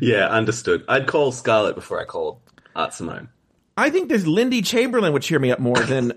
Yeah, 0.00 0.28
understood. 0.28 0.84
I'd 0.88 1.06
call 1.06 1.32
Scarlet 1.32 1.74
before 1.74 2.00
I 2.00 2.04
called 2.04 2.40
Art 2.76 2.92
Simone. 2.92 3.28
I 3.76 3.90
think 3.90 4.08
this 4.08 4.26
Lindy 4.26 4.60
Chamberlain 4.62 5.12
would 5.12 5.22
cheer 5.22 5.38
me 5.38 5.50
up 5.50 5.58
more 5.58 5.78
than 5.78 6.12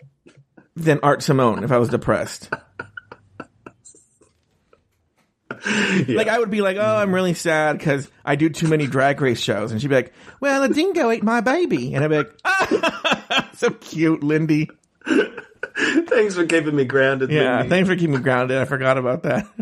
than 0.76 1.00
Art 1.02 1.22
Simone 1.22 1.62
if 1.64 1.70
I 1.70 1.78
was 1.78 1.88
depressed. 1.88 2.50
Like 6.08 6.28
I 6.28 6.38
would 6.38 6.50
be 6.50 6.60
like, 6.60 6.76
oh, 6.78 6.96
I'm 6.96 7.14
really 7.14 7.34
sad 7.34 7.78
because 7.78 8.10
I 8.24 8.36
do 8.36 8.48
too 8.48 8.68
many 8.68 8.86
drag 8.86 9.20
race 9.20 9.40
shows, 9.40 9.72
and 9.72 9.80
she'd 9.80 9.88
be 9.88 9.94
like, 9.96 10.12
well, 10.40 10.62
a 10.62 10.68
dingo 10.68 11.10
ate 11.10 11.22
my 11.22 11.40
baby, 11.40 11.94
and 11.94 12.04
I'd 12.04 12.08
be 12.10 12.16
like, 12.18 12.32
ah, 12.44 13.50
so 13.54 13.70
cute, 13.70 14.22
Lindy. 14.22 14.68
Thanks 15.06 16.34
for 16.34 16.44
keeping 16.46 16.74
me 16.76 16.84
grounded. 16.84 17.30
Yeah, 17.30 17.56
Lindy. 17.58 17.68
thanks 17.70 17.88
for 17.88 17.94
keeping 17.96 18.16
me 18.16 18.20
grounded. 18.20 18.58
I 18.58 18.64
forgot 18.64 18.98
about 18.98 19.22
that. 19.24 19.46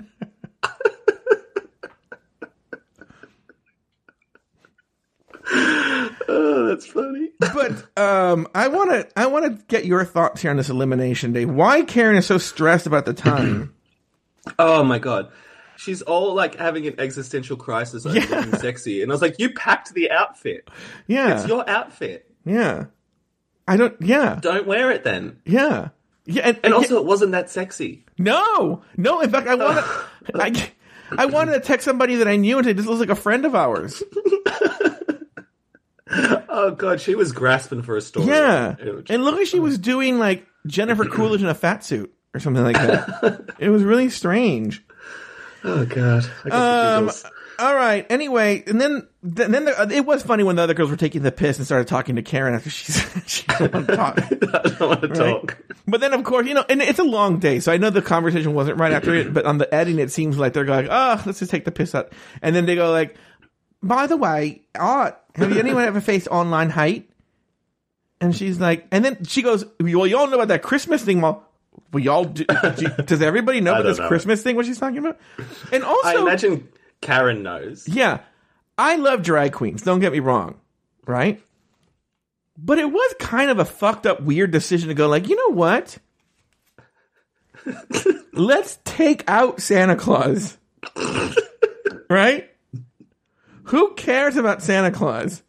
Oh, 6.28 6.66
that's 6.66 6.86
funny. 6.86 7.30
But 7.38 7.86
um, 7.96 8.48
I 8.54 8.68
want 8.68 8.90
to 8.90 9.08
I 9.16 9.26
want 9.26 9.44
to 9.44 9.64
get 9.66 9.84
your 9.84 10.04
thoughts 10.04 10.42
here 10.42 10.50
on 10.50 10.56
this 10.56 10.68
elimination 10.70 11.32
day. 11.32 11.44
Why 11.44 11.82
Karen 11.82 12.16
is 12.16 12.26
so 12.26 12.38
stressed 12.38 12.86
about 12.86 13.04
the 13.04 13.14
time? 13.14 13.72
Oh 14.60 14.84
my 14.84 15.00
god. 15.00 15.32
She's 15.76 16.02
all 16.02 16.34
like 16.34 16.56
having 16.56 16.86
an 16.86 16.98
existential 16.98 17.56
crisis 17.56 18.06
over 18.06 18.18
looking 18.18 18.56
sexy. 18.58 19.02
And 19.02 19.10
I 19.10 19.14
was 19.14 19.22
like, 19.22 19.38
you 19.38 19.52
packed 19.52 19.92
the 19.94 20.10
outfit. 20.10 20.68
Yeah, 21.06 21.38
It's 21.40 21.46
your 21.48 21.68
outfit. 21.68 22.30
yeah. 22.44 22.86
I 23.68 23.76
don't. 23.76 24.00
Yeah, 24.00 24.38
Don't 24.40 24.66
wear 24.66 24.90
it 24.92 25.02
then. 25.02 25.40
yeah, 25.44 25.88
yeah. 26.24 26.42
And, 26.48 26.60
And 26.62 26.72
also, 26.72 26.98
it 26.98 27.04
wasn't 27.04 27.32
that 27.32 27.50
sexy. 27.50 28.04
no, 28.16 28.82
no. 28.96 29.20
In 29.20 29.28
fact, 29.30 29.48
I 29.48 29.54
want 29.56 29.84
to. 29.84 30.32
I 30.36 30.70
I 31.18 31.26
wanted 31.26 31.52
to 31.54 31.60
text 31.60 31.84
somebody 31.84 32.14
that 32.16 32.28
I 32.28 32.36
knew 32.36 32.58
and 32.58 32.64
say 32.64 32.72
this 32.74 32.86
looks 32.86 33.00
like 33.00 33.08
a 33.10 33.16
friend 33.16 33.44
of 33.44 33.54
ours. 33.56 34.02
Oh 36.08 36.70
god, 36.70 37.00
she 37.00 37.14
was 37.16 37.32
grasping 37.32 37.82
for 37.82 37.96
a 37.96 38.00
story. 38.00 38.26
Yeah, 38.28 38.76
It 38.78 38.94
was- 38.94 39.04
and 39.10 39.24
look 39.24 39.34
like 39.36 39.46
she 39.48 39.58
was 39.60 39.76
doing 39.78 40.18
like 40.18 40.46
Jennifer 40.66 41.04
Coolidge 41.10 41.42
in 41.42 41.48
a 41.48 41.54
fat 41.54 41.84
suit 41.84 42.14
or 42.32 42.38
something 42.40 42.62
like 42.62 42.76
that. 42.76 43.54
it 43.58 43.68
was 43.68 43.82
really 43.82 44.08
strange. 44.08 44.84
Oh 45.66 45.84
god. 45.84 46.30
I 46.44 46.48
got 46.48 47.00
the 47.02 47.28
Um, 47.28 47.32
all 47.58 47.74
right. 47.74 48.06
Anyway, 48.10 48.64
and 48.66 48.80
then 48.80 49.06
then 49.22 49.50
then 49.52 49.64
there, 49.64 49.90
it 49.92 50.04
was 50.04 50.22
funny 50.22 50.42
when 50.42 50.56
the 50.56 50.62
other 50.62 50.74
girls 50.74 50.90
were 50.90 50.96
taking 50.96 51.22
the 51.22 51.32
piss 51.32 51.56
and 51.56 51.64
started 51.66 51.88
talking 51.88 52.16
to 52.16 52.22
Karen 52.22 52.54
after 52.54 52.68
she's 52.70 52.96
she 53.26 53.44
didn't 53.58 53.72
want 53.74 53.88
to 53.88 53.96
talk. 53.96 54.18
I 54.80 54.84
want 54.86 55.00
to 55.02 55.08
Right? 55.08 55.14
talk. 55.14 55.58
But 55.88 56.00
then, 56.00 56.12
of 56.12 56.24
course, 56.24 56.46
you 56.46 56.54
know, 56.54 56.64
and 56.68 56.82
it's 56.82 56.98
a 56.98 57.04
long 57.04 57.38
day, 57.38 57.60
so 57.60 57.72
I 57.72 57.76
know 57.76 57.90
the 57.90 58.02
conversation 58.02 58.52
wasn't 58.54 58.78
right 58.78 58.92
after 58.92 59.14
it. 59.14 59.32
But 59.32 59.46
on 59.46 59.58
the 59.58 59.72
editing, 59.72 60.00
it 60.00 60.10
seems 60.10 60.36
like 60.36 60.52
they're 60.52 60.64
going, 60.64 60.88
"Oh, 60.90 61.22
let's 61.24 61.38
just 61.38 61.50
take 61.50 61.64
the 61.64 61.72
piss 61.72 61.94
out," 61.94 62.12
and 62.42 62.54
then 62.54 62.66
they 62.66 62.74
go 62.74 62.90
like, 62.90 63.16
"By 63.82 64.06
the 64.06 64.16
way, 64.16 64.62
Art, 64.74 65.16
have 65.36 65.50
you 65.52 65.58
anyone 65.58 65.84
ever 65.84 66.00
faced 66.00 66.28
online 66.28 66.70
hate?" 66.70 67.10
And 68.20 68.34
she's 68.34 68.58
like, 68.58 68.86
and 68.90 69.04
then 69.04 69.24
she 69.24 69.42
goes, 69.42 69.64
"Well, 69.78 70.06
you 70.06 70.18
all 70.18 70.26
know 70.26 70.36
about 70.36 70.48
that 70.48 70.62
Christmas 70.62 71.02
thing." 71.04 71.20
Well, 71.20 71.45
we 71.96 72.08
all 72.08 72.24
do, 72.24 72.44
do- 72.44 73.02
does 73.04 73.22
everybody 73.22 73.60
know 73.60 73.72
about 73.74 73.84
this 73.84 73.98
know. 73.98 74.08
Christmas 74.08 74.42
thing? 74.42 74.54
What 74.54 74.66
she's 74.66 74.78
talking 74.78 74.98
about? 74.98 75.18
And 75.72 75.82
also, 75.82 76.08
I 76.08 76.20
imagine 76.20 76.68
Karen 77.00 77.42
knows. 77.42 77.88
yeah, 77.88 78.20
I 78.78 78.96
love 78.96 79.22
drag 79.22 79.52
queens. 79.52 79.82
Don't 79.82 80.00
get 80.00 80.12
me 80.12 80.20
wrong, 80.20 80.60
right? 81.06 81.42
But 82.58 82.78
it 82.78 82.90
was 82.90 83.14
kind 83.18 83.50
of 83.50 83.58
a 83.58 83.64
fucked 83.64 84.06
up, 84.06 84.22
weird 84.22 84.50
decision 84.50 84.88
to 84.88 84.94
go 84.94 85.08
like, 85.08 85.28
you 85.28 85.36
know 85.36 85.54
what? 85.54 85.98
Let's 88.32 88.78
take 88.84 89.24
out 89.28 89.60
Santa 89.60 89.96
Claus, 89.96 90.56
right? 92.10 92.50
Who 93.64 93.94
cares 93.94 94.36
about 94.36 94.62
Santa 94.62 94.90
Claus? 94.90 95.42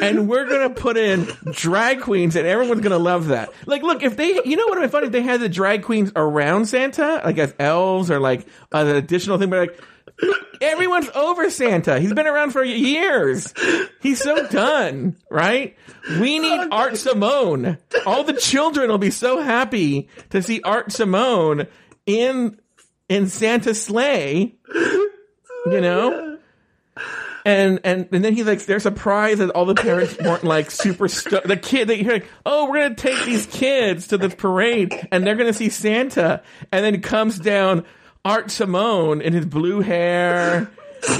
And 0.00 0.28
we're 0.28 0.46
gonna 0.48 0.70
put 0.70 0.96
in 0.96 1.28
drag 1.50 2.00
queens, 2.00 2.36
and 2.36 2.46
everyone's 2.46 2.80
gonna 2.80 2.98
love 2.98 3.28
that. 3.28 3.52
Like, 3.66 3.82
look, 3.82 4.02
if 4.02 4.16
they, 4.16 4.40
you 4.44 4.56
know 4.56 4.66
what 4.66 4.78
would 4.78 4.86
be 4.86 4.90
funny 4.90 5.06
if 5.06 5.12
they 5.12 5.22
had 5.22 5.40
the 5.40 5.48
drag 5.48 5.82
queens 5.82 6.12
around 6.16 6.66
Santa, 6.66 7.22
like 7.24 7.38
as 7.38 7.54
elves 7.58 8.10
or 8.10 8.18
like 8.18 8.46
uh, 8.72 8.78
an 8.78 8.96
additional 8.96 9.38
thing, 9.38 9.50
but 9.50 9.68
like 9.68 9.80
everyone's 10.60 11.08
over 11.10 11.50
Santa. 11.50 12.00
He's 12.00 12.12
been 12.12 12.26
around 12.26 12.50
for 12.50 12.64
years. 12.64 13.52
He's 14.00 14.20
so 14.20 14.46
done, 14.48 15.16
right? 15.30 15.76
We 16.20 16.38
need 16.38 16.68
Art 16.70 16.96
Simone. 16.96 17.78
All 18.06 18.24
the 18.24 18.34
children 18.34 18.90
will 18.90 18.98
be 18.98 19.10
so 19.10 19.40
happy 19.40 20.08
to 20.30 20.42
see 20.42 20.60
Art 20.62 20.92
Simone 20.92 21.66
in 22.06 22.58
in 23.08 23.28
Santa's 23.28 23.82
sleigh. 23.82 24.56
You 25.66 25.80
know? 25.80 26.33
And, 27.46 27.80
and 27.84 28.08
and 28.10 28.24
then 28.24 28.34
he's 28.34 28.46
like, 28.46 28.64
they're 28.64 28.80
surprised 28.80 29.40
that 29.40 29.50
all 29.50 29.66
the 29.66 29.74
parents 29.74 30.16
weren't 30.20 30.44
like 30.44 30.70
super 30.70 31.08
stu- 31.08 31.42
the 31.44 31.58
kid 31.58 31.88
that 31.88 32.02
you're 32.02 32.14
like, 32.14 32.28
oh, 32.46 32.70
we're 32.70 32.82
gonna 32.82 32.94
take 32.94 33.22
these 33.26 33.44
kids 33.46 34.08
to 34.08 34.18
the 34.18 34.30
parade 34.30 35.08
and 35.12 35.26
they're 35.26 35.36
gonna 35.36 35.52
see 35.52 35.68
Santa, 35.68 36.42
and 36.72 36.84
then 36.84 37.02
comes 37.02 37.38
down 37.38 37.84
Art 38.24 38.50
Simone 38.50 39.20
in 39.20 39.34
his 39.34 39.44
blue 39.44 39.80
hair, 39.80 40.70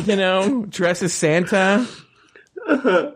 you 0.04 0.16
know, 0.16 0.64
dresses 0.64 1.12
Santa. 1.12 1.86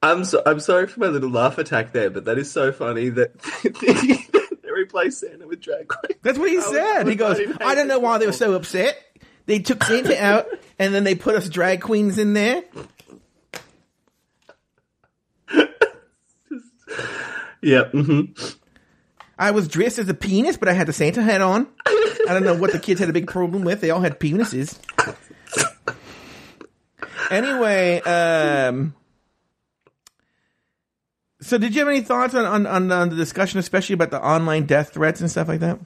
I'm 0.00 0.24
so 0.24 0.42
I'm 0.46 0.60
sorry 0.60 0.86
for 0.86 1.00
my 1.00 1.08
little 1.08 1.30
laugh 1.30 1.58
attack 1.58 1.92
there, 1.92 2.10
but 2.10 2.26
that 2.26 2.38
is 2.38 2.50
so 2.50 2.70
funny 2.70 3.08
that 3.08 3.36
they 4.62 4.70
replaced 4.70 5.20
Santa 5.20 5.48
with 5.48 5.60
drag 5.60 5.88
queen. 5.88 6.16
That's 6.22 6.38
what 6.38 6.48
he 6.48 6.60
said. 6.60 7.08
He 7.08 7.16
goes, 7.16 7.40
I 7.60 7.74
don't 7.74 7.88
know 7.88 7.98
why 7.98 8.18
they 8.18 8.26
were 8.26 8.32
so 8.32 8.54
upset. 8.54 8.96
They 9.48 9.60
took 9.60 9.82
Santa 9.82 10.22
out 10.22 10.46
and 10.78 10.94
then 10.94 11.04
they 11.04 11.14
put 11.14 11.34
us 11.34 11.48
drag 11.48 11.80
queens 11.80 12.18
in 12.18 12.34
there. 12.34 12.62
Yeah. 17.62 17.84
hmm 17.84 18.20
I 19.38 19.52
was 19.52 19.66
dressed 19.66 19.98
as 19.98 20.08
a 20.08 20.14
penis, 20.14 20.58
but 20.58 20.68
I 20.68 20.74
had 20.74 20.86
the 20.86 20.92
Santa 20.92 21.22
hat 21.22 21.40
on. 21.40 21.66
I 21.86 22.14
don't 22.28 22.44
know 22.44 22.56
what 22.56 22.72
the 22.72 22.78
kids 22.78 23.00
had 23.00 23.08
a 23.08 23.12
big 23.12 23.26
problem 23.26 23.64
with. 23.64 23.80
They 23.80 23.90
all 23.90 24.00
had 24.00 24.20
penises. 24.20 24.78
Anyway, 27.30 28.00
um, 28.00 28.94
so 31.40 31.56
did 31.56 31.74
you 31.74 31.80
have 31.80 31.88
any 31.88 32.02
thoughts 32.02 32.34
on, 32.34 32.44
on, 32.44 32.66
on, 32.66 32.92
on 32.92 33.08
the 33.08 33.16
discussion, 33.16 33.58
especially 33.58 33.94
about 33.94 34.10
the 34.10 34.22
online 34.22 34.66
death 34.66 34.92
threats 34.92 35.20
and 35.20 35.30
stuff 35.30 35.48
like 35.48 35.60
that? 35.60 35.78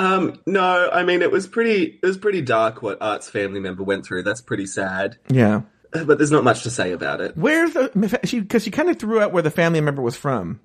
Um, 0.00 0.40
no, 0.46 0.88
I 0.90 1.02
mean 1.04 1.20
it 1.22 1.30
was 1.30 1.46
pretty 1.46 1.98
it 2.02 2.06
was 2.06 2.16
pretty 2.16 2.40
dark 2.40 2.80
what 2.82 3.02
Art's 3.02 3.28
family 3.28 3.60
member 3.60 3.82
went 3.82 4.04
through. 4.06 4.22
That's 4.22 4.40
pretty 4.40 4.66
sad. 4.66 5.18
Yeah. 5.28 5.62
but 5.92 6.16
there's 6.18 6.30
not 6.30 6.44
much 6.44 6.62
to 6.62 6.70
say 6.70 6.92
about 6.92 7.20
it. 7.20 7.36
Where's 7.36 7.72
the 7.74 8.20
she? 8.24 8.40
Because 8.40 8.64
she 8.64 8.70
kind 8.70 8.88
of 8.88 8.98
threw 8.98 9.20
out 9.20 9.32
where 9.32 9.42
the 9.42 9.50
family 9.50 9.80
member 9.80 10.00
was 10.02 10.16
from. 10.16 10.60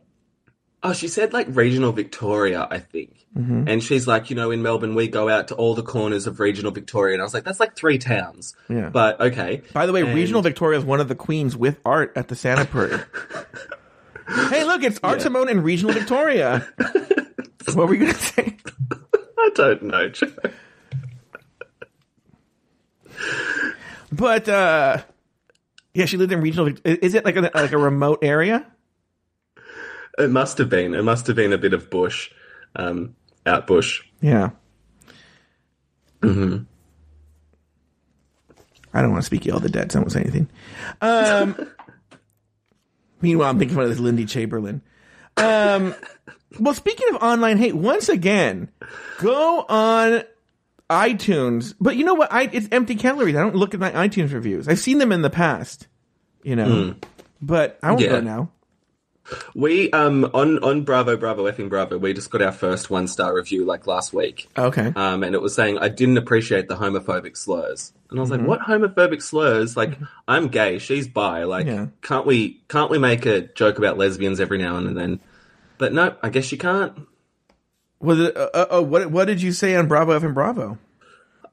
Oh, 0.83 0.93
she 0.93 1.07
said 1.07 1.33
like 1.33 1.47
regional 1.49 1.91
Victoria, 1.91 2.67
I 2.69 2.77
think. 2.79 3.25
Mm-hmm. 3.35 3.67
And 3.67 3.83
she's 3.83 4.07
like, 4.07 4.29
you 4.29 4.35
know, 4.35 4.51
in 4.51 4.61
Melbourne, 4.61 4.93
we 4.95 5.07
go 5.07 5.27
out 5.27 5.47
to 5.49 5.55
all 5.55 5.73
the 5.73 5.81
corners 5.83 6.27
of 6.27 6.39
regional 6.39 6.71
Victoria. 6.71 7.15
And 7.15 7.21
I 7.21 7.25
was 7.25 7.33
like, 7.33 7.43
that's 7.43 7.59
like 7.59 7.75
three 7.75 7.97
towns. 7.97 8.55
Yeah. 8.69 8.89
But 8.89 9.19
okay. 9.19 9.63
By 9.73 9.87
the 9.87 9.91
way, 9.93 10.01
And- 10.03 10.13
regional 10.15 10.43
Victoria 10.43 10.77
is 10.79 10.85
one 10.85 11.01
of 11.01 11.07
the 11.07 11.15
queens 11.15 11.57
with 11.57 11.79
art 11.83 12.13
at 12.15 12.27
the 12.27 12.35
Santa 12.35 12.65
Parade. 12.65 13.03
hey, 14.49 14.63
look, 14.63 14.83
it's 14.83 14.99
Art 15.03 15.17
Yeah. 15.17 15.23
Simone 15.23 15.49
in 15.49 15.61
regional 15.63 15.93
Victoria. 15.93 16.65
what 17.73 17.87
were 17.87 17.95
you 17.95 18.01
gonna 18.05 18.13
say? 18.13 18.55
I 19.37 19.49
don't 19.53 19.83
know. 19.83 20.09
Joe. 20.09 20.27
But 24.11 24.49
uh 24.49 25.01
yeah, 25.93 26.05
she 26.05 26.17
lived 26.17 26.31
in 26.31 26.41
regional. 26.41 26.73
Is 26.83 27.13
it 27.13 27.23
like 27.25 27.37
a 27.37 27.41
like 27.53 27.71
a 27.71 27.77
remote 27.77 28.19
area? 28.21 28.65
It 30.17 30.29
must 30.29 30.57
have 30.57 30.69
been. 30.69 30.93
It 30.93 31.03
must 31.03 31.27
have 31.27 31.35
been 31.35 31.53
a 31.53 31.57
bit 31.57 31.73
of 31.73 31.89
bush, 31.89 32.31
um, 32.75 33.15
out 33.45 33.67
bush. 33.67 34.03
Yeah. 34.21 34.51
Mm-hmm. 36.21 36.63
I 38.93 39.01
don't 39.01 39.11
want 39.11 39.23
to 39.23 39.25
speak 39.25 39.45
ill 39.45 39.57
of 39.57 39.63
the 39.63 39.69
dead, 39.69 39.91
so 39.91 39.99
I 39.99 40.01
won't 40.01 40.11
say 40.11 40.21
anything. 40.21 40.49
Um, 41.01 41.67
meanwhile, 43.21 43.49
I'm 43.49 43.59
thinking 43.59 43.77
about 43.77 43.89
this 43.89 43.99
Lindy 43.99 44.25
Chamberlain. 44.25 44.81
Um, 45.35 45.95
well, 46.59 46.73
speaking 46.73 47.07
of 47.13 47.21
online 47.21 47.57
hate, 47.57 47.75
once 47.75 48.09
again, 48.09 48.69
go 49.19 49.65
on 49.67 50.23
iTunes. 50.89 51.73
But 51.79 51.95
you 51.95 52.05
know 52.05 52.13
what? 52.13 52.31
I, 52.31 52.43
it's 52.51 52.67
empty 52.71 52.95
calories. 52.95 53.35
I 53.35 53.41
don't 53.41 53.55
look 53.55 53.73
at 53.73 53.79
my 53.79 53.91
iTunes 53.91 54.33
reviews. 54.33 54.67
I've 54.67 54.79
seen 54.79 54.97
them 54.99 55.11
in 55.11 55.21
the 55.21 55.29
past, 55.29 55.87
you 56.43 56.55
know, 56.55 56.95
but 57.41 57.79
I 57.81 57.89
won't 57.91 58.01
Yeah. 58.01 58.09
go 58.09 58.21
now. 58.21 58.51
We 59.55 59.89
um 59.91 60.29
on 60.35 60.59
on 60.63 60.83
Bravo 60.83 61.17
Bravo 61.17 61.51
effing 61.51 61.67
Bravo, 61.67 61.97
we 61.97 62.13
just 62.13 62.29
got 62.29 62.43
our 62.43 62.51
first 62.51 62.91
one 62.91 63.07
star 63.07 63.33
review 63.35 63.65
like 63.65 63.87
last 63.87 64.13
week. 64.13 64.47
Okay. 64.55 64.93
Um, 64.95 65.23
and 65.23 65.33
it 65.33 65.41
was 65.41 65.55
saying 65.55 65.79
I 65.79 65.89
didn't 65.89 66.19
appreciate 66.19 66.67
the 66.67 66.75
homophobic 66.75 67.35
slurs, 67.35 67.91
and 68.11 68.19
I 68.19 68.21
was 68.21 68.29
Mm-hmm. 68.29 68.45
like, 68.45 68.47
"What 68.47 68.67
homophobic 68.69 69.23
slurs? 69.23 69.75
Like, 69.75 69.97
I'm 70.27 70.49
gay, 70.49 70.77
she's 70.77 71.07
bi. 71.07 71.43
Like, 71.45 71.65
Yeah. 71.65 71.87
can't 72.03 72.27
we 72.27 72.61
can't 72.69 72.91
we 72.91 72.99
make 72.99 73.25
a 73.25 73.41
joke 73.41 73.79
about 73.79 73.97
lesbians 73.97 74.39
every 74.39 74.59
now 74.59 74.77
and 74.77 74.95
then?" 74.95 75.19
But 75.77 75.93
no, 75.93 76.15
I 76.23 76.29
guess 76.29 76.51
you 76.51 76.57
can't. 76.57 77.07
Was 77.99 78.19
it? 78.19 78.35
Uh, 78.35 78.49
uh, 78.53 78.65
uh, 78.77 78.81
what 78.81 79.11
What 79.11 79.25
did 79.25 79.41
you 79.41 79.51
say 79.51 79.75
on 79.75 79.87
Bravo 79.87 80.11
F 80.11 80.23
and 80.23 80.33
Bravo? 80.33 80.77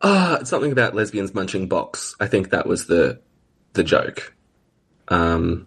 Ah, 0.03 0.41
something 0.45 0.73
about 0.73 0.95
lesbians 0.95 1.35
munching 1.35 1.69
box. 1.69 2.17
I 2.21 2.27
think 2.27 2.51
that 2.51 2.67
was 2.67 2.87
the 2.87 3.21
the 3.75 3.85
joke. 3.85 4.35
Um, 5.09 5.67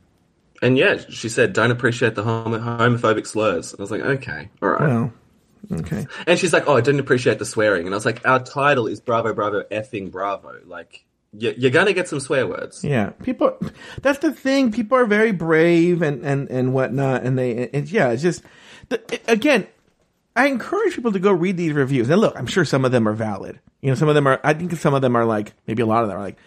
and 0.62 0.78
yeah, 0.78 0.97
she 1.10 1.30
said, 1.30 1.53
"Don't 1.53 1.72
appreciate 1.72 2.16
the 2.16 2.24
homo- 2.24 2.60
homophobic 2.60 3.28
slurs." 3.28 3.72
And 3.72 3.80
I 3.80 3.84
was 3.84 3.91
like, 3.91 4.01
"Okay, 4.01 4.49
all 4.62 4.70
right." 4.70 4.82
Oh, 4.82 5.12
okay. 5.72 6.06
And 6.28 6.38
she's 6.38 6.53
like, 6.53 6.68
"Oh, 6.68 6.76
I 6.76 6.82
didn't 6.82 6.99
appreciate 6.99 7.39
the 7.39 7.45
swearing." 7.45 7.86
And 7.86 7.93
I 7.93 7.97
was 7.97 8.06
like, 8.06 8.26
"Our 8.28 8.43
title 8.43 8.88
is 8.88 8.99
Bravo, 8.99 9.34
Bravo, 9.34 9.64
effing 9.72 10.12
Bravo. 10.12 10.60
Like, 10.66 11.05
you're 11.38 11.71
gonna 11.71 11.93
get 11.93 12.07
some 12.07 12.19
swear 12.19 12.47
words." 12.47 12.83
Yeah, 12.83 13.09
people. 13.23 13.57
That's 14.01 14.19
the 14.19 14.31
thing. 14.31 14.71
People 14.71 14.97
are 14.97 15.05
very 15.05 15.31
brave 15.31 16.01
and 16.01 16.23
and 16.23 16.49
and 16.49 16.73
whatnot, 16.73 17.23
and 17.23 17.38
they. 17.38 17.51
It's 17.51 17.91
yeah. 17.91 18.11
It's 18.11 18.21
just 18.21 18.43
the, 18.89 19.19
again. 19.27 19.67
I 20.38 20.47
encourage 20.47 20.95
people 20.95 21.13
to 21.13 21.19
go 21.19 21.31
read 21.31 21.55
these 21.55 21.71
reviews. 21.71 22.09
And 22.09 22.19
look, 22.19 22.38
I'm 22.38 22.45
sure 22.45 22.65
some 22.65 22.83
of 22.83 22.91
them 22.91 23.07
are 23.07 23.13
valid. 23.13 23.59
You 23.81 23.89
know, 23.89 23.95
some 23.95 24.09
of 24.09 24.15
them 24.15 24.27
are. 24.27 24.39
I 24.43 24.53
think 24.53 24.73
some 24.73 24.93
of 24.93 25.01
them 25.01 25.15
are 25.15 25.25
like 25.25 25.53
maybe 25.67 25.81
a 25.81 25.86
lot 25.86 26.03
of 26.03 26.09
them 26.09 26.17
are 26.17 26.21
like 26.21 26.38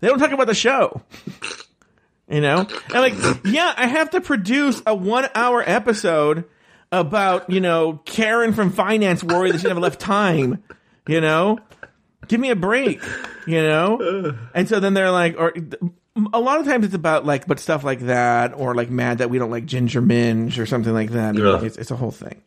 they 0.00 0.08
don't 0.08 0.18
talk 0.18 0.32
about 0.32 0.46
the 0.46 0.54
show. 0.54 1.02
you 2.28 2.40
know, 2.40 2.66
and 2.94 2.94
like 2.94 3.14
yeah, 3.44 3.72
I 3.76 3.86
have 3.86 4.10
to 4.10 4.20
produce 4.20 4.82
a 4.86 4.94
one 4.94 5.28
hour 5.34 5.62
episode 5.64 6.44
about 6.92 7.50
you 7.50 7.60
know 7.60 8.00
Karen 8.04 8.52
from 8.52 8.70
finance 8.70 9.22
worried 9.22 9.54
that 9.54 9.60
she 9.60 9.68
have 9.68 9.76
enough 9.76 9.98
time. 9.98 10.62
You 11.06 11.20
know, 11.20 11.58
give 12.28 12.40
me 12.40 12.50
a 12.50 12.56
break, 12.56 13.02
you 13.46 13.62
know? 13.62 14.36
And 14.54 14.68
so 14.68 14.80
then 14.80 14.94
they're 14.94 15.10
like, 15.10 15.36
or 15.38 15.52
a 16.32 16.40
lot 16.40 16.60
of 16.60 16.66
times 16.66 16.84
it's 16.84 16.94
about 16.94 17.24
like, 17.24 17.46
but 17.46 17.60
stuff 17.60 17.84
like 17.84 18.00
that, 18.00 18.54
or 18.54 18.74
like 18.74 18.90
mad 18.90 19.18
that 19.18 19.30
we 19.30 19.38
don't 19.38 19.50
like 19.50 19.66
Ginger 19.66 20.00
Minge 20.00 20.58
or 20.58 20.66
something 20.66 20.92
like 20.92 21.10
that. 21.10 21.36
Ugh. 21.36 21.64
It's, 21.64 21.76
it's 21.76 21.90
a 21.90 21.96
whole 21.96 22.10
thing. 22.10 22.42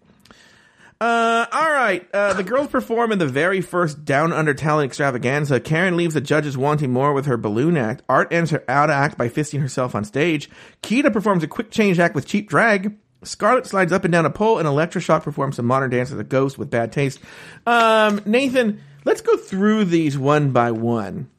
Uh, 1.01 1.47
all 1.51 1.71
right. 1.71 2.07
Uh, 2.13 2.33
the 2.33 2.43
girls 2.43 2.67
perform 2.67 3.11
in 3.11 3.17
the 3.17 3.25
very 3.25 3.59
first 3.59 4.05
Down 4.05 4.31
Under 4.31 4.53
Talent 4.53 4.85
extravaganza. 4.85 5.59
Karen 5.59 5.97
leaves 5.97 6.13
the 6.13 6.21
judges 6.21 6.55
wanting 6.55 6.91
more 6.91 7.11
with 7.13 7.25
her 7.25 7.37
balloon 7.37 7.75
act. 7.75 8.03
Art 8.07 8.31
ends 8.31 8.51
her 8.51 8.63
out 8.67 8.91
act 8.91 9.17
by 9.17 9.27
fisting 9.27 9.61
herself 9.61 9.95
on 9.95 10.05
stage. 10.05 10.47
Kita 10.83 11.11
performs 11.11 11.41
a 11.41 11.47
quick 11.47 11.71
change 11.71 11.97
act 11.97 12.13
with 12.13 12.27
cheap 12.27 12.47
drag. 12.47 12.97
Scarlet 13.23 13.65
slides 13.65 13.91
up 13.91 14.03
and 14.03 14.11
down 14.11 14.27
a 14.27 14.29
pole, 14.29 14.59
and 14.59 14.67
Elektra 14.67 15.01
Shock 15.01 15.23
performs 15.23 15.55
some 15.55 15.65
modern 15.65 15.89
dance 15.89 16.11
as 16.11 16.19
a 16.19 16.23
ghost 16.23 16.59
with 16.59 16.69
bad 16.69 16.91
taste. 16.91 17.19
Um, 17.65 18.21
Nathan, 18.25 18.81
let's 19.05 19.21
go 19.21 19.37
through 19.37 19.85
these 19.85 20.17
one 20.17 20.51
by 20.51 20.71
one. 20.71 21.29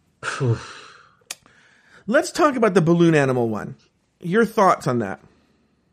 let's 2.06 2.30
talk 2.32 2.56
about 2.56 2.74
the 2.74 2.80
balloon 2.82 3.14
animal 3.14 3.48
one. 3.48 3.76
Your 4.20 4.44
thoughts 4.44 4.86
on 4.86 5.00
that? 5.00 5.20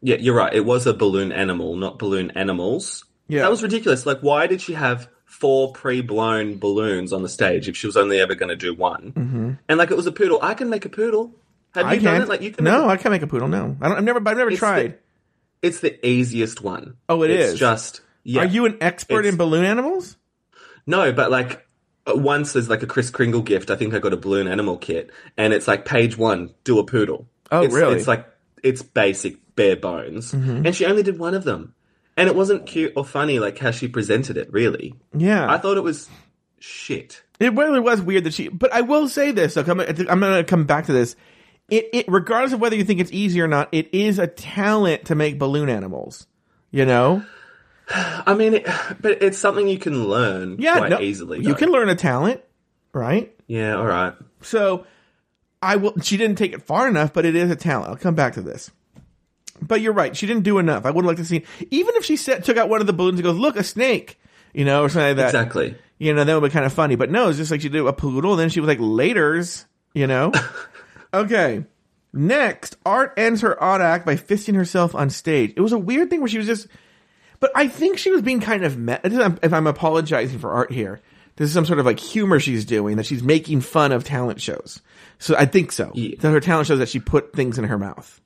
Yeah, 0.01 0.17
you're 0.17 0.35
right. 0.35 0.53
It 0.53 0.65
was 0.65 0.87
a 0.87 0.93
balloon 0.93 1.31
animal, 1.31 1.75
not 1.75 1.99
balloon 1.99 2.31
animals. 2.31 3.05
Yeah. 3.27 3.41
That 3.41 3.51
was 3.51 3.61
ridiculous. 3.63 4.05
Like, 4.05 4.19
why 4.21 4.47
did 4.47 4.61
she 4.61 4.73
have 4.73 5.09
four 5.25 5.71
pre-blown 5.73 6.57
balloons 6.57 7.11
on 7.13 7.21
the 7.21 7.29
stage 7.29 7.67
if 7.67 7.75
she 7.75 7.85
was 7.87 7.97
only 7.97 8.19
ever 8.19 8.35
going 8.35 8.49
to 8.49 8.55
do 8.55 8.73
one? 8.73 9.11
Mm-hmm. 9.15 9.51
And 9.67 9.77
like, 9.77 9.91
it 9.91 9.97
was 9.97 10.07
a 10.07 10.11
poodle. 10.11 10.39
I 10.41 10.53
can 10.53 10.69
make 10.69 10.85
a 10.85 10.89
poodle. 10.89 11.35
Have 11.75 11.85
I 11.85 11.95
done 11.95 12.03
can't. 12.03 12.23
it? 12.23 12.29
Like, 12.29 12.41
you 12.41 12.51
can. 12.51 12.63
no, 12.63 12.87
make 12.87 12.99
I 12.99 13.01
can't 13.03 13.11
make 13.11 13.21
a 13.21 13.27
poodle. 13.27 13.47
No, 13.47 13.75
I 13.81 13.89
don't. 13.89 13.97
I've 13.97 14.03
never. 14.03 14.19
I've 14.27 14.37
never 14.37 14.49
It's 14.49 14.59
tried. 14.59 14.93
the- 15.61 15.67
It's 15.67 15.79
the 15.81 16.03
easiest 16.07 16.61
one. 16.61 16.95
Oh, 17.07 17.21
it 17.23 17.29
it 17.31 17.39
is? 17.41 17.53
is 17.53 17.59
just. 17.59 18.01
Yeah. 18.23 18.41
Are 18.41 18.45
you 18.45 18.65
an 18.65 18.77
expert 18.81 19.19
It's- 19.19 19.33
in 19.33 19.37
balloon 19.37 19.65
animals? 19.65 20.15
No, 20.85 21.11
but 21.13 21.31
like 21.31 21.65
uh, 22.05 22.15
once 22.15 22.53
there's 22.53 22.69
like 22.69 22.83
a 22.83 22.87
Chris 22.87 23.09
Kringle 23.09 23.41
gift. 23.41 23.71
I 23.71 23.75
think 23.75 23.93
I 23.93 23.99
got 23.99 24.13
a 24.13 24.17
balloon 24.17 24.47
animal 24.47 24.77
kit, 24.77 25.11
and 25.37 25.53
it's 25.53 25.67
like 25.67 25.85
page 25.85 26.17
one, 26.17 26.53
do 26.63 26.79
a 26.79 26.85
poodle. 26.85 27.27
Oh, 27.51 27.63
it's, 27.63 27.73
really? 27.73 27.91
Mm-hmm. 27.91 27.99
It's 27.99 28.07
like 28.07 28.27
it's 28.63 28.81
basic 28.81 29.55
bare 29.55 29.75
bones, 29.75 30.33
and 30.33 30.75
she 30.75 30.85
only 30.85 31.03
did 31.03 31.19
one 31.19 31.33
of 31.33 31.43
them, 31.43 31.73
and 32.17 32.29
it 32.29 32.35
wasn't 32.35 32.65
cute 32.65 32.93
or 32.95 33.05
funny 33.05 33.39
like 33.39 33.57
how 33.57 33.71
she 33.71 33.87
presented 33.87 34.37
it. 34.37 34.51
Really, 34.51 34.95
Yeah, 35.13 35.51
I 35.51 35.57
thought 35.57 35.77
it 35.77 35.83
was 35.83 36.09
shit. 36.59 37.23
It 37.39 37.53
really 37.53 37.79
was 37.79 38.01
weird 38.01 38.25
that 38.25 38.33
she. 38.33 38.49
But 38.49 38.73
I 38.73 38.81
will 38.81 39.07
say 39.07 39.31
this. 39.31 39.55
Look, 39.55 39.67
I'm, 39.67 39.79
I'm 39.79 40.19
going 40.19 40.19
to 40.19 40.43
come 40.43 40.65
back 40.65 40.87
to 40.87 40.93
this. 40.93 41.15
It, 41.69 41.89
it, 41.93 42.05
regardless 42.09 42.53
of 42.53 42.59
whether 42.59 42.75
you 42.75 42.83
think 42.83 42.99
it's 42.99 43.11
easy 43.11 43.39
or 43.41 43.47
not, 43.47 43.69
it 43.71 43.93
is 43.93 44.19
a 44.19 44.27
talent 44.27 45.05
to 45.05 45.15
make 45.15 45.39
balloon 45.39 45.69
animals. 45.69 46.27
You 46.71 46.85
know? 46.85 47.23
I 47.89 48.35
mean, 48.35 48.55
it, 48.55 48.67
but 49.01 49.21
it's 49.21 49.37
something 49.37 49.67
you 49.67 49.79
can 49.79 50.07
learn 50.07 50.57
Yeah, 50.59 50.77
quite 50.77 50.89
no, 50.91 50.99
easily. 50.99 51.43
You 51.43 51.55
can 51.55 51.71
learn 51.71 51.89
a 51.89 51.95
talent, 51.95 52.41
right? 52.93 53.33
Yeah, 53.47 53.77
all 53.77 53.85
right. 53.85 54.13
So, 54.41 54.85
I 55.61 55.77
will. 55.77 55.99
She 56.01 56.17
didn't 56.17 56.37
take 56.37 56.53
it 56.53 56.61
far 56.61 56.87
enough, 56.87 57.13
but 57.13 57.25
it 57.25 57.35
is 57.35 57.49
a 57.49 57.55
talent. 57.55 57.89
I'll 57.89 57.97
come 57.97 58.15
back 58.15 58.33
to 58.33 58.41
this. 58.41 58.71
But 59.61 59.81
you're 59.81 59.93
right. 59.93 60.15
She 60.15 60.25
didn't 60.27 60.43
do 60.43 60.57
enough. 60.59 60.85
I 60.85 60.91
would 60.91 61.03
like 61.03 61.17
to 61.17 61.25
see, 61.25 61.43
even 61.69 61.95
if 61.95 62.05
she 62.05 62.15
set, 62.15 62.45
took 62.45 62.57
out 62.57 62.69
one 62.69 62.79
of 62.79 62.87
the 62.87 62.93
balloons 62.93 63.19
and 63.19 63.23
goes, 63.23 63.37
"Look, 63.37 63.57
a 63.57 63.63
snake," 63.63 64.19
you 64.53 64.63
know, 64.65 64.83
or 64.83 64.89
something 64.89 65.09
like 65.09 65.17
that. 65.17 65.25
Exactly. 65.27 65.75
you 65.97 66.13
know, 66.13 66.23
that 66.23 66.33
would 66.33 66.47
be 66.47 66.53
kind 66.53 66.65
of 66.65 66.71
funny. 66.71 66.95
But 66.95 67.11
no, 67.11 67.27
it's 67.27 67.37
just 67.37 67.51
like 67.51 67.61
she 67.61 67.69
did 67.69 67.85
a 67.85 67.91
poodle, 67.91 68.31
and 68.31 68.39
then 68.39 68.49
she 68.49 68.61
was 68.61 68.67
like, 68.69 68.79
laters, 68.79 69.65
you 69.93 70.07
know? 70.07 70.31
okay. 71.13 71.65
Next, 72.13 72.77
Art 72.85 73.13
ends 73.17 73.41
her 73.41 73.61
odd 73.61 73.81
act 73.81 74.05
by 74.05 74.15
fisting 74.15 74.55
herself 74.55 74.95
on 74.95 75.09
stage. 75.09 75.53
It 75.57 75.61
was 75.61 75.73
a 75.73 75.77
weird 75.77 76.09
thing 76.09 76.21
where 76.21 76.29
she 76.29 76.37
was 76.37 76.47
just, 76.47 76.67
but 77.39 77.51
I 77.55 77.67
think 77.67 77.97
she 77.97 78.11
was 78.11 78.21
being 78.21 78.39
kind 78.41 78.63
of 78.63 78.77
met. 78.77 79.01
If 79.03 79.53
I'm 79.53 79.67
apologizing 79.67 80.39
for 80.39 80.51
Art 80.51 80.71
here, 80.71 81.01
this 81.35 81.47
is 81.47 81.53
some 81.53 81.65
sort 81.65 81.79
of 81.79 81.85
like 81.85 81.99
humor 81.99 82.39
she's 82.39 82.65
doing 82.65 82.97
that 82.97 83.05
she's 83.05 83.23
making 83.23 83.61
fun 83.61 83.91
of 83.91 84.03
talent 84.03 84.41
shows. 84.41 84.81
So 85.19 85.35
I 85.37 85.45
think 85.45 85.71
so. 85.71 85.91
Yeah. 85.93 86.15
That 86.19 86.31
her 86.31 86.39
talent 86.39 86.67
shows 86.67 86.79
that 86.79 86.89
she 86.89 86.99
put 86.99 87.33
things 87.33 87.57
in 87.57 87.65
her 87.65 87.77
mouth. 87.77 88.19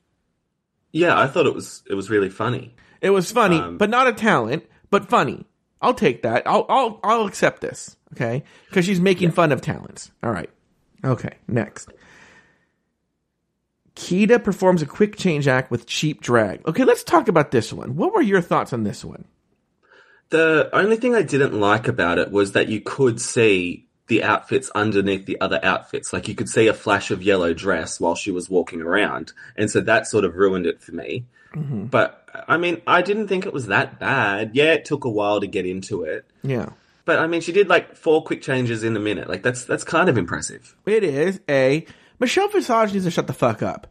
Yeah, 0.92 1.18
I 1.18 1.26
thought 1.26 1.46
it 1.46 1.54
was 1.54 1.82
it 1.88 1.94
was 1.94 2.10
really 2.10 2.30
funny. 2.30 2.74
It 3.00 3.10
was 3.10 3.30
funny, 3.30 3.58
Um, 3.58 3.78
but 3.78 3.90
not 3.90 4.06
a 4.08 4.12
talent, 4.12 4.64
but 4.90 5.08
funny. 5.08 5.44
I'll 5.82 5.94
take 5.94 6.22
that. 6.22 6.44
I'll 6.46 6.64
I'll 6.68 7.00
I'll 7.04 7.26
accept 7.26 7.60
this. 7.60 7.96
Okay, 8.14 8.44
because 8.68 8.84
she's 8.84 9.00
making 9.00 9.32
fun 9.32 9.50
of 9.52 9.60
talents. 9.60 10.10
All 10.22 10.30
right. 10.30 10.48
Okay. 11.04 11.34
Next, 11.48 11.90
Kita 13.96 14.42
performs 14.42 14.82
a 14.82 14.86
quick 14.86 15.16
change 15.16 15.46
act 15.46 15.70
with 15.70 15.86
cheap 15.86 16.20
drag. 16.20 16.66
Okay, 16.66 16.84
let's 16.84 17.04
talk 17.04 17.28
about 17.28 17.50
this 17.52 17.72
one. 17.72 17.94
What 17.96 18.12
were 18.14 18.22
your 18.22 18.40
thoughts 18.40 18.72
on 18.72 18.82
this 18.82 19.04
one? 19.04 19.24
The 20.30 20.68
only 20.72 20.96
thing 20.96 21.14
I 21.14 21.22
didn't 21.22 21.58
like 21.58 21.86
about 21.86 22.18
it 22.18 22.32
was 22.32 22.52
that 22.52 22.68
you 22.68 22.80
could 22.80 23.20
see 23.20 23.86
the 24.08 24.22
outfits 24.22 24.70
underneath 24.74 25.26
the 25.26 25.40
other 25.40 25.60
outfits. 25.62 26.12
Like 26.12 26.28
you 26.28 26.34
could 26.34 26.48
see 26.48 26.66
a 26.66 26.74
flash 26.74 27.10
of 27.10 27.22
yellow 27.22 27.54
dress 27.54 28.00
while 28.00 28.14
she 28.16 28.30
was 28.30 28.50
walking 28.50 28.80
around. 28.82 29.32
And 29.56 29.70
so 29.70 29.80
that 29.82 30.06
sort 30.06 30.24
of 30.24 30.34
ruined 30.34 30.66
it 30.66 30.82
for 30.82 30.92
me. 30.92 31.26
Mm-hmm. 31.54 31.84
But 31.86 32.28
I 32.48 32.56
mean, 32.56 32.82
I 32.86 33.00
didn't 33.02 33.28
think 33.28 33.46
it 33.46 33.52
was 33.52 33.68
that 33.68 34.00
bad. 34.00 34.50
Yeah, 34.54 34.72
it 34.72 34.84
took 34.84 35.04
a 35.04 35.10
while 35.10 35.40
to 35.40 35.46
get 35.46 35.66
into 35.66 36.02
it. 36.02 36.26
Yeah, 36.42 36.70
But 37.04 37.20
I 37.20 37.26
mean, 37.28 37.40
she 37.40 37.52
did 37.52 37.68
like 37.68 37.94
four 37.94 38.24
quick 38.24 38.42
changes 38.42 38.82
in 38.82 38.96
a 38.96 39.00
minute. 39.00 39.28
Like 39.28 39.42
that's 39.42 39.64
that's 39.64 39.84
kind 39.84 40.08
of 40.08 40.18
impressive. 40.18 40.74
it 40.84 41.04
is 41.04 41.40
a, 41.48 41.86
Michelle 42.20 42.48
Visage 42.48 42.92
needs 42.92 43.04
to 43.04 43.10
shut 43.10 43.26
the 43.26 43.32
fuck 43.32 43.62
up. 43.62 43.86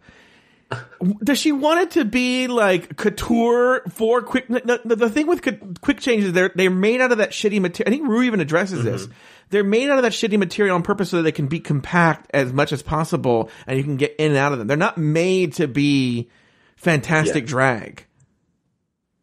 Does 1.24 1.38
she 1.38 1.52
want 1.52 1.82
it 1.82 1.92
to 1.92 2.06
be 2.06 2.48
like 2.48 2.96
couture 2.98 3.84
for 3.90 4.22
quick? 4.24 4.48
The, 4.48 4.82
the, 4.84 5.10
thing 5.10 5.28
with 5.28 5.42
quick 5.82 6.00
changes, 6.00 6.34
they're 6.34 6.52
they're 6.56 6.72
made 6.72 7.00
out 7.00 7.12
of 7.12 7.20
that 7.20 7.30
shitty 7.30 7.62
material. 7.62 7.94
I 7.94 7.96
think 7.96 8.08
Ru 8.10 8.24
even 8.24 8.40
addresses 8.40 8.84
this. 8.84 9.08
They're 9.52 9.64
made 9.64 9.90
out 9.90 9.98
of 10.00 10.04
that 10.04 10.14
shitty 10.14 10.40
material 10.40 10.76
on 10.76 10.82
purpose 10.82 11.12
so 11.12 11.18
that 11.18 11.24
they 11.24 11.32
can 11.32 11.46
be 11.46 11.60
compact 11.60 12.32
as 12.34 12.52
much 12.52 12.72
as 12.72 12.82
possible, 12.82 13.52
and 13.68 13.78
you 13.78 13.84
can 13.84 13.98
get 13.98 14.16
in 14.18 14.32
and 14.32 14.38
out 14.38 14.52
of 14.52 14.58
them. 14.58 14.68
They're 14.68 14.76
not 14.78 14.98
made 14.98 15.54
to 15.56 15.68
be 15.68 16.30
fantastic 16.76 17.44
Yeah. 17.44 17.50
drag. 17.50 18.06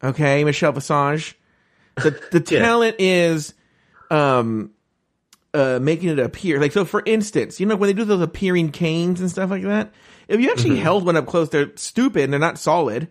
Okay, 0.04 0.44
Michelle 0.44 0.72
Visage. 0.72 1.36
The 1.96 2.10
the 2.30 2.44
Yeah. 2.50 2.60
talent 2.60 2.96
is 3.00 3.54
um 4.10 4.70
uh 5.54 5.78
making 5.80 6.08
it 6.10 6.18
appear. 6.18 6.60
Like 6.60 6.72
so 6.72 6.84
for 6.84 7.02
instance 7.04 7.60
you 7.60 7.66
know 7.66 7.76
when 7.76 7.88
they 7.88 7.94
do 7.94 8.04
those 8.04 8.20
appearing 8.20 8.70
canes 8.70 9.20
and 9.20 9.30
stuff 9.30 9.50
like 9.50 9.62
that? 9.62 9.92
If 10.28 10.40
you 10.40 10.50
actually 10.50 10.78
held 10.78 11.04
one 11.04 11.16
up 11.16 11.26
close 11.26 11.48
they're 11.48 11.76
stupid 11.76 12.24
and 12.24 12.32
they're 12.32 12.40
not 12.40 12.58
solid. 12.58 13.08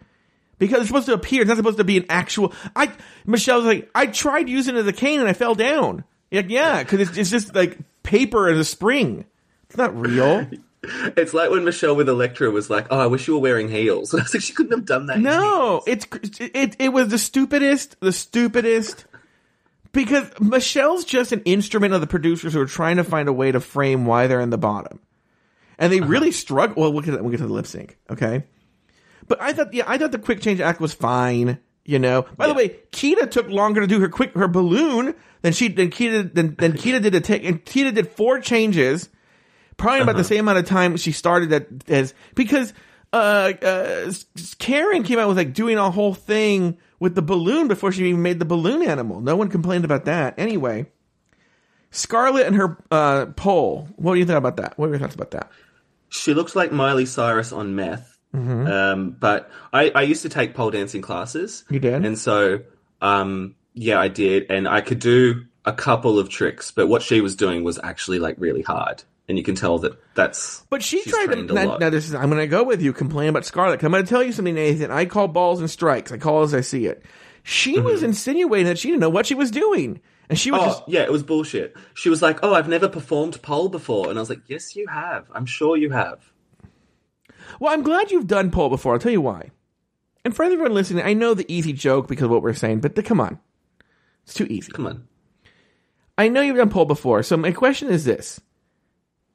Because 0.58 0.80
it's 0.80 0.88
supposed 0.88 1.06
to 1.06 1.14
appear. 1.14 1.42
It's 1.42 1.48
not 1.48 1.56
supposed 1.56 1.78
to 1.78 1.86
be 1.86 1.98
an 1.98 2.06
actual 2.10 2.54
i 2.76 2.92
michelle's 3.26 3.66
like 3.66 3.90
i 3.96 4.06
tried 4.06 4.50
using 4.50 4.76
it 4.76 4.80
as 4.80 4.88
a 4.88 4.94
cane 4.94 5.20
and 5.20 5.30
i 5.30 5.34
fell 5.34 5.56
down. 5.56 6.04
Like 6.32 6.50
yeah 6.50 6.84
because 6.84 7.02
it's, 7.02 7.18
it's 7.18 7.30
just 7.30 7.56
like 7.56 7.78
paper 8.04 8.50
as 8.50 8.60
a 8.60 8.66
spring. 8.66 9.26
It's 9.68 9.78
not 9.78 9.96
real. 9.96 10.48
It's 10.84 11.34
like 11.34 11.52
when 11.52 11.66
Michelle 11.66 11.96
with 11.96 12.08
Elektra 12.08 12.50
was 12.52 12.70
like, 12.70 12.88
"Oh, 12.90 13.00
I 13.00 13.08
wish 13.08 13.28
you 13.28 13.34
were 13.34 13.42
wearing 13.42 13.70
heels." 13.70 14.14
And 14.14 14.22
I 14.22 14.24
was 14.24 14.34
like, 14.34 14.44
she 14.44 14.54
couldn't 14.54 14.72
have 14.72 14.86
done 14.86 15.08
that. 15.08 15.20
No, 15.20 15.84
it's 15.86 16.08
it 16.40 16.76
it 16.80 16.90
was 16.94 17.10
the 17.10 17.18
stupidest, 17.18 18.00
the 18.00 18.14
stupidest. 18.14 19.06
Because 19.92 20.30
Michelle's 20.40 21.04
just 21.04 21.32
an 21.32 21.42
instrument 21.46 21.94
of 21.94 22.02
the 22.02 22.08
producers 22.08 22.54
who 22.54 22.62
are 22.62 22.68
trying 22.68 22.98
to 22.98 23.04
find 23.04 23.28
a 23.28 23.34
way 23.34 23.52
to 23.52 23.60
frame 23.60 24.06
why 24.06 24.28
they're 24.28 24.42
in 24.42 24.52
the 24.52 24.58
bottom, 24.58 25.00
and 25.80 25.92
they 25.92 26.00
really 26.00 26.32
struggle. 26.32 26.82
Well, 26.82 26.94
we'll 26.94 27.02
get 27.02 27.12
to, 27.12 27.22
we'll 27.24 27.32
get 27.32 27.38
to 27.38 27.48
the 27.48 27.54
lip 27.54 27.66
sync, 27.66 27.98
okay? 28.10 28.44
But 29.28 29.42
I 29.42 29.54
thought, 29.54 29.74
yeah, 29.74 29.86
I 29.88 29.98
thought 29.98 30.12
the 30.12 30.20
quick 30.20 30.42
change 30.42 30.60
act 30.60 30.80
was 30.80 30.94
fine. 30.94 31.60
You 31.86 31.98
know. 31.98 32.28
By 32.38 32.48
the 32.48 32.54
way, 32.54 32.70
Kita 32.92 33.32
took 33.32 33.50
longer 33.50 33.82
to 33.82 33.88
do 33.88 34.00
her 34.00 34.10
quick 34.10 34.36
her 34.36 34.48
balloon 34.48 35.16
than 35.42 35.54
she 35.54 35.70
than 35.70 35.90
Kita 35.90 36.32
than, 36.34 36.56
than 36.56 36.74
Kita 36.78 37.02
did 37.02 37.14
to 37.14 37.22
take, 37.22 37.44
and 37.44 37.66
Kita 37.66 37.94
did 37.94 38.10
four 38.10 38.40
changes 38.40 39.10
probably 39.80 40.02
about 40.02 40.18
the 40.18 40.24
same 40.24 40.42
amount 40.42 40.60
of 40.60 40.66
time 40.66 40.98
she 40.98 41.12
started 41.12 41.52
at 41.52 41.68
as 41.88 42.14
because 42.36 42.74
uh, 43.14 43.54
uh 43.62 44.12
Karen 44.60 45.04
came 45.04 45.18
out 45.18 45.28
with 45.28 45.38
like 45.38 45.54
doing 45.54 45.78
a 45.78 45.90
whole 45.90 46.14
thing 46.14 46.78
with 47.00 47.16
the 47.16 47.22
balloon 47.22 47.68
before 47.68 47.92
she 47.92 48.06
even 48.10 48.22
made 48.22 48.40
the 48.40 48.46
balloon 48.46 48.82
animal. 48.84 49.22
No 49.22 49.36
one 49.36 49.50
complained 49.50 49.86
about 49.86 50.06
that. 50.06 50.38
Anyway, 50.38 50.88
Scarlet 51.92 52.46
and 52.46 52.56
her 52.56 52.78
uh 52.92 53.28
pole. 53.28 53.88
What 53.96 54.14
do 54.14 54.20
you 54.20 54.26
think 54.26 54.38
about 54.38 54.58
that? 54.58 54.78
What 54.78 54.90
were 54.90 54.96
your 54.96 55.00
thoughts 55.00 55.16
about 55.16 55.32
that? 55.32 55.52
She 56.10 56.34
looks 56.34 56.56
like 56.56 56.72
Miley 56.72 57.06
Cyrus 57.06 57.52
on 57.52 57.76
meth. 57.76 58.18
Mm-hmm. 58.36 58.68
Um, 58.68 59.12
but 59.20 59.50
I, 59.74 59.90
I 59.90 60.02
used 60.04 60.22
to 60.22 60.30
take 60.30 60.54
pole 60.54 60.72
dancing 60.72 61.02
classes. 61.02 61.64
You 61.70 61.80
did? 61.80 62.06
And 62.06 62.18
so, 62.18 62.62
um, 63.02 63.56
yeah, 63.74 64.00
I 64.00 64.08
did. 64.08 64.52
And 64.52 64.68
I 64.68 64.82
could 64.82 65.00
do 65.00 65.46
a 65.66 65.74
couple 65.74 66.20
of 66.20 66.30
tricks, 66.30 66.72
but 66.72 66.88
what 66.88 67.02
she 67.02 67.22
was 67.22 67.36
doing 67.36 67.64
was 67.64 67.80
actually 67.82 68.20
like 68.20 68.36
really 68.38 68.62
hard. 68.62 69.04
And 69.30 69.38
you 69.38 69.44
can 69.44 69.54
tell 69.56 69.78
that 69.80 69.94
that's. 70.16 70.64
But 70.72 70.82
she 70.84 71.04
tried 71.04 71.28
to. 71.28 71.44
Now, 71.44 71.78
now 71.78 71.90
this 71.92 72.08
is. 72.10 72.16
I'm 72.16 72.30
going 72.30 72.42
to 72.42 72.48
go 72.48 72.64
with 72.64 72.82
you. 72.82 72.92
Complain 72.92 73.30
about 73.30 73.46
Scarlet. 73.46 73.78
'cause 73.80 73.86
I'm 73.86 73.92
going 73.92 74.04
to 74.04 74.10
tell 74.10 74.24
you 74.24 74.32
something, 74.32 74.56
Nathan. 74.56 74.90
I 74.92 75.06
call 75.06 75.28
balls 75.28 75.60
and 75.60 75.70
strikes. 75.70 76.12
I 76.12 76.18
call 76.18 76.42
as 76.42 76.54
I 76.56 76.62
see 76.62 76.88
it. 76.88 77.06
She 77.44 77.76
Mm-hmm. 77.76 77.86
was 77.86 78.04
insinuating 78.04 78.66
that 78.66 78.80
she 78.80 78.88
didn't 78.90 79.02
know 79.02 79.10
what 79.10 79.26
she 79.28 79.36
was 79.36 79.52
doing, 79.52 80.02
and 80.30 80.38
she 80.38 80.50
was 80.52 80.62
Oh, 80.62 80.66
just. 80.66 80.84
yeah, 80.88 81.02
it 81.04 81.12
was 81.12 81.24
bullshit. 81.24 81.76
She 81.94 82.10
was 82.10 82.22
like, 82.22 82.40
"Oh, 82.44 82.54
I've 82.56 82.68
never 82.68 82.90
performed 82.90 83.40
pole 83.44 83.70
before," 83.70 84.10
and 84.10 84.18
I 84.18 84.22
was 84.22 84.30
like, 84.30 84.42
"Yes, 84.48 84.76
you 84.76 84.88
have. 84.88 85.30
I'm 85.34 85.46
sure 85.46 85.78
you 85.78 85.92
have." 85.92 86.32
Well, 87.60 87.72
I'm 87.74 87.84
glad 87.84 88.12
you've 88.12 88.28
done 88.28 88.50
pole 88.52 88.70
before. 88.70 88.94
I'll 88.94 89.00
tell 89.00 89.12
you 89.12 89.22
why. 89.22 89.52
And 90.26 90.36
for 90.36 90.44
everyone 90.44 90.74
listening, 90.74 91.06
I 91.06 91.14
know 91.14 91.34
the 91.34 91.46
easy 91.52 91.72
joke 91.74 92.08
because 92.08 92.26
of 92.26 92.32
what 92.32 92.42
we're 92.44 92.54
saying, 92.54 92.80
but 92.82 92.96
the, 92.96 93.04
come 93.04 93.22
on, 93.22 93.40
it's 94.24 94.34
too 94.34 94.46
easy. 94.50 94.72
Come 94.72 94.88
on. 94.88 95.08
I 96.18 96.28
know 96.28 96.42
you've 96.42 96.58
done 96.58 96.70
pole 96.70 96.86
before, 96.86 97.24
so 97.24 97.38
my 97.38 97.52
question 97.52 97.88
is 97.90 98.04
this. 98.06 98.42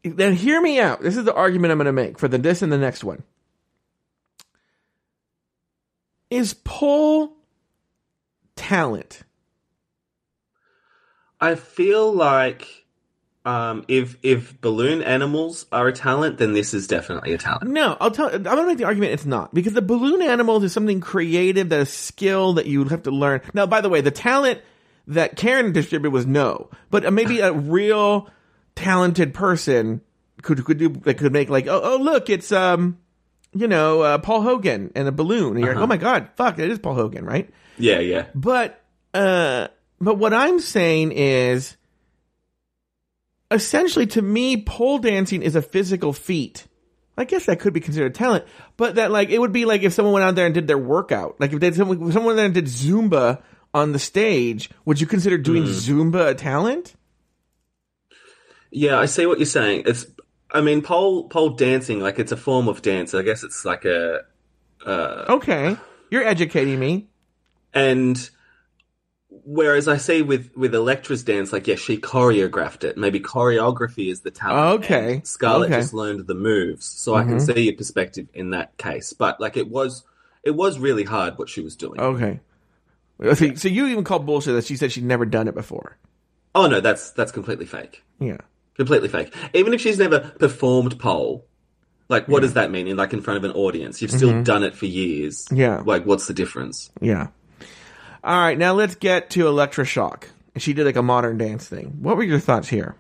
Then 0.05 0.35
hear 0.35 0.61
me 0.61 0.79
out. 0.81 1.01
This 1.01 1.17
is 1.17 1.25
the 1.25 1.35
argument 1.35 1.73
I'm 1.73 1.79
going 1.79 1.87
to 1.87 1.93
make 1.93 2.19
for 2.19 2.29
the 2.29 2.39
this 2.39 2.61
and 2.61 2.71
the 2.71 2.79
next 2.79 3.03
one. 3.03 3.23
Is 6.31 6.55
pole 6.55 7.33
talent? 8.55 9.23
I 11.41 11.55
feel 11.55 12.13
like 12.13 12.85
um, 13.45 13.85
if 13.89 14.17
if 14.23 14.61
balloon 14.61 15.03
animals 15.03 15.67
are 15.71 15.89
a 15.89 15.93
talent, 15.93 16.39
then 16.39 16.53
this 16.55 16.75
is 16.75 16.87
definitely 16.87 17.33
a 17.35 17.39
talent. 17.39 17.71
No, 17.71 17.97
I'll 18.01 18.11
tell. 18.11 18.29
I'm 18.29 18.43
going 18.43 18.57
to 18.57 18.67
make 18.67 18.79
the 18.79 18.85
argument 18.85 19.13
it's 19.13 19.27
not 19.27 19.55
because 19.55 19.75
the 19.75 19.83
balloon 19.83 20.23
animals 20.23 20.65
is 20.65 20.73
something 20.73 21.01
creative, 21.01 21.69
that 21.69 21.81
is 21.81 21.91
skill 21.91 22.55
that 22.55 22.67
you 22.67 22.79
would 22.81 22.91
have 22.91 23.03
to 23.05 23.11
learn. 23.11 23.43
Now, 23.53 23.67
by 23.67 23.81
the 23.81 23.89
way, 23.89 24.01
the 24.01 24.11
talent 24.11 24.61
that 25.07 25.37
Karen 25.37 25.73
distributed 25.73 26.13
was 26.13 26.27
no, 26.27 26.71
but 26.91 27.05
uh, 27.05 27.11
maybe 27.11 27.41
a 27.41 27.53
real 27.53 28.31
talented 28.77 29.35
person 29.35 30.01
could 30.43 30.65
could 30.65 30.79
do 30.79 30.89
that 30.89 31.15
could 31.15 31.33
make 31.33 31.49
like 31.49 31.67
oh 31.67 31.81
oh 31.83 31.97
look 31.97 32.29
it's 32.29 32.53
um 32.53 32.99
you 33.53 33.69
know 33.69 34.01
uh, 34.03 34.19
Paul 34.19 34.43
Hogan 34.43 34.91
and 34.95 35.07
a 35.09 35.13
balloon 35.13 35.57
and 35.57 35.61
you're 35.65 35.75
like 35.75 35.83
oh 35.83 35.87
my 35.87 35.97
god 35.97 36.29
fuck 36.37 36.59
it 36.59 36.71
is 36.71 36.79
Paul 36.79 36.95
Hogan 36.95 37.25
right 37.25 37.49
Yeah, 37.79 38.01
yeah. 38.01 38.27
but 38.35 38.83
uh 39.15 39.69
but 40.01 40.17
what 40.19 40.35
I'm 40.35 40.59
saying 40.61 41.13
is 41.13 41.77
essentially 43.51 44.07
to 44.09 44.23
me 44.23 44.63
pole 44.63 44.99
dancing 44.99 45.43
is 45.43 45.57
a 45.57 45.63
physical 45.63 46.13
feat. 46.13 46.67
I 47.17 47.25
guess 47.25 47.47
that 47.47 47.61
could 47.61 47.73
be 47.73 47.79
considered 47.81 48.15
talent, 48.15 48.45
but 48.77 48.97
that 48.97 49.13
like 49.13 49.31
it 49.31 49.39
would 49.41 49.53
be 49.53 49.65
like 49.67 49.83
if 49.83 49.93
someone 49.93 50.15
went 50.15 50.25
out 50.25 50.35
there 50.35 50.47
and 50.47 50.55
did 50.55 50.67
their 50.67 50.79
workout. 50.79 51.41
Like 51.41 51.53
if 51.53 51.61
they 51.61 51.71
someone, 51.71 52.11
someone 52.11 52.35
went 52.35 52.37
there 52.39 52.47
and 52.47 52.55
did 52.55 52.65
Zumba 52.67 53.41
on 53.73 53.93
the 53.93 54.01
stage, 54.01 54.69
would 54.85 55.01
you 55.01 55.07
consider 55.07 55.39
doing 55.39 55.63
Zumba 55.63 56.31
a 56.31 56.35
talent? 56.35 56.95
Yeah, 58.75 58.99
I 58.99 59.07
see 59.07 59.25
what 59.25 59.39
you're 59.39 59.47
saying. 59.47 59.85
It's, 59.87 60.05
I 60.51 60.61
mean, 60.61 60.83
pole 60.83 61.29
pole 61.29 61.51
dancing, 61.51 62.01
like 62.01 62.19
it's 62.19 62.33
a 62.33 62.37
form 62.37 62.67
of 62.67 62.83
dance. 62.83 63.15
I 63.15 63.23
guess 63.23 63.45
it's 63.45 63.65
like 63.65 63.85
a, 63.85 64.23
uh, 64.85 65.25
Okay, 65.29 65.77
you're 66.11 66.25
educating 66.25 66.81
me. 66.81 67.07
and 67.73 68.31
whereas 69.45 69.87
I 69.87 69.97
see 69.99 70.23
with 70.23 70.51
with 70.57 70.75
Elektra's 70.75 71.23
dance, 71.23 71.53
like 71.53 71.69
yeah, 71.69 71.77
she 71.77 71.99
choreographed 71.99 72.83
it. 72.83 72.97
Maybe 72.97 73.21
choreography 73.21 74.11
is 74.11 74.21
the 74.23 74.33
talent. 74.33 74.85
Okay, 74.85 75.21
Scarlet 75.25 75.67
okay. 75.67 75.81
just 75.81 75.95
learned 75.95 76.27
the 76.27 76.35
moves, 76.35 76.85
so 76.85 77.15
I 77.15 77.23
can 77.23 77.37
mm-hmm. 77.37 77.53
see 77.53 77.63
your 77.63 77.77
perspective 77.77 78.27
in 78.35 78.51
that 78.51 78.77
case. 78.77 79.13
But 79.13 79.41
like 79.41 79.57
it 79.57 79.69
was, 79.69 80.03
it 80.43 80.53
was 80.53 80.81
really 80.81 81.05
hard 81.05 81.39
what 81.39 81.49
she 81.49 81.61
was 81.61 81.77
doing. 81.77 82.01
Okay. 82.01 82.41
So, 83.35 83.55
so 83.55 83.69
you 83.69 83.87
even 83.87 84.03
called 84.03 84.27
bullshit 84.27 84.55
that 84.55 84.65
she 84.65 84.77
said 84.77 84.91
she'd 84.91 85.05
never 85.05 85.25
done 85.25 85.47
it 85.47 85.55
before. 85.55 85.97
Oh 86.57 86.67
no, 86.67 86.81
that's 86.81 87.11
that's 87.13 87.31
completely 87.31 87.67
fake. 87.67 88.03
Yeah. 88.19 88.39
Completely 88.77 89.09
fake. 89.09 89.35
Even 89.55 89.73
if 89.73 89.81
she's 89.81 89.99
never 89.99 90.21
performed 90.21 90.99
pole, 90.99 91.47
like 92.09 92.27
what 92.29 92.41
does 92.41 92.55
that 92.55 92.71
mean? 92.71 92.89
In 92.89 92.97
like 92.97 93.13
in 93.13 93.21
front 93.21 93.39
of 93.39 93.45
an 93.45 93.53
audience, 93.53 94.03
you've 94.03 94.11
still 94.11 94.43
done 94.43 94.63
it 94.63 94.75
for 94.75 94.87
years. 94.87 95.45
Mm-hmm. 95.47 95.57
Yeah. 95.57 95.83
Like 95.85 96.05
what's 96.05 96.27
the 96.27 96.35
difference? 96.35 96.91
Yeah. 97.01 97.29
All 98.23 98.39
right, 98.39 98.57
now 98.57 98.73
let's 98.73 98.95
get 98.95 99.31
to 99.31 99.47
Elektra 99.49 99.85
Shock. 99.85 100.31
She 100.57 100.73
did 100.73 100.87
like 100.87 100.97
a 100.97 101.03
modern 101.03 101.37
dance 101.37 101.69
thing. 101.69 101.99
What 102.01 102.17
were 102.17 102.23
your 102.23 102.39
thoughts 102.39 102.69
here? 102.69 102.97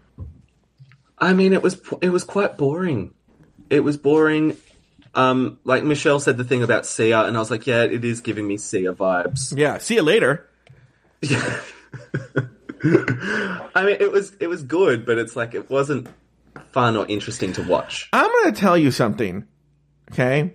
I 1.18 1.32
mean, 1.32 1.52
it 1.52 1.62
was 1.62 1.80
it 2.02 2.10
was 2.10 2.24
quite 2.24 2.58
boring. 2.58 3.14
It 3.70 3.80
was 3.80 3.96
boring. 3.96 4.56
Um, 5.14 5.58
like 5.64 5.84
Michelle 5.84 6.18
said 6.20 6.36
the 6.36 6.44
thing 6.44 6.62
about 6.62 6.86
Sia, 6.86 7.20
and 7.22 7.36
I 7.36 7.40
was 7.40 7.50
like, 7.50 7.66
yeah, 7.66 7.84
it 7.84 8.04
is 8.04 8.20
giving 8.20 8.46
me 8.46 8.58
Sia 8.58 8.92
vibes. 8.92 9.56
Yeah, 9.56 9.78
see 9.78 9.94
you 9.94 10.02
later. 10.02 10.48
I 13.74 13.84
mean, 13.84 13.96
it 13.98 14.12
was 14.12 14.34
it 14.40 14.46
was 14.46 14.62
good, 14.62 15.06
but 15.06 15.16
it's 15.16 15.34
like 15.34 15.54
it 15.54 15.70
wasn't 15.70 16.08
fun 16.72 16.96
or 16.96 17.06
interesting 17.06 17.52
to 17.54 17.62
watch. 17.62 18.08
I'm 18.12 18.30
going 18.30 18.52
to 18.52 18.60
tell 18.60 18.76
you 18.76 18.90
something. 18.90 19.46
Okay? 20.12 20.54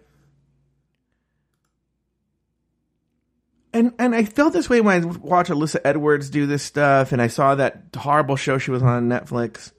And 3.74 3.94
and 3.98 4.14
I 4.14 4.26
felt 4.26 4.54
this 4.54 4.70
way 4.70 4.82
when 4.82 5.04
I 5.04 5.06
watched 5.06 5.50
Alyssa 5.50 5.80
Edwards 5.84 6.30
do 6.30 6.46
this 6.46 6.62
stuff 6.62 7.12
and 7.12 7.22
I 7.22 7.28
saw 7.28 7.56
that 7.56 7.84
horrible 7.96 8.36
show 8.36 8.60
she 8.60 8.72
was 8.72 8.84
on 8.84 9.10
Netflix. 9.10 9.72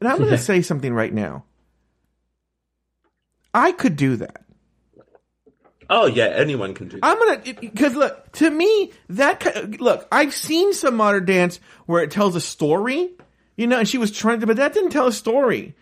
And 0.00 0.08
I'm 0.08 0.18
going 0.18 0.30
to 0.30 0.38
say 0.38 0.62
something 0.62 0.92
right 0.92 1.12
now. 1.12 1.44
I 3.52 3.72
could 3.72 3.96
do 3.96 4.16
that. 4.16 4.44
Oh 5.90 6.06
yeah, 6.06 6.26
anyone 6.26 6.74
can 6.74 6.88
do. 6.88 7.00
that. 7.00 7.04
I'm 7.06 7.18
gonna 7.18 7.54
because 7.60 7.94
look 7.94 8.32
to 8.32 8.50
me 8.50 8.92
that 9.10 9.80
look 9.80 10.06
I've 10.12 10.34
seen 10.34 10.72
some 10.74 10.96
modern 10.96 11.24
dance 11.24 11.60
where 11.86 12.02
it 12.02 12.10
tells 12.10 12.36
a 12.36 12.40
story, 12.40 13.10
you 13.56 13.66
know, 13.66 13.78
and 13.78 13.88
she 13.88 13.98
was 13.98 14.10
trying 14.10 14.40
to, 14.40 14.46
but 14.46 14.56
that 14.56 14.74
didn't 14.74 14.90
tell 14.90 15.06
a 15.06 15.12
story, 15.12 15.74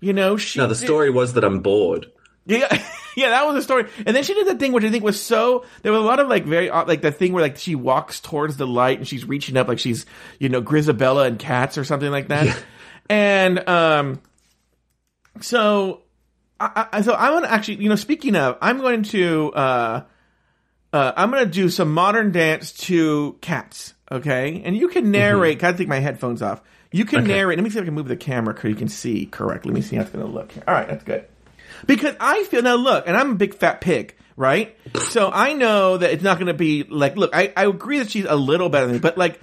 you 0.00 0.12
know. 0.12 0.36
She 0.36 0.58
No, 0.58 0.66
the 0.66 0.74
did- 0.74 0.84
story 0.84 1.10
was 1.10 1.32
that 1.34 1.44
I'm 1.44 1.60
bored. 1.60 2.10
yeah, 2.44 2.68
yeah, 3.16 3.30
that 3.30 3.46
was 3.46 3.56
a 3.56 3.62
story. 3.62 3.88
And 4.04 4.14
then 4.14 4.22
she 4.22 4.34
did 4.34 4.46
the 4.46 4.54
thing 4.56 4.72
which 4.72 4.84
I 4.84 4.90
think 4.90 5.02
was 5.02 5.18
so. 5.18 5.64
There 5.80 5.92
was 5.92 6.02
a 6.02 6.04
lot 6.04 6.20
of 6.20 6.28
like 6.28 6.44
very 6.44 6.68
odd- 6.68 6.86
like 6.88 7.00
the 7.00 7.10
thing 7.10 7.32
where 7.32 7.42
like 7.42 7.56
she 7.56 7.74
walks 7.74 8.20
towards 8.20 8.58
the 8.58 8.66
light 8.66 8.98
and 8.98 9.08
she's 9.08 9.24
reaching 9.24 9.56
up 9.56 9.66
like 9.68 9.78
she's 9.78 10.04
you 10.38 10.50
know 10.50 10.60
Grizabella 10.60 11.26
and 11.26 11.38
Cats 11.38 11.78
or 11.78 11.84
something 11.84 12.10
like 12.10 12.28
that. 12.28 12.62
And 13.08 13.66
um, 13.68 14.20
so 15.40 16.02
I, 16.60 16.86
I, 16.92 17.00
so 17.02 17.14
I'm 17.14 17.32
gonna 17.34 17.48
actually, 17.48 17.82
you 17.82 17.88
know, 17.88 17.96
speaking 17.96 18.36
of, 18.36 18.56
I'm 18.62 18.78
going 18.78 19.02
to, 19.04 19.52
uh, 19.54 20.02
uh, 20.92 21.12
I'm 21.16 21.30
gonna 21.30 21.46
do 21.46 21.68
some 21.68 21.92
modern 21.92 22.30
dance 22.32 22.72
to 22.86 23.36
cats, 23.40 23.94
okay? 24.10 24.62
And 24.64 24.76
you 24.76 24.88
can 24.88 25.10
narrate. 25.10 25.58
Gotta 25.58 25.76
take 25.76 25.88
my 25.88 25.98
headphones 25.98 26.42
off. 26.42 26.62
You 26.92 27.04
can 27.04 27.20
Okay. 27.24 27.32
narrate. 27.32 27.58
Let 27.58 27.64
me 27.64 27.70
see 27.70 27.78
if 27.78 27.82
I 27.82 27.86
can 27.86 27.94
move 27.94 28.06
the 28.06 28.16
camera 28.16 28.56
so 28.60 28.68
you 28.68 28.76
can 28.76 28.86
see 28.88 29.26
correctly. 29.26 29.72
Let 29.72 29.76
me 29.76 29.82
see 29.82 29.96
how 29.96 30.02
it's 30.02 30.10
gonna 30.12 30.26
look. 30.26 30.52
Here. 30.52 30.62
All 30.68 30.74
right, 30.74 30.86
that's 30.88 31.02
good. 31.02 31.24
Because 31.86 32.14
I 32.20 32.44
feel 32.44 32.62
now, 32.62 32.76
look, 32.76 33.08
and 33.08 33.16
I'm 33.16 33.32
a 33.32 33.34
big 33.34 33.54
fat 33.54 33.80
pig, 33.80 34.14
right? 34.36 34.76
So 35.08 35.28
I 35.32 35.54
know 35.54 35.98
that 35.98 36.12
it's 36.12 36.22
not 36.22 36.38
gonna 36.38 36.54
be 36.54 36.84
like, 36.84 37.16
look, 37.16 37.34
I, 37.34 37.52
I 37.56 37.66
agree 37.66 37.98
that 37.98 38.10
she's 38.10 38.24
a 38.26 38.36
little 38.36 38.68
better 38.68 38.86
than 38.86 38.94
me, 38.94 39.00
but 39.00 39.18
like, 39.18 39.40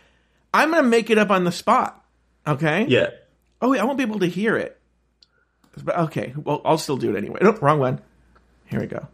I'm 0.54 0.72
gonna 0.72 0.88
make 0.88 1.10
it 1.10 1.18
up 1.18 1.30
on 1.30 1.44
the 1.44 1.52
spot, 1.52 2.04
okay? 2.48 2.86
Yeah. 2.88 3.10
Oh, 3.62 3.70
wait, 3.70 3.80
I 3.80 3.84
won't 3.84 3.98
be 3.98 4.04
able 4.04 4.20
to 4.20 4.28
hear 4.28 4.56
it. 4.56 4.81
But 5.84 5.98
okay, 5.98 6.34
well, 6.36 6.62
I'll 6.66 6.78
still 6.78 6.98
do 6.98 7.16
it 7.16 7.18
anyway. 7.18 7.40
Nope, 7.42 7.62
wrong 7.62 7.80
one. 7.80 8.02
Here 8.66 8.80
we 8.80 8.88
go. 8.88 9.08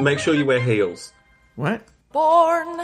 Make 0.00 0.18
sure 0.18 0.34
you 0.34 0.44
wear 0.44 0.60
heels. 0.60 1.12
What? 1.56 1.82
Born. 2.12 2.80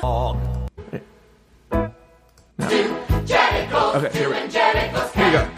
Okay, 3.96 4.18
here 4.18 4.28
we, 4.28 4.34
go. 4.34 4.48
here 5.14 5.26
we 5.26 5.32
go. 5.32 5.50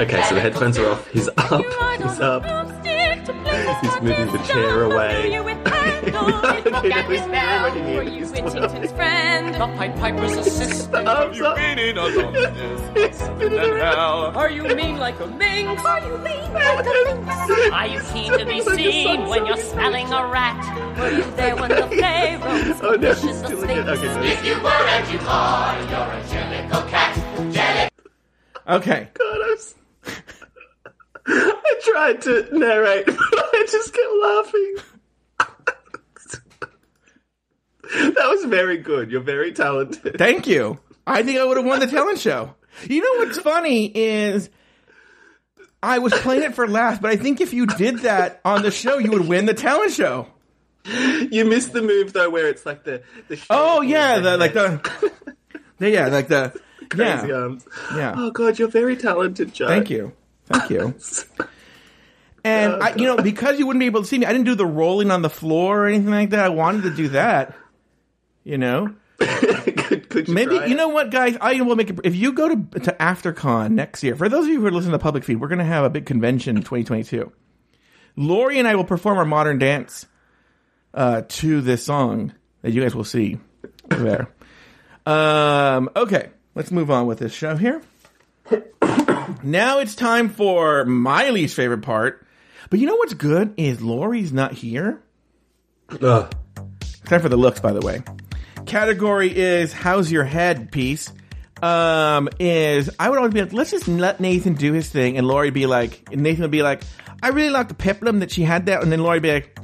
Okay, 0.00 0.22
so 0.22 0.34
the 0.34 0.40
headphones 0.40 0.78
are 0.78 0.90
off. 0.90 1.08
He's 1.08 1.28
up. 1.36 1.64
He's 2.00 2.20
up. 2.20 2.97
He's 3.80 4.00
moving 4.02 4.32
the 4.32 4.38
chair 4.46 4.82
away. 4.82 5.38
Whittington's 8.42 8.92
friend. 8.92 9.54
The 9.54 9.66
Pied 9.76 9.96
Piper's 9.96 10.36
assistant. 10.36 11.08
Arms 11.08 11.40
up. 11.40 11.58
He's 11.58 13.16
spinning 13.16 13.52
in 13.52 13.76
hell. 13.76 14.32
Are 14.36 14.50
you 14.50 14.62
mean 14.62 14.98
like 14.98 15.18
a 15.20 15.26
minx? 15.26 15.84
Are 15.84 16.00
you 16.00 16.18
mean 16.18 16.52
like 16.52 16.86
a 16.86 16.90
lynx? 16.90 17.50
Are 17.72 17.86
you 17.86 18.00
keen 18.12 18.32
to 18.38 18.44
be 18.44 18.60
seen 18.62 19.26
when 19.28 19.46
you're 19.46 19.56
smelling 19.56 20.12
a 20.12 20.26
rat? 20.26 20.96
Were 20.98 21.10
you 21.10 21.24
there 21.32 21.56
when 21.56 21.70
the 21.70 21.86
pharaohs 21.86 22.80
Oh 22.82 22.94
no, 22.94 23.14
he's 23.14 23.20
commissioned 23.20 23.28
the 23.28 23.46
still 23.46 23.64
again. 23.64 23.96
Sphinx? 23.96 24.12
Okay, 26.74 27.12
so 27.14 27.88
Okay. 28.68 29.08
God, 29.14 29.24
I, 29.24 29.38
was... 29.50 29.74
I 31.28 31.80
tried 31.82 32.22
to 32.22 32.58
narrate, 32.58 33.06
but 33.06 33.16
I 33.16 33.66
just 33.70 33.94
kept 33.94 34.12
laughing. 34.22 34.76
that 38.14 38.28
was 38.28 38.44
very 38.44 38.78
good. 38.78 39.10
You're 39.10 39.20
very 39.20 39.52
talented. 39.52 40.16
Thank 40.18 40.46
you. 40.46 40.78
I 41.06 41.22
think 41.22 41.38
I 41.38 41.44
would 41.44 41.56
have 41.56 41.66
won 41.66 41.80
the 41.80 41.86
talent 41.86 42.18
show. 42.18 42.54
You 42.84 43.00
know 43.00 43.24
what's 43.24 43.38
funny 43.38 43.86
is 43.86 44.50
I 45.82 45.98
was 45.98 46.12
playing 46.12 46.42
it 46.42 46.54
for 46.54 46.68
laughs, 46.68 46.98
but 47.00 47.10
I 47.10 47.16
think 47.16 47.40
if 47.40 47.52
you 47.52 47.66
did 47.66 48.00
that 48.00 48.40
on 48.44 48.62
the 48.62 48.70
show, 48.70 48.98
you 48.98 49.10
would 49.12 49.26
win 49.28 49.46
the 49.46 49.54
talent 49.54 49.92
show. 49.92 50.28
You 50.84 51.44
missed 51.44 51.72
the 51.72 51.82
move 51.82 52.12
though, 52.12 52.30
where 52.30 52.48
it's 52.48 52.64
like 52.64 52.84
the 52.84 53.02
the. 53.28 53.38
Oh 53.50 53.82
yeah, 53.82 54.18
the 54.18 54.30
the 54.30 54.36
like 54.36 54.52
the 54.54 55.90
yeah, 55.90 56.08
like 56.08 56.28
the 56.28 56.58
crazy 56.88 57.28
yeah, 57.28 57.34
arms. 57.34 57.66
yeah. 57.94 58.14
Oh 58.16 58.30
god, 58.30 58.58
you're 58.58 58.68
very 58.68 58.96
talented, 58.96 59.52
Joe. 59.52 59.68
Thank 59.68 59.90
you, 59.90 60.12
thank 60.48 60.70
you. 60.70 60.94
And 62.44 62.82
I, 62.82 62.94
you 62.94 63.04
know, 63.04 63.16
because 63.16 63.58
you 63.58 63.66
wouldn't 63.66 63.80
be 63.80 63.86
able 63.86 64.02
to 64.02 64.06
see 64.06 64.16
me, 64.16 64.24
I 64.24 64.32
didn't 64.32 64.46
do 64.46 64.54
the 64.54 64.64
rolling 64.64 65.10
on 65.10 65.22
the 65.22 65.28
floor 65.28 65.84
or 65.84 65.86
anything 65.86 66.10
like 66.10 66.30
that. 66.30 66.44
I 66.44 66.48
wanted 66.48 66.82
to 66.84 66.94
do 66.94 67.08
that. 67.08 67.54
You 68.44 68.58
know, 68.58 68.94
could, 69.18 70.08
could 70.08 70.28
you 70.28 70.34
maybe 70.34 70.56
try 70.56 70.66
you 70.66 70.74
it? 70.74 70.76
know 70.76 70.88
what, 70.88 71.10
guys? 71.10 71.36
I 71.40 71.60
will 71.60 71.76
make 71.76 71.90
it. 71.90 71.98
If 72.04 72.14
you 72.14 72.32
go 72.32 72.48
to 72.48 72.80
to 72.80 72.92
AfterCon 72.92 73.72
next 73.72 74.02
year, 74.02 74.14
for 74.16 74.28
those 74.28 74.44
of 74.44 74.50
you 74.50 74.60
who 74.60 74.66
are 74.66 74.70
listening 74.70 74.92
to 74.92 74.98
the 74.98 75.02
public 75.02 75.24
feed, 75.24 75.40
we're 75.40 75.48
going 75.48 75.58
to 75.58 75.64
have 75.64 75.84
a 75.84 75.90
big 75.90 76.06
convention 76.06 76.56
in 76.56 76.62
2022. 76.62 77.30
Lori 78.16 78.58
and 78.58 78.66
I 78.66 78.76
will 78.76 78.84
perform 78.84 79.18
our 79.18 79.26
modern 79.26 79.58
dance 79.58 80.06
uh, 80.94 81.22
to 81.28 81.60
this 81.60 81.84
song 81.84 82.32
that 82.62 82.70
you 82.70 82.80
guys 82.80 82.94
will 82.94 83.04
see 83.04 83.38
there. 83.88 84.28
Um, 85.06 85.88
okay, 85.96 86.28
let's 86.54 86.70
move 86.70 86.90
on 86.90 87.06
with 87.06 87.18
this 87.18 87.32
show 87.32 87.56
here. 87.56 87.80
Now 89.42 89.78
it's 89.78 89.94
time 89.94 90.28
for 90.28 90.84
my 90.84 91.30
least 91.30 91.54
favorite 91.54 91.82
part. 91.82 92.26
But 92.70 92.80
you 92.80 92.86
know 92.86 92.96
what's 92.96 93.14
good 93.14 93.54
is 93.56 93.80
Lori's 93.80 94.32
not 94.32 94.52
here. 94.52 95.00
Ugh. 96.02 96.34
Time 97.06 97.20
for 97.20 97.28
the 97.28 97.36
looks, 97.36 97.60
by 97.60 97.72
the 97.72 97.80
way. 97.80 98.02
Category 98.66 99.34
is 99.34 99.72
how's 99.72 100.12
your 100.12 100.24
head 100.24 100.70
piece. 100.70 101.10
Um, 101.62 102.28
is 102.38 102.90
I 102.98 103.08
would 103.08 103.18
always 103.18 103.34
be 103.34 103.40
like, 103.40 103.52
let's 103.52 103.70
just 103.70 103.88
let 103.88 104.20
Nathan 104.20 104.54
do 104.54 104.72
his 104.72 104.88
thing, 104.90 105.16
and 105.16 105.26
Lori 105.26 105.50
be 105.50 105.66
like, 105.66 106.08
and 106.12 106.22
Nathan 106.22 106.42
would 106.42 106.50
be 106.50 106.62
like, 106.62 106.82
I 107.22 107.28
really 107.28 107.50
like 107.50 107.68
the 107.68 107.74
peplum 107.74 108.20
that 108.20 108.30
she 108.30 108.42
had 108.42 108.66
there, 108.66 108.78
and 108.80 108.92
then 108.92 109.02
Lori 109.02 109.18
be 109.18 109.32
like, 109.32 109.58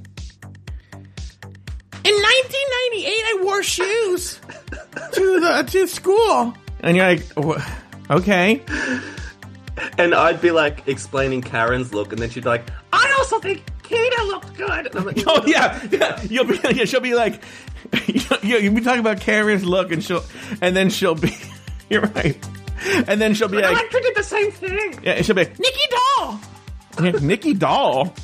in 2.05 2.13
1998, 2.13 3.07
I 3.07 3.41
wore 3.45 3.63
shoes 3.63 4.41
to 5.13 5.41
the 5.41 5.69
to 5.71 5.87
school, 5.87 6.55
and 6.81 6.97
you're 6.97 7.07
like, 7.07 7.23
okay, 8.11 8.61
And 9.99 10.15
I'd 10.15 10.41
be 10.41 10.51
like 10.51 10.87
explaining 10.87 11.43
Karen's 11.43 11.93
look, 11.93 12.13
and 12.13 12.21
then 12.21 12.31
she'd 12.31 12.45
be 12.45 12.49
like, 12.49 12.69
"I 12.93 13.15
also 13.19 13.41
think 13.41 13.65
Kita 13.83 14.27
looked 14.27 14.55
good." 14.57 14.87
And 14.87 14.97
I'm 14.97 15.05
like, 15.05 15.23
oh 15.27 15.45
yeah, 15.47 15.81
yeah, 15.91 16.23
you'll 16.23 16.45
be, 16.45 16.59
yeah, 16.73 16.85
she'll 16.85 17.01
be 17.01 17.15
like, 17.15 17.43
you 18.07 18.21
you'll 18.59 18.75
be 18.75 18.81
talking 18.81 19.01
about 19.01 19.21
Karen's 19.21 19.65
look, 19.65 19.91
and 19.93 20.03
she'll, 20.03 20.25
and 20.61 20.77
then 20.77 20.91
she'll 20.91 21.15
be, 21.17 21.37
you're 21.91 22.03
right, 22.03 22.49
and 23.09 23.21
then 23.21 23.35
she'll 23.35 23.49
be 23.49 23.57
like, 23.57 23.73
Elektra 23.73 24.01
did 24.03 24.15
the 24.15 24.23
same 24.23 24.51
thing. 24.53 25.01
Yeah, 25.03 25.13
and 25.13 25.27
she'll 25.27 25.35
be 25.35 25.45
like, 25.45 25.59
Nicky 25.59 25.81
Doll! 25.91 26.41
Nicky 27.21 27.55
Doll? 27.55 28.07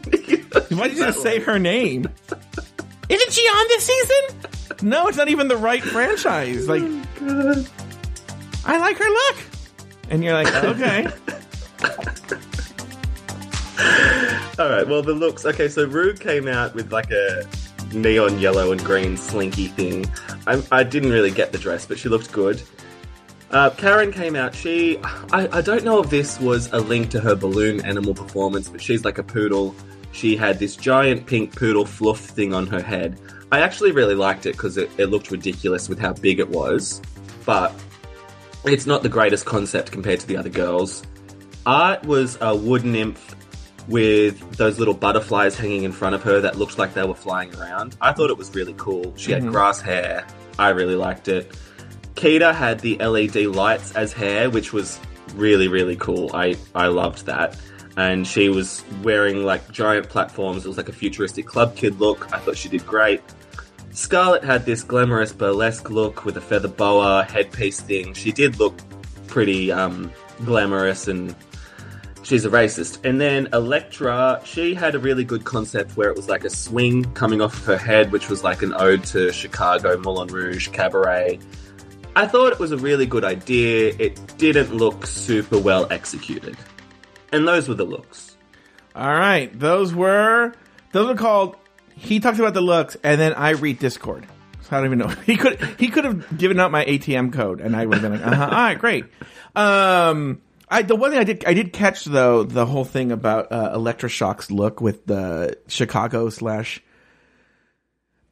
Why 0.00 0.88
did 0.88 0.96
you 0.96 1.04
just 1.04 1.22
say 1.22 1.40
her 1.40 1.58
name? 1.58 2.08
Isn't 3.08 3.32
she 3.32 3.42
on 3.42 3.68
this 3.68 3.86
season? 3.86 4.88
No, 4.88 5.08
it's 5.08 5.16
not 5.16 5.28
even 5.28 5.48
the 5.48 5.56
right 5.56 5.82
franchise. 5.82 6.68
Like, 6.68 6.82
oh, 7.22 7.66
I 8.64 8.78
like 8.78 8.96
her 8.98 9.08
look. 9.08 9.36
And 10.10 10.22
you're 10.22 10.34
like, 10.34 10.52
okay. 10.64 11.06
All 14.58 14.68
right. 14.68 14.86
Well, 14.86 15.02
the 15.02 15.14
looks. 15.14 15.46
Okay, 15.46 15.68
so 15.68 15.86
Ru 15.86 16.14
came 16.14 16.46
out 16.46 16.74
with 16.74 16.92
like 16.92 17.10
a 17.10 17.46
neon 17.94 18.38
yellow 18.38 18.72
and 18.72 18.84
green 18.84 19.16
slinky 19.16 19.68
thing. 19.68 20.04
I, 20.46 20.62
I 20.70 20.82
didn't 20.82 21.10
really 21.10 21.30
get 21.30 21.52
the 21.52 21.58
dress, 21.58 21.86
but 21.86 21.98
she 21.98 22.08
looked 22.08 22.32
good. 22.32 22.62
Uh, 23.50 23.70
Karen 23.70 24.12
came 24.12 24.36
out. 24.36 24.54
She, 24.54 24.98
I, 25.32 25.48
I 25.58 25.60
don't 25.60 25.84
know 25.84 26.00
if 26.02 26.10
this 26.10 26.38
was 26.40 26.70
a 26.72 26.78
link 26.78 27.10
to 27.10 27.20
her 27.20 27.34
balloon 27.34 27.80
animal 27.84 28.14
performance, 28.14 28.68
but 28.68 28.80
she's 28.80 29.04
like 29.04 29.18
a 29.18 29.24
poodle. 29.24 29.74
She 30.12 30.36
had 30.36 30.58
this 30.58 30.76
giant 30.76 31.26
pink 31.26 31.56
poodle 31.56 31.84
fluff 31.84 32.20
thing 32.20 32.52
on 32.54 32.66
her 32.68 32.82
head. 32.82 33.20
I 33.50 33.60
actually 33.60 33.90
really 33.90 34.14
liked 34.14 34.46
it 34.46 34.52
because 34.52 34.76
it, 34.76 34.90
it 34.98 35.06
looked 35.06 35.30
ridiculous 35.30 35.88
with 35.88 35.98
how 35.98 36.12
big 36.12 36.38
it 36.38 36.48
was, 36.48 37.02
but 37.44 37.72
it's 38.64 38.86
not 38.86 39.02
the 39.02 39.08
greatest 39.08 39.46
concept 39.46 39.90
compared 39.92 40.20
to 40.20 40.26
the 40.26 40.36
other 40.36 40.50
girls. 40.50 41.02
Art 41.66 42.04
was 42.04 42.38
a 42.40 42.54
wood 42.54 42.84
nymph 42.84 43.36
with 43.88 44.56
those 44.56 44.78
little 44.78 44.94
butterflies 44.94 45.56
hanging 45.56 45.82
in 45.82 45.92
front 45.92 46.14
of 46.14 46.22
her 46.22 46.40
that 46.40 46.56
looked 46.56 46.78
like 46.78 46.94
they 46.94 47.04
were 47.04 47.14
flying 47.14 47.54
around. 47.56 47.96
I 48.00 48.12
thought 48.12 48.30
it 48.30 48.38
was 48.38 48.54
really 48.54 48.74
cool. 48.76 49.14
She 49.16 49.32
had 49.32 49.42
mm-hmm. 49.42 49.52
grass 49.52 49.80
hair. 49.80 50.26
I 50.58 50.70
really 50.70 50.94
liked 50.94 51.28
it. 51.28 51.56
Kita 52.14 52.54
had 52.54 52.80
the 52.80 52.96
LED 52.98 53.46
lights 53.54 53.92
as 53.92 54.12
hair, 54.12 54.50
which 54.50 54.72
was 54.72 55.00
really, 55.34 55.68
really 55.68 55.96
cool. 55.96 56.30
I, 56.34 56.56
I 56.74 56.88
loved 56.88 57.26
that. 57.26 57.56
And 57.96 58.26
she 58.26 58.48
was 58.48 58.84
wearing 59.02 59.44
like 59.44 59.70
giant 59.72 60.08
platforms. 60.08 60.64
It 60.64 60.68
was 60.68 60.76
like 60.76 60.88
a 60.88 60.92
futuristic 60.92 61.46
club 61.46 61.76
kid 61.76 61.98
look. 61.98 62.32
I 62.32 62.38
thought 62.38 62.56
she 62.56 62.68
did 62.68 62.86
great. 62.86 63.22
Scarlet 63.92 64.44
had 64.44 64.64
this 64.64 64.82
glamorous 64.82 65.32
burlesque 65.32 65.90
look 65.90 66.24
with 66.24 66.36
a 66.36 66.40
feather 66.40 66.68
boa 66.68 67.24
headpiece 67.24 67.80
thing. 67.80 68.14
She 68.14 68.32
did 68.32 68.58
look 68.58 68.78
pretty 69.26 69.72
um, 69.72 70.12
glamorous 70.44 71.08
and 71.08 71.34
she's 72.22 72.44
a 72.44 72.50
racist. 72.50 73.04
And 73.04 73.20
then 73.20 73.48
Elektra, 73.52 74.40
she 74.44 74.74
had 74.74 74.94
a 74.94 74.98
really 74.98 75.24
good 75.24 75.44
concept 75.44 75.96
where 75.96 76.08
it 76.08 76.16
was 76.16 76.28
like 76.28 76.44
a 76.44 76.50
swing 76.50 77.04
coming 77.14 77.40
off 77.40 77.64
her 77.64 77.76
head, 77.76 78.12
which 78.12 78.28
was 78.28 78.44
like 78.44 78.62
an 78.62 78.72
ode 78.74 79.04
to 79.06 79.32
Chicago, 79.32 79.98
Moulin 79.98 80.28
Rouge, 80.28 80.68
Cabaret. 80.68 81.40
I 82.14 82.26
thought 82.26 82.52
it 82.52 82.58
was 82.58 82.72
a 82.72 82.78
really 82.78 83.06
good 83.06 83.24
idea. 83.24 83.94
It 83.98 84.20
didn't 84.38 84.74
look 84.74 85.06
super 85.06 85.58
well 85.58 85.86
executed. 85.90 86.56
And 87.32 87.46
those 87.46 87.68
were 87.68 87.74
the 87.74 87.84
looks. 87.84 88.36
All 88.94 89.14
right. 89.14 89.56
Those 89.58 89.94
were, 89.94 90.52
those 90.92 91.08
were 91.08 91.14
called, 91.14 91.56
he 92.00 92.18
talks 92.18 92.38
about 92.38 92.54
the 92.54 92.60
looks, 92.60 92.96
and 93.04 93.20
then 93.20 93.34
I 93.34 93.50
read 93.50 93.78
Discord. 93.78 94.26
So 94.62 94.68
I 94.76 94.76
don't 94.80 94.86
even 94.86 94.98
know. 94.98 95.08
He 95.26 95.36
could, 95.36 95.60
he 95.78 95.88
could 95.88 96.04
have 96.04 96.38
given 96.38 96.58
out 96.58 96.70
my 96.70 96.84
ATM 96.84 97.32
code, 97.32 97.60
and 97.60 97.76
I 97.76 97.84
would 97.86 97.98
have 97.98 98.02
been 98.02 98.20
like, 98.20 98.26
uh 98.26 98.34
huh. 98.34 98.44
All 98.44 98.50
right, 98.50 98.78
great. 98.78 99.04
Um, 99.54 100.40
I, 100.68 100.82
the 100.82 100.96
one 100.96 101.10
thing 101.10 101.20
I 101.20 101.24
did, 101.24 101.44
I 101.44 101.54
did 101.54 101.72
catch 101.72 102.04
though, 102.04 102.42
the 102.42 102.64
whole 102.64 102.84
thing 102.84 103.12
about, 103.12 103.52
uh, 103.52 103.72
Elektra 103.74 104.08
Shock's 104.08 104.50
look 104.50 104.80
with 104.80 105.06
the 105.06 105.58
Chicago 105.68 106.30
slash, 106.30 106.82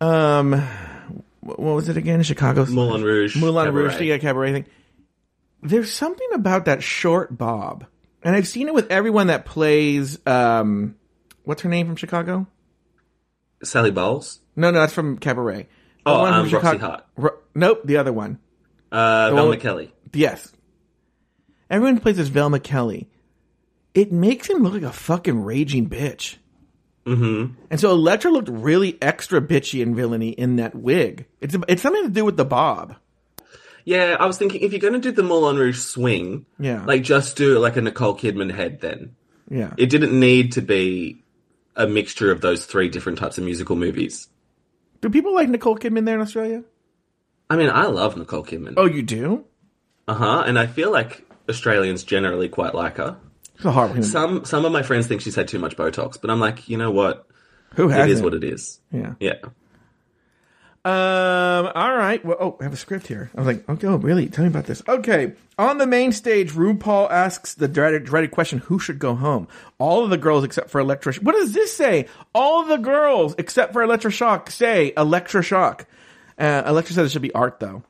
um, 0.01 0.53
what 1.41 1.59
was 1.59 1.89
it 1.89 1.97
again? 1.97 2.23
Chicago 2.23 2.65
Moulin 2.67 3.03
Rouge. 3.03 3.37
Moulin 3.37 3.67
Cabaret. 3.67 3.83
Rouge, 3.85 4.01
yeah, 4.01 4.19
cabaret 4.19 4.53
thing. 4.53 4.67
There's 5.63 5.93
something 5.93 6.29
about 6.35 6.67
that 6.67 6.83
short 6.83 7.37
bob, 7.37 7.85
and 8.23 8.35
I've 8.35 8.47
seen 8.47 8.69
it 8.69 8.75
with 8.75 8.91
everyone 8.91 9.27
that 9.27 9.45
plays. 9.45 10.19
Um, 10.27 10.95
what's 11.45 11.63
her 11.63 11.69
name 11.69 11.87
from 11.87 11.97
Chicago? 11.97 12.47
Sally 13.63 13.91
Bowles, 13.91 14.41
No, 14.57 14.71
no, 14.71 14.81
that's 14.81 14.93
from 14.93 15.19
Cabaret. 15.19 15.63
The 15.63 15.69
Oh, 16.11 16.21
one 16.21 16.33
um, 16.35 16.41
Roxie 16.43 16.51
Chicago- 16.51 16.79
Hart. 16.87 17.05
Ro- 17.17 17.39
nope, 17.55 17.83
the 17.85 17.97
other 17.99 18.13
one. 18.13 18.39
uh, 18.93 19.31
The 19.31 19.37
Val 19.37 19.49
one- 19.49 19.59
McKelly. 19.59 19.91
Yes. 20.13 20.53
Everyone 21.71 21.99
plays 22.01 22.19
as 22.19 22.29
Velma 22.29 22.61
Kelly. 22.61 23.09
It 23.95 24.13
makes 24.13 24.49
him 24.49 24.63
look 24.63 24.73
like 24.75 24.83
a 24.83 24.93
fucking 24.93 25.43
raging 25.43 25.89
bitch. 25.91 26.37
Mm-hmm. 27.05 27.55
And 27.71 27.81
so 27.81 27.91
Elektra 27.91 28.31
looked 28.31 28.49
really 28.49 28.97
extra 29.03 29.41
bitchy 29.41 29.83
and 29.83 29.95
villainy 29.97 30.31
in 30.31 30.57
that 30.57 30.75
wig. 30.75 31.27
It's 31.41 31.57
it's 31.67 31.83
something 31.83 32.05
to 32.05 32.11
do 32.11 32.25
with 32.25 32.37
the 32.37 32.45
bob. 32.45 32.97
Yeah, 33.85 34.17
I 34.21 34.27
was 34.27 34.37
thinking 34.39 34.61
if 34.63 34.73
you're 34.73 34.81
going 34.81 34.93
to 34.95 34.99
do 34.99 35.13
the 35.13 35.23
Moulin 35.23 35.57
Rouge 35.57 35.79
swing, 35.79 36.45
Yeah. 36.59 36.85
like 36.85 37.03
just 37.03 37.37
do 37.37 37.57
it 37.57 37.61
like 37.61 37.77
a 37.79 37.81
Nicole 37.81 38.15
Kidman 38.17 38.51
head. 38.55 38.81
Then 38.83 39.17
Yeah. 39.51 39.73
it 39.79 39.87
didn't 39.89 40.19
need 40.19 40.53
to 40.53 40.61
be 40.63 41.25
a 41.79 41.87
mixture 41.87 42.31
of 42.31 42.43
those 42.43 42.67
three 42.67 42.91
different 42.91 43.19
types 43.19 43.39
of 43.39 43.45
musical 43.45 43.77
movies. 43.77 44.29
do 45.01 45.09
people 45.09 45.33
like 45.35 45.49
Nicole 45.49 45.79
Kidman 45.79 46.05
there 46.05 46.17
in 46.17 46.21
Australia? 46.21 46.65
I 47.49 47.57
mean, 47.57 47.71
I 47.71 47.87
love 47.87 48.17
Nicole 48.19 48.45
Kidman. 48.45 48.75
Oh, 48.77 48.85
you 48.85 49.03
do? 49.03 49.45
Uh 50.07 50.15
huh. 50.15 50.45
And 50.47 50.59
I 50.59 50.67
feel 50.67 50.91
like 50.93 51.25
Australians 51.49 52.03
generally 52.03 52.49
quite 52.51 52.75
like 52.75 52.97
her. 52.99 53.17
It's 53.55 53.65
a 53.65 53.73
horrible. 53.73 54.03
Some 54.03 54.45
some 54.45 54.65
of 54.65 54.73
my 54.73 54.83
friends 54.83 55.07
think 55.07 55.21
she's 55.23 55.35
had 55.35 55.49
too 55.49 55.59
much 55.59 55.77
Botox, 55.77 56.21
but 56.21 56.31
I'm 56.31 56.41
like, 56.41 56.69
you 56.69 56.77
know 56.77 56.91
what? 56.91 57.27
Who 57.75 57.89
has 57.89 58.07
It 58.07 58.13
is 58.13 58.23
what 58.23 58.35
it 58.35 58.45
is. 58.45 58.81
Yeah. 58.93 59.15
Yeah. 59.21 59.35
Um. 60.89 61.71
All 61.75 61.95
right. 61.95 62.25
Well, 62.25 62.37
oh, 62.41 62.57
I 62.61 62.65
have 62.65 62.73
a 62.73 62.77
script 62.77 63.07
here. 63.07 63.31
I 63.37 63.41
was 63.41 63.47
like, 63.47 63.69
okay, 63.69 63.87
oh, 63.87 63.97
really? 63.97 64.29
Tell 64.29 64.45
me 64.45 64.49
about 64.49 64.65
this. 64.65 64.83
Okay. 64.89 65.33
On 65.59 65.77
the 65.77 65.87
main 65.87 66.13
stage, 66.13 66.53
RuPaul 66.53 67.11
asks 67.11 67.53
the 67.55 67.69
dreaded, 67.69 68.05
dreaded 68.05 68.31
question: 68.31 68.61
Who 68.61 68.79
should 68.79 68.99
go 68.99 69.15
home? 69.15 69.49
All 69.79 70.05
of 70.05 70.11
the 70.11 70.17
girls 70.17 70.45
except 70.45 70.71
for 70.71 70.81
Elektra. 70.81 71.13
What 71.17 71.35
does 71.35 71.53
this 71.53 71.77
say? 71.77 72.07
All 72.35 72.63
of 72.63 72.69
the 72.69 72.79
girls 72.79 73.35
except 73.37 73.75
for 73.75 73.83
Elektra 73.83 74.11
Shock 74.11 74.51
say 74.51 74.95
Elektra 74.97 75.43
Shock. 75.43 75.87
Uh, 76.39 76.63
Elektra 76.65 76.95
says 76.95 77.07
it 77.09 77.13
should 77.13 77.23
be 77.23 77.33
Art 77.33 77.61
though. 77.61 77.83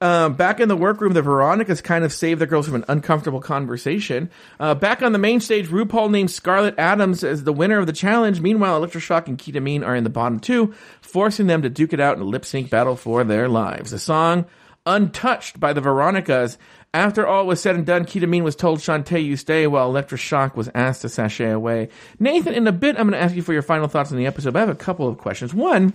Um, 0.00 0.34
back 0.34 0.60
in 0.60 0.68
the 0.68 0.76
workroom, 0.76 1.12
the 1.14 1.22
Veronicas 1.22 1.80
kind 1.80 2.04
of 2.04 2.12
save 2.12 2.38
the 2.38 2.46
girls 2.46 2.66
from 2.66 2.76
an 2.76 2.84
uncomfortable 2.88 3.40
conversation. 3.40 4.30
Uh, 4.60 4.74
back 4.74 5.02
on 5.02 5.12
the 5.12 5.18
main 5.18 5.40
stage, 5.40 5.68
RuPaul 5.68 6.10
names 6.10 6.34
Scarlet 6.34 6.78
Adams 6.78 7.24
as 7.24 7.44
the 7.44 7.52
winner 7.52 7.78
of 7.78 7.86
the 7.86 7.92
challenge. 7.92 8.40
Meanwhile, 8.40 8.76
Elektra 8.76 9.00
Shock 9.00 9.28
and 9.28 9.38
Kita 9.38 9.62
Mean 9.62 9.82
are 9.82 9.96
in 9.96 10.04
the 10.04 10.10
bottom 10.10 10.40
two, 10.40 10.74
forcing 11.00 11.46
them 11.46 11.62
to 11.62 11.70
duke 11.70 11.92
it 11.92 12.00
out 12.00 12.16
in 12.16 12.22
a 12.22 12.26
lip 12.26 12.44
sync 12.44 12.70
battle 12.70 12.96
for 12.96 13.24
their 13.24 13.48
lives. 13.48 13.90
The 13.90 13.98
song, 13.98 14.46
Untouched 14.86 15.58
by 15.58 15.72
the 15.72 15.80
Veronicas. 15.80 16.58
After 16.94 17.26
all 17.26 17.44
was 17.46 17.60
said 17.60 17.74
and 17.74 17.84
done, 17.84 18.06
Kita 18.06 18.28
Mean 18.28 18.44
was 18.44 18.54
told 18.54 18.78
Shantay 18.78 19.22
you 19.22 19.36
stay 19.36 19.66
while 19.66 19.88
Elektra 19.88 20.16
Shock 20.16 20.56
was 20.56 20.70
asked 20.74 21.02
to 21.02 21.08
sashay 21.08 21.50
away. 21.50 21.88
Nathan, 22.20 22.54
in 22.54 22.66
a 22.68 22.72
bit, 22.72 22.96
I'm 22.96 23.08
going 23.08 23.18
to 23.18 23.22
ask 23.22 23.34
you 23.34 23.42
for 23.42 23.52
your 23.52 23.62
final 23.62 23.88
thoughts 23.88 24.12
on 24.12 24.16
the 24.16 24.26
episode, 24.26 24.52
but 24.52 24.60
I 24.60 24.66
have 24.66 24.74
a 24.74 24.76
couple 24.76 25.08
of 25.08 25.18
questions. 25.18 25.52
One, 25.52 25.92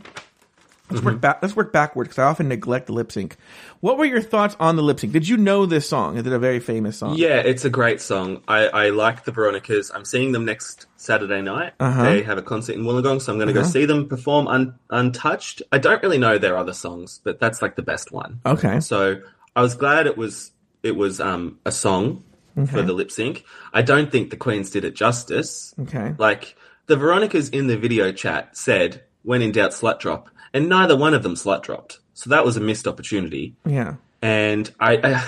Let's 0.91 1.03
work 1.03 1.21
back. 1.21 1.39
Let's 1.41 1.55
work 1.55 1.73
backward 1.73 2.05
because 2.05 2.19
I 2.19 2.23
often 2.23 2.47
neglect 2.47 2.87
the 2.87 2.93
lip 2.93 3.11
sync. 3.11 3.37
What 3.79 3.97
were 3.97 4.05
your 4.05 4.21
thoughts 4.21 4.55
on 4.59 4.75
the 4.75 4.81
lip 4.81 4.99
sync? 4.99 5.13
Did 5.13 5.27
you 5.27 5.37
know 5.37 5.65
this 5.65 5.87
song? 5.87 6.17
Is 6.17 6.25
it 6.25 6.33
a 6.33 6.39
very 6.39 6.59
famous 6.59 6.97
song? 6.97 7.15
Yeah, 7.17 7.37
it's 7.37 7.65
a 7.65 7.69
great 7.69 8.01
song. 8.01 8.41
I, 8.47 8.67
I 8.67 8.89
like 8.89 9.23
the 9.23 9.31
Veronicas. 9.31 9.91
I'm 9.93 10.05
seeing 10.05 10.31
them 10.31 10.45
next 10.45 10.87
Saturday 10.97 11.41
night. 11.41 11.73
Uh-huh. 11.79 12.03
They 12.03 12.23
have 12.23 12.37
a 12.37 12.41
concert 12.41 12.75
in 12.75 12.83
Wollongong, 12.83 13.21
so 13.21 13.31
I'm 13.31 13.37
going 13.37 13.47
to 13.47 13.53
go 13.53 13.63
see 13.63 13.85
them 13.85 14.07
perform 14.07 14.47
un, 14.47 14.75
Untouched. 14.89 15.61
I 15.71 15.77
don't 15.77 16.01
really 16.03 16.17
know 16.17 16.37
their 16.37 16.57
other 16.57 16.73
songs, 16.73 17.21
but 17.23 17.39
that's 17.39 17.61
like 17.61 17.75
the 17.75 17.81
best 17.81 18.11
one. 18.11 18.41
Okay. 18.45 18.79
So 18.79 19.21
I 19.55 19.61
was 19.61 19.75
glad 19.75 20.07
it 20.07 20.17
was 20.17 20.51
it 20.83 20.95
was 20.95 21.19
um, 21.19 21.59
a 21.65 21.71
song 21.71 22.23
for 22.67 22.81
the 22.81 22.93
lip 22.93 23.11
sync. 23.11 23.45
I 23.73 23.81
don't 23.81 24.11
think 24.11 24.29
the 24.29 24.37
Queens 24.37 24.69
did 24.71 24.83
it 24.83 24.95
justice. 24.95 25.73
Okay. 25.79 26.15
Like 26.17 26.55
the 26.87 26.97
Veronicas 26.97 27.49
in 27.49 27.67
the 27.67 27.77
video 27.77 28.11
chat 28.11 28.57
said, 28.57 29.03
"When 29.23 29.41
in 29.41 29.51
doubt, 29.51 29.71
slut 29.71 29.99
drop," 29.99 30.29
and 30.53 30.67
neither 30.69 30.95
one 30.97 31.13
of 31.13 31.23
them 31.23 31.35
slut 31.35 31.63
dropped. 31.63 31.99
So 32.13 32.29
that 32.29 32.45
was 32.45 32.57
a 32.57 32.61
missed 32.61 32.87
opportunity 32.87 33.55
Yeah. 33.65 33.95
and 34.21 34.69
I, 34.79 34.97
I 34.97 35.23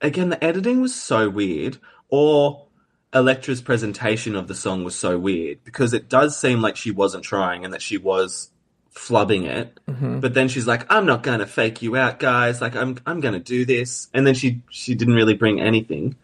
again 0.00 0.28
the 0.30 0.42
editing 0.42 0.80
was 0.80 0.94
so 0.94 1.28
weird 1.28 1.78
or 2.08 2.66
Elektra's 3.12 3.60
presentation 3.60 4.34
of 4.36 4.48
the 4.48 4.54
song 4.54 4.84
was 4.84 4.94
so 4.94 5.18
weird 5.18 5.58
because 5.64 5.92
it 5.92 6.08
does 6.08 6.38
seem 6.38 6.62
like 6.62 6.76
she 6.76 6.90
wasn't 6.90 7.24
trying 7.24 7.64
and 7.64 7.74
that 7.74 7.82
she 7.82 7.98
was 7.98 8.48
flubbing 8.94 9.44
it 9.46 9.78
but 10.20 10.34
then 10.34 10.48
she's 10.48 10.66
like 10.66 10.90
I'm 10.90 11.06
not 11.06 11.22
going 11.22 11.38
to 11.40 11.46
fake 11.46 11.82
you 11.82 11.96
out 11.96 12.18
guys 12.18 12.60
like 12.60 12.74
I'm 12.76 12.96
I'm 13.06 13.20
going 13.20 13.34
to 13.34 13.40
do 13.40 13.64
this 13.64 14.08
and 14.14 14.26
then 14.26 14.34
she 14.34 14.62
she 14.70 14.94
didn't 14.94 15.14
really 15.14 15.34
bring 15.34 15.60
anything 15.60 16.14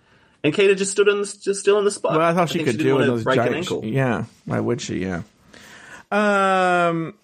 and 0.45 0.55
Kita 0.55 0.77
just 0.77 0.93
stood 0.93 1.09
on 1.09 1.21
the, 1.21 1.39
just 1.43 1.61
still 1.61 1.77
on 1.77 1.85
the 1.85 1.91
spot 1.91 2.13
Well, 2.13 2.21
I 2.23 2.33
thought 2.33 2.49
she 2.49 2.59
think 2.59 2.69
could 2.69 2.79
didn't 2.79 3.07
do 3.07 3.17
it. 3.17 3.25
break 3.25 3.39
an 3.41 3.55
ankle 3.55 3.85
Yeah. 3.85 4.25
Why 4.47 4.61
would 4.61 4.81
she? 4.81 4.99
Yeah. 4.99 5.23
Um. 6.11 7.15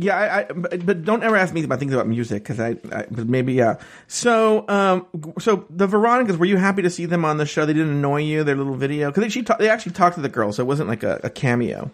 Yeah, 0.00 0.16
I, 0.16 0.38
I 0.38 0.44
but, 0.44 0.86
but 0.86 1.04
don't 1.04 1.24
ever 1.24 1.36
ask 1.36 1.52
me 1.52 1.64
about 1.64 1.80
things 1.80 1.92
about 1.92 2.06
music 2.06 2.44
because 2.44 2.60
I, 2.60 2.76
I, 2.92 3.06
but 3.10 3.28
maybe 3.28 3.52
yeah. 3.54 3.78
So, 4.06 4.64
um, 4.68 5.06
so 5.40 5.66
the 5.70 5.88
Veronicas, 5.88 6.36
were 6.36 6.46
you 6.46 6.56
happy 6.56 6.82
to 6.82 6.90
see 6.90 7.04
them 7.04 7.24
on 7.24 7.38
the 7.38 7.46
show? 7.46 7.66
They 7.66 7.72
didn't 7.72 7.94
annoy 7.94 8.22
you, 8.22 8.44
their 8.44 8.54
little 8.54 8.76
video 8.76 9.10
because 9.10 9.24
they, 9.24 9.28
she 9.28 9.42
ta- 9.42 9.56
they 9.58 9.68
actually 9.68 9.92
talked 9.92 10.14
to 10.14 10.22
the 10.22 10.28
girls, 10.28 10.56
so 10.56 10.62
it 10.62 10.66
wasn't 10.66 10.88
like 10.88 11.02
a, 11.02 11.20
a 11.24 11.30
cameo. 11.30 11.90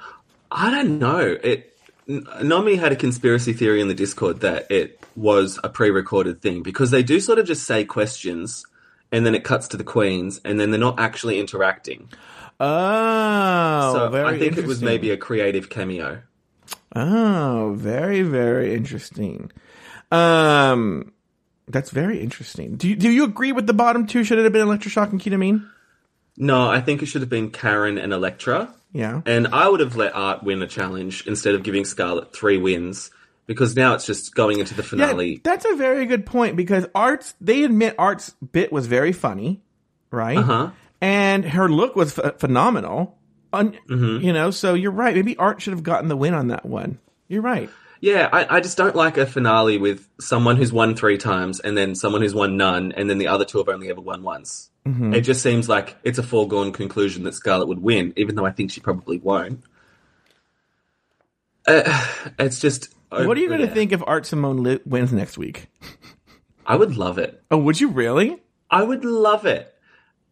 I 0.51 0.71
don't 0.71 0.99
know. 0.99 1.39
It 1.43 1.75
N- 2.09 2.27
Nomi 2.41 2.79
had 2.79 2.93
a 2.93 2.97
conspiracy 2.97 3.53
theory 3.53 3.81
in 3.81 3.89
the 3.89 3.95
Discord 3.95 4.41
that 4.41 4.71
it 4.71 5.01
was 5.17 5.59
a 5.65 5.69
pre-recorded 5.69 6.43
thing 6.43 6.63
because 6.63 6.91
they 6.91 7.03
do 7.03 7.21
sort 7.21 7.39
of 7.39 7.47
just 7.47 7.65
say 7.65 7.85
questions 7.85 8.67
and 9.11 9.25
then 9.25 9.35
it 9.35 9.45
cuts 9.45 9.69
to 9.69 9.77
the 9.77 9.85
queens 9.85 10.41
and 10.45 10.61
then 10.61 10.71
they're 10.71 10.81
not 10.81 10.99
actually 11.01 11.41
interacting. 11.41 12.11
Oh, 12.61 13.93
so 13.95 14.27
I 14.27 14.39
think 14.39 14.59
it 14.59 14.67
was 14.67 14.83
maybe 14.83 15.11
a 15.11 15.17
creative 15.17 15.69
cameo. 15.71 16.23
Oh, 16.95 17.75
very, 17.77 18.23
very 18.23 18.75
interesting. 18.75 19.51
Um, 20.13 21.13
that's 21.69 21.91
very 21.91 22.21
interesting. 22.21 22.77
Do 22.77 22.89
you, 22.89 22.97
do 22.97 23.11
you 23.11 23.25
agree 23.25 23.53
with 23.53 23.67
the 23.67 23.75
bottom 23.75 24.07
two? 24.07 24.25
Should 24.25 24.39
it 24.39 24.45
have 24.45 24.53
been 24.53 24.63
Elektra 24.63 24.91
Shock 24.91 25.11
and 25.13 25.21
Kita 25.21 25.39
Mean? 25.39 25.69
No, 26.37 26.69
I 26.69 26.81
think 26.81 27.03
it 27.03 27.07
should 27.07 27.23
have 27.23 27.31
been 27.31 27.51
Karen 27.51 27.99
and 27.99 28.13
Electra. 28.13 28.75
Yeah. 28.93 29.23
And 29.27 29.49
I 29.49 29.69
would 29.69 29.81
have 29.81 29.97
let 29.97 30.15
Art 30.15 30.43
win 30.43 30.63
a 30.63 30.67
challenge 30.67 31.27
instead 31.27 31.55
of 31.55 31.63
giving 31.63 31.85
Scarlet 31.85 32.33
three 32.35 32.59
wins 32.59 33.11
because 33.47 33.75
now 33.77 33.95
it's 33.95 34.07
just 34.07 34.35
going 34.35 34.59
into 34.61 34.75
the 34.75 34.83
Yeah, 34.83 34.89
finale. 34.89 35.41
that's 35.45 35.65
a 35.65 35.75
very 35.77 36.07
good 36.07 36.27
point 36.27 36.57
because 36.57 36.87
Art's, 36.95 37.35
they 37.41 37.65
admit 37.65 37.95
Art's 37.99 38.31
bit 38.53 38.73
was 38.73 38.87
very 38.87 39.13
funny, 39.13 39.63
right? 40.11 40.39
Uh-huh. 40.39 40.71
And 41.01 41.45
her 41.45 41.69
look 41.69 41.97
was 41.97 42.15
ph- 42.15 42.35
phenomenal. 42.39 43.19
Mm-hmm. 43.63 44.25
You 44.25 44.33
know, 44.33 44.51
so 44.51 44.75
you're 44.75 44.91
right. 44.91 45.15
Maybe 45.15 45.37
Art 45.37 45.63
should 45.63 45.73
have 45.73 45.83
gotten 45.83 46.09
the 46.09 46.17
win 46.17 46.35
on 46.35 46.49
that 46.49 46.65
one. 46.65 46.99
You're 47.29 47.43
right. 47.43 47.71
Yeah, 48.01 48.29
I, 48.31 48.57
I 48.57 48.61
just 48.61 48.77
don't 48.77 48.95
like 48.95 49.17
a 49.17 49.25
finale 49.25 49.79
with 49.79 50.07
someone 50.21 50.57
who's 50.57 50.73
won 50.73 50.95
three 50.95 51.17
times 51.17 51.61
and 51.61 51.75
then 51.77 51.95
someone 51.95 52.21
who's 52.21 52.35
won 52.35 52.59
none 52.59 52.93
and 52.93 53.09
then 53.09 53.17
the 53.17 53.29
other 53.29 53.47
two 53.47 53.59
have 53.59 53.69
only 53.71 53.89
ever 53.89 54.01
won 54.01 54.23
once. 54.23 54.69
Mm-hmm. 54.87 55.15
It 55.15 55.23
just 55.23 55.43
seems 55.43 55.69
like 55.69 55.97
it's 56.05 56.19
a 56.19 56.23
foregone 56.23 56.73
conclusion 56.73 57.23
that 57.25 57.33
Scarlet 57.33 57.67
would 57.69 57.83
win, 57.83 58.13
even 58.17 58.35
though 58.35 58.45
I 58.45 58.51
think 58.51 58.71
she 58.71 58.81
probably 58.81 59.19
won't. 59.19 59.65
Uh, 61.67 62.07
it's 62.39 62.61
just. 62.61 62.95
what 63.09 63.37
are 63.37 63.41
you 63.41 63.49
going 63.49 63.61
to 63.61 63.69
yeah. 63.69 63.73
think 63.75 63.93
if 63.93 64.03
Art 64.07 64.27
Simone 64.27 64.63
li- 64.63 64.81
wins 64.85 65.13
next 65.13 65.39
week? 65.39 65.69
I 66.67 66.77
would 66.77 66.97
love 66.97 67.19
it. 67.19 67.43
Oh, 67.51 67.59
would 67.59 67.81
you 67.81 67.89
really? 67.89 68.43
I 68.71 68.83
would 68.83 69.05
love 69.05 69.47
it. 69.47 69.74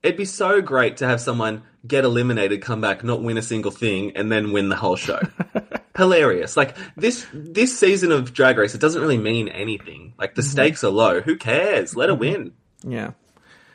It'd 0.03 0.16
be 0.16 0.24
so 0.24 0.61
great 0.61 0.96
to 0.98 1.07
have 1.07 1.20
someone 1.20 1.62
get 1.86 2.05
eliminated, 2.05 2.61
come 2.62 2.80
back, 2.80 3.05
not 3.05 3.22
win 3.22 3.36
a 3.38 3.42
single 3.42 3.70
thing, 3.70 4.16
and 4.16 4.30
then 4.32 4.53
win 4.53 4.68
the 4.68 4.76
whole 4.76 4.96
show. 4.96 5.20
Hilarious. 5.96 6.57
Like 6.57 6.76
this 6.96 7.26
this 7.32 7.78
season 7.78 8.11
of 8.12 8.32
Drag 8.32 8.57
Race, 8.59 8.74
it 8.74 8.80
doesn't 8.80 9.00
really 9.00 9.18
mean 9.18 9.48
anything. 9.48 10.14
Like 10.18 10.30
Mm-hmm. 10.30 10.36
the 10.36 10.42
stakes 10.42 10.82
are 10.84 10.90
low. 10.90 11.20
Who 11.20 11.36
cares? 11.36 11.94
Let 11.94 12.09
her 12.09 12.14
win. 12.14 12.53
Yeah. 12.82 13.12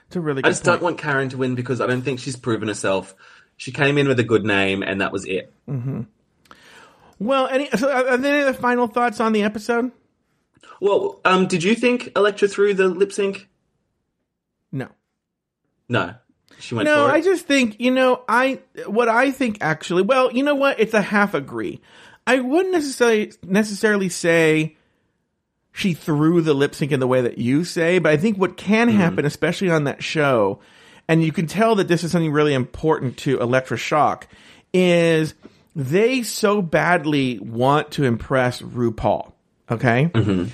It's 0.07 0.15
a 0.15 0.21
really 0.21 0.41
good 0.41 0.47
I 0.47 0.51
just 0.51 0.63
point. 0.63 0.75
don't 0.79 0.83
want 0.83 0.97
Karen 0.97 1.29
to 1.29 1.37
win 1.37 1.55
because 1.55 1.79
I 1.81 1.87
don't 1.87 2.01
think 2.01 2.19
she's 2.19 2.35
proven 2.35 2.67
herself. 2.69 3.13
She 3.57 3.71
came 3.71 3.97
in 3.97 4.07
with 4.07 4.19
a 4.19 4.23
good 4.23 4.45
name, 4.45 4.83
and 4.83 5.01
that 5.01 5.11
was 5.11 5.25
it. 5.25 5.53
Well, 7.19 7.47
any 7.47 7.69
so 7.71 7.91
are 7.91 8.07
are 8.09 8.17
there 8.17 8.33
any 8.35 8.43
other 8.43 8.53
final 8.57 8.87
thoughts 8.87 9.19
on 9.19 9.33
the 9.33 9.43
episode? 9.43 9.91
Well, 10.79 11.19
um, 11.25 11.47
did 11.47 11.63
you 11.63 11.73
think 11.75 12.11
Elektra 12.15 12.47
threw 12.47 12.73
the 12.73 12.87
lip 12.87 13.11
sync? 13.11 13.49
No. 15.89 16.13
She 16.59 16.75
went 16.75 16.87
No. 16.87 17.05
I 17.05 17.21
just 17.21 17.45
think, 17.45 17.79
you 17.79 17.91
know, 17.91 18.23
I 18.27 18.59
what 18.87 19.09
I 19.09 19.31
think 19.31 19.57
actually, 19.61 20.03
well, 20.03 20.31
you 20.31 20.43
know 20.43 20.55
what? 20.55 20.79
It's 20.79 20.93
a 20.93 21.01
half 21.01 21.33
agree. 21.33 21.81
I 22.25 22.39
wouldn't 22.39 22.73
necessarily 22.73 23.31
necessarily 23.43 24.09
say 24.09 24.75
she 25.71 25.93
threw 25.93 26.41
the 26.41 26.53
lip 26.53 26.73
sync 26.73 26.91
in 26.91 26.99
the 26.99 27.07
way 27.07 27.21
that 27.21 27.37
you 27.37 27.63
say, 27.63 27.99
but 27.99 28.11
I 28.11 28.17
think 28.17 28.37
what 28.37 28.57
can 28.57 28.89
mm-hmm. 28.89 28.97
happen, 28.97 29.25
especially 29.25 29.69
on 29.69 29.83
that 29.83 30.03
show, 30.03 30.59
and 31.07 31.23
you 31.23 31.31
can 31.31 31.47
tell 31.47 31.75
that 31.75 31.87
this 31.87 32.03
is 32.03 32.11
something 32.11 32.31
really 32.31 32.53
important 32.53 33.17
to 33.19 33.39
Elektra 33.39 33.77
Shock, 33.77 34.27
is 34.73 35.35
they 35.75 36.23
so 36.23 36.61
badly 36.61 37.37
want 37.39 37.91
to 37.91 38.03
impress 38.03 38.61
RuPaul. 38.61 39.31
Okay? 39.69 40.09
Mm-hmm. 40.13 40.45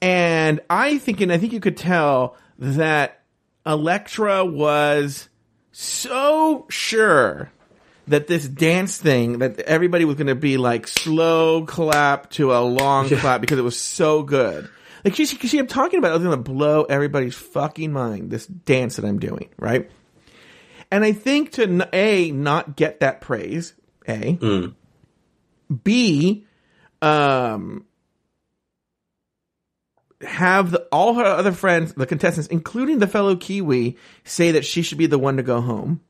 And 0.00 0.60
I 0.70 0.98
think, 0.98 1.20
and 1.20 1.30
I 1.30 1.38
think 1.38 1.52
you 1.52 1.60
could 1.60 1.76
tell 1.76 2.36
that 2.58 3.21
Elektra 3.64 4.44
was 4.44 5.28
so 5.72 6.66
sure 6.68 7.50
that 8.08 8.26
this 8.26 8.46
dance 8.46 8.98
thing 8.98 9.38
that 9.38 9.60
everybody 9.60 10.04
was 10.04 10.16
going 10.16 10.26
to 10.26 10.34
be 10.34 10.56
like 10.56 10.88
slow 10.88 11.64
clap 11.64 12.30
to 12.30 12.52
a 12.52 12.60
long 12.60 13.08
clap 13.08 13.40
because 13.40 13.58
it 13.58 13.62
was 13.62 13.78
so 13.78 14.22
good. 14.22 14.68
Like 15.04 15.14
she, 15.14 15.24
she, 15.24 15.36
kept 15.36 15.70
talking 15.70 15.98
about 15.98 16.10
it 16.10 16.14
was 16.14 16.22
going 16.22 16.36
to 16.36 16.50
blow 16.50 16.84
everybody's 16.84 17.34
fucking 17.34 17.92
mind. 17.92 18.30
This 18.30 18.46
dance 18.46 18.96
that 18.96 19.04
I'm 19.04 19.18
doing, 19.18 19.48
right? 19.58 19.90
And 20.90 21.04
I 21.04 21.12
think 21.12 21.52
to 21.52 21.88
a 21.92 22.30
not 22.30 22.76
get 22.76 23.00
that 23.00 23.20
praise, 23.20 23.74
a, 24.08 24.36
b, 25.82 26.46
um, 27.00 27.86
have 30.22 30.70
the, 30.70 30.86
all 30.92 31.14
her 31.14 31.24
other 31.24 31.52
friends, 31.52 31.92
the 31.94 32.06
contestants, 32.06 32.48
including 32.48 32.98
the 32.98 33.06
fellow 33.06 33.36
Kiwi, 33.36 33.96
say 34.24 34.52
that 34.52 34.64
she 34.64 34.82
should 34.82 34.98
be 34.98 35.06
the 35.06 35.18
one 35.18 35.36
to 35.36 35.42
go 35.42 35.60
home. 35.60 36.00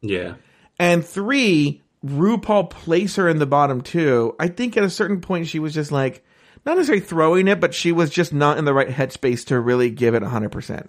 Yeah. 0.00 0.34
And 0.78 1.04
three, 1.04 1.82
RuPaul 2.04 2.70
place 2.70 3.16
her 3.16 3.28
in 3.28 3.38
the 3.38 3.46
bottom 3.46 3.80
two. 3.80 4.34
I 4.38 4.48
think 4.48 4.76
at 4.76 4.84
a 4.84 4.90
certain 4.90 5.20
point 5.20 5.46
she 5.46 5.58
was 5.58 5.74
just 5.74 5.92
like, 5.92 6.24
not 6.64 6.76
necessarily 6.76 7.04
throwing 7.04 7.48
it, 7.48 7.60
but 7.60 7.74
she 7.74 7.92
was 7.92 8.10
just 8.10 8.32
not 8.32 8.58
in 8.58 8.64
the 8.64 8.74
right 8.74 8.88
headspace 8.88 9.46
to 9.46 9.58
really 9.58 9.90
give 9.90 10.14
it 10.14 10.22
100%. 10.22 10.88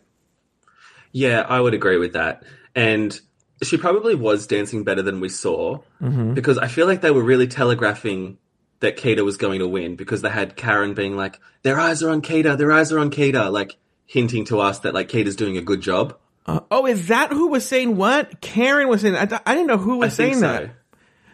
Yeah, 1.11 1.41
I 1.41 1.59
would 1.59 1.73
agree 1.73 1.97
with 1.97 2.13
that. 2.13 2.43
And 2.75 3.19
she 3.63 3.77
probably 3.77 4.15
was 4.15 4.47
dancing 4.47 4.83
better 4.83 5.01
than 5.01 5.19
we 5.19 5.29
saw 5.29 5.79
mm-hmm. 6.01 6.33
because 6.33 6.57
I 6.57 6.67
feel 6.67 6.87
like 6.87 7.01
they 7.01 7.11
were 7.11 7.23
really 7.23 7.47
telegraphing 7.47 8.37
that 8.81 8.97
Kita 8.97 9.23
was 9.23 9.37
going 9.37 9.59
to 9.59 9.67
win 9.67 9.95
because 9.95 10.21
they 10.21 10.29
had 10.29 10.55
Karen 10.55 10.93
being 10.93 11.15
like, 11.15 11.39
their 11.63 11.79
eyes 11.79 12.03
are 12.03 12.09
on 12.09 12.21
Kita, 12.21 12.57
their 12.57 12.71
eyes 12.71 12.91
are 12.91 12.99
on 12.99 13.09
Kita, 13.09 13.51
like 13.51 13.77
hinting 14.05 14.45
to 14.45 14.59
us 14.59 14.79
that 14.79 14.93
like 14.93 15.07
Kita's 15.09 15.35
doing 15.35 15.57
a 15.57 15.61
good 15.61 15.81
job. 15.81 16.17
Uh, 16.45 16.59
oh, 16.69 16.85
is 16.85 17.07
that 17.07 17.31
who 17.31 17.47
was 17.47 17.65
saying 17.65 17.95
what? 17.95 18.41
Karen 18.41 18.87
was 18.89 19.01
saying. 19.01 19.15
I, 19.15 19.25
th- 19.25 19.41
I 19.45 19.53
didn't 19.53 19.67
know 19.67 19.77
who 19.77 19.95
I 20.01 20.05
was 20.05 20.17
think 20.17 20.33
saying 20.33 20.41
so. 20.41 20.47
that. 20.65 20.71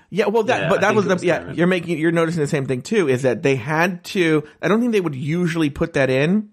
Yeah, 0.09 0.27
well, 0.27 0.43
that 0.43 0.63
Yeah, 0.63 0.69
but 0.69 0.81
that 0.81 0.95
was 0.95 1.05
the 1.05 1.15
was 1.15 1.23
yeah. 1.23 1.39
Karen. 1.39 1.55
You're 1.55 1.67
making 1.67 1.97
you're 1.97 2.11
noticing 2.11 2.41
the 2.41 2.47
same 2.47 2.65
thing 2.65 2.81
too. 2.81 3.09
Is 3.09 3.23
that 3.23 3.43
they 3.43 3.55
had 3.55 4.03
to? 4.05 4.43
I 4.61 4.67
don't 4.67 4.79
think 4.79 4.91
they 4.93 5.01
would 5.01 5.15
usually 5.15 5.69
put 5.69 5.93
that 5.93 6.09
in, 6.09 6.49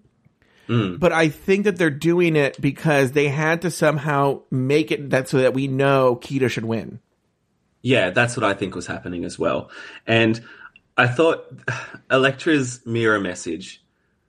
Mm. 0.67 0.99
but 0.99 1.11
I 1.11 1.29
think 1.29 1.65
that 1.65 1.77
they're 1.77 1.91
doing 1.91 2.35
it 2.35 2.59
because 2.59 3.11
they 3.11 3.27
had 3.27 3.61
to 3.61 3.69
somehow 3.69 4.41
make 4.49 4.91
it 4.91 5.11
that 5.11 5.29
so 5.29 5.37
that 5.37 5.53
we 5.53 5.67
know 5.67 6.15
Keita 6.15 6.49
should 6.49 6.65
win. 6.65 6.99
Yeah, 7.83 8.09
that's 8.09 8.35
what 8.35 8.43
I 8.43 8.55
think 8.55 8.73
was 8.73 8.87
happening 8.87 9.25
as 9.25 9.37
well. 9.37 9.69
And 10.07 10.41
I 10.97 11.07
thought 11.07 11.45
Elektra's 12.11 12.85
mirror 12.85 13.19
message 13.19 13.83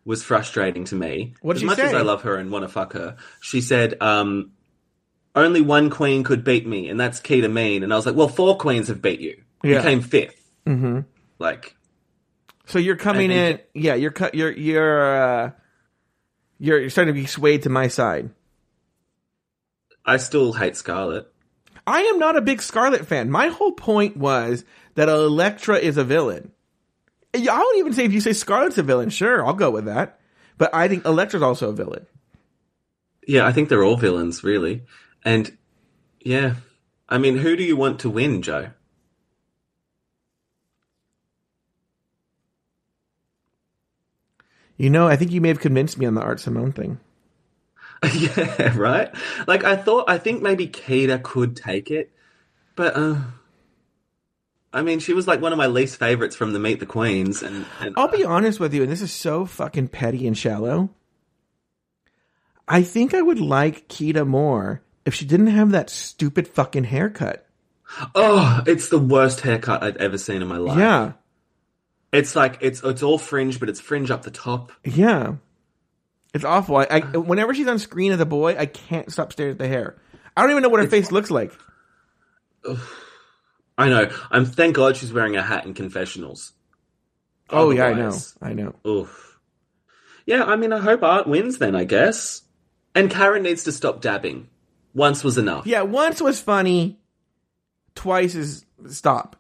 was 0.04 0.22
frustrating 0.22 0.84
to 0.84 0.94
me. 0.94 1.34
What'd 1.40 1.58
as 1.58 1.60
she 1.60 1.66
much 1.66 1.78
as? 1.78 1.94
I 1.94 2.02
love 2.02 2.22
her 2.22 2.36
and 2.36 2.50
want 2.50 2.64
to 2.64 2.68
fuck 2.68 2.92
her, 2.92 3.16
she 3.40 3.60
said, 3.60 4.00
um, 4.00 4.52
only 5.34 5.60
one 5.60 5.90
queen 5.90 6.24
could 6.24 6.44
beat 6.44 6.66
me, 6.66 6.88
and 6.88 6.98
that's 6.98 7.20
Kita 7.20 7.52
Mean. 7.52 7.82
And 7.82 7.92
I 7.92 7.96
was 7.96 8.06
like, 8.06 8.14
well, 8.14 8.28
four 8.28 8.56
queens 8.56 8.88
have 8.88 9.02
beat 9.02 9.20
you. 9.20 9.42
Yeah. 9.62 9.76
You 9.76 9.82
came 9.82 10.02
5th 10.02 10.32
Mm-hmm. 10.66 11.00
Like, 11.38 11.76
So 12.66 12.78
you're 12.78 12.96
coming 12.96 13.30
in, 13.30 13.60
yeah. 13.72 13.94
You're. 13.94 14.12
You're 14.32 14.50
you're 14.50 15.16
uh, 15.22 15.50
you're 16.58 16.80
you're 16.80 16.90
starting 16.90 17.14
to 17.14 17.20
be 17.20 17.26
swayed 17.26 17.62
to 17.62 17.68
my 17.68 17.88
side. 17.88 18.30
I 20.04 20.16
still 20.16 20.52
hate 20.52 20.76
Scarlet. 20.76 21.32
I 21.86 22.00
am 22.00 22.18
not 22.18 22.36
a 22.36 22.40
big 22.40 22.62
Scarlet 22.62 23.06
fan. 23.06 23.30
My 23.30 23.48
whole 23.48 23.72
point 23.72 24.16
was 24.16 24.64
that 24.94 25.08
Elektra 25.08 25.76
is 25.76 25.96
a 25.96 26.04
villain. 26.04 26.50
I 27.34 27.58
would 27.58 27.78
even 27.78 27.92
say 27.92 28.04
if 28.04 28.12
you 28.12 28.20
say 28.20 28.32
Scarlet's 28.32 28.78
a 28.78 28.82
villain, 28.82 29.10
sure, 29.10 29.44
I'll 29.44 29.54
go 29.54 29.70
with 29.70 29.84
that. 29.86 30.20
But 30.58 30.74
I 30.74 30.88
think 30.88 31.04
Elektra's 31.04 31.42
also 31.42 31.68
a 31.70 31.72
villain. 31.72 32.06
Yeah, 33.26 33.46
I 33.46 33.52
think 33.52 33.68
they're 33.68 33.84
all 33.84 33.96
villains, 33.96 34.42
really. 34.42 34.82
And 35.24 35.56
yeah, 36.20 36.54
I 37.08 37.18
mean, 37.18 37.38
who 37.38 37.56
do 37.56 37.62
you 37.62 37.76
want 37.76 38.00
to 38.00 38.10
win, 38.10 38.42
Joe? 38.42 38.70
You 44.76 44.90
know, 44.90 45.08
I 45.08 45.16
think 45.16 45.30
you 45.32 45.40
may 45.40 45.48
have 45.48 45.60
convinced 45.60 45.98
me 45.98 46.06
on 46.06 46.14
the 46.14 46.20
Art 46.20 46.40
Simone 46.40 46.72
thing. 46.72 47.00
yeah, 48.14 48.76
right. 48.76 49.10
Like 49.46 49.64
I 49.64 49.76
thought, 49.76 50.04
I 50.08 50.18
think 50.18 50.42
maybe 50.42 50.68
Kita 50.68 51.22
could 51.22 51.56
take 51.56 51.90
it, 51.90 52.10
but 52.74 52.94
uh, 52.94 53.16
I 54.76 54.82
mean, 54.82 54.98
she 54.98 55.14
was 55.14 55.26
like 55.26 55.40
one 55.40 55.52
of 55.52 55.58
my 55.58 55.68
least 55.68 55.96
favorites 55.96 56.36
from 56.36 56.52
the 56.52 56.58
Meet 56.58 56.80
the 56.80 56.86
Queens, 56.86 57.42
and, 57.42 57.64
and 57.80 57.94
I'll 57.96 58.08
be 58.08 58.24
honest 58.24 58.60
with 58.60 58.74
you, 58.74 58.82
and 58.82 58.92
this 58.92 59.00
is 59.00 59.10
so 59.10 59.46
fucking 59.46 59.88
petty 59.88 60.26
and 60.26 60.36
shallow. 60.36 60.90
I 62.68 62.82
think 62.82 63.14
I 63.14 63.22
would 63.22 63.40
like 63.40 63.88
Kita 63.88 64.26
more 64.26 64.82
if 65.06 65.14
she 65.14 65.24
didn't 65.24 65.46
have 65.46 65.70
that 65.70 65.88
stupid 65.88 66.46
fucking 66.46 66.84
haircut. 66.84 67.46
oh, 68.14 68.62
it's 68.66 68.90
the 68.90 68.98
worst 68.98 69.40
haircut 69.40 69.82
I've 69.82 69.96
ever 69.96 70.18
seen 70.18 70.42
in 70.42 70.48
my 70.48 70.58
life. 70.58 70.76
Yeah, 70.76 71.12
it's 72.12 72.36
like 72.36 72.58
it's 72.60 72.82
it's 72.82 73.02
all 73.02 73.16
fringe, 73.16 73.58
but 73.58 73.70
it's 73.70 73.80
fringe 73.80 74.10
up 74.10 74.24
the 74.24 74.30
top. 74.30 74.72
yeah. 74.84 75.36
It's 76.34 76.44
awful. 76.44 76.76
I, 76.76 76.86
I 76.90 77.00
whenever 77.16 77.54
she's 77.54 77.66
on 77.66 77.78
screen 77.78 78.12
as 78.12 78.20
a 78.20 78.26
boy, 78.26 78.58
I 78.58 78.66
can't 78.66 79.10
stop 79.10 79.32
staring 79.32 79.52
at 79.52 79.58
the 79.58 79.68
hair. 79.68 79.96
I 80.36 80.42
don't 80.42 80.50
even 80.50 80.62
know 80.62 80.68
what 80.68 80.82
her 80.82 80.86
face 80.86 81.10
looks 81.10 81.30
like. 81.30 81.50
I 83.78 83.88
know. 83.88 84.10
I'm 84.30 84.44
thank 84.44 84.74
God 84.76 84.96
she's 84.96 85.12
wearing 85.12 85.36
a 85.36 85.42
hat 85.42 85.66
in 85.66 85.74
confessionals. 85.74 86.52
Oh 87.50 87.70
yeah, 87.70 87.86
I 87.86 87.92
know. 87.94 88.18
I 88.40 88.52
know. 88.52 88.74
Oof. 88.86 89.38
Yeah, 90.24 90.44
I 90.44 90.56
mean, 90.56 90.72
I 90.72 90.78
hope 90.78 91.02
Art 91.02 91.26
wins 91.26 91.58
then. 91.58 91.76
I 91.76 91.84
guess. 91.84 92.42
And 92.94 93.10
Karen 93.10 93.42
needs 93.42 93.64
to 93.64 93.72
stop 93.72 94.00
dabbing. 94.00 94.48
Once 94.94 95.22
was 95.22 95.36
enough. 95.36 95.66
Yeah, 95.66 95.82
once 95.82 96.22
was 96.22 96.40
funny. 96.40 96.98
Twice 97.94 98.34
is 98.34 98.64
stop. 98.88 99.36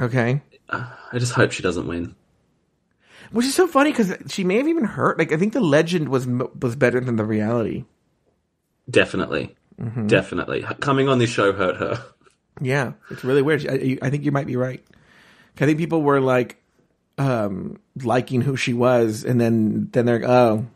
Okay. 0.00 0.40
I 0.70 1.18
just 1.18 1.32
hope 1.32 1.52
she 1.52 1.62
doesn't 1.62 1.88
win. 1.88 2.14
Which 3.32 3.46
is 3.46 3.54
so 3.54 3.66
funny 3.66 3.90
because 3.90 4.14
she 4.28 4.44
may 4.44 4.56
have 4.56 4.68
even 4.68 4.84
hurt. 4.84 5.18
Like 5.18 5.32
I 5.32 5.36
think 5.36 5.52
the 5.52 5.60
legend 5.60 6.08
was 6.08 6.26
was 6.26 6.76
better 6.76 7.00
than 7.00 7.16
the 7.16 7.24
reality. 7.24 7.84
Definitely. 8.88 9.56
Mm-hmm. 9.80 10.06
Definitely. 10.06 10.62
Coming 10.80 11.08
on 11.08 11.18
this 11.18 11.30
show 11.30 11.52
hurt 11.52 11.76
her. 11.76 12.04
Yeah, 12.60 12.92
it's 13.10 13.24
really 13.24 13.42
weird. 13.42 13.66
I, 13.66 13.98
I 14.02 14.10
think 14.10 14.24
you 14.24 14.32
might 14.32 14.46
be 14.46 14.56
right. 14.56 14.82
I 15.58 15.64
think 15.64 15.78
people 15.78 16.02
were 16.02 16.20
like 16.20 16.62
um 17.18 17.78
liking 18.02 18.42
who 18.42 18.56
she 18.56 18.74
was, 18.74 19.24
and 19.24 19.40
then 19.40 19.88
then 19.92 20.06
they're 20.06 20.28
oh, 20.28 20.66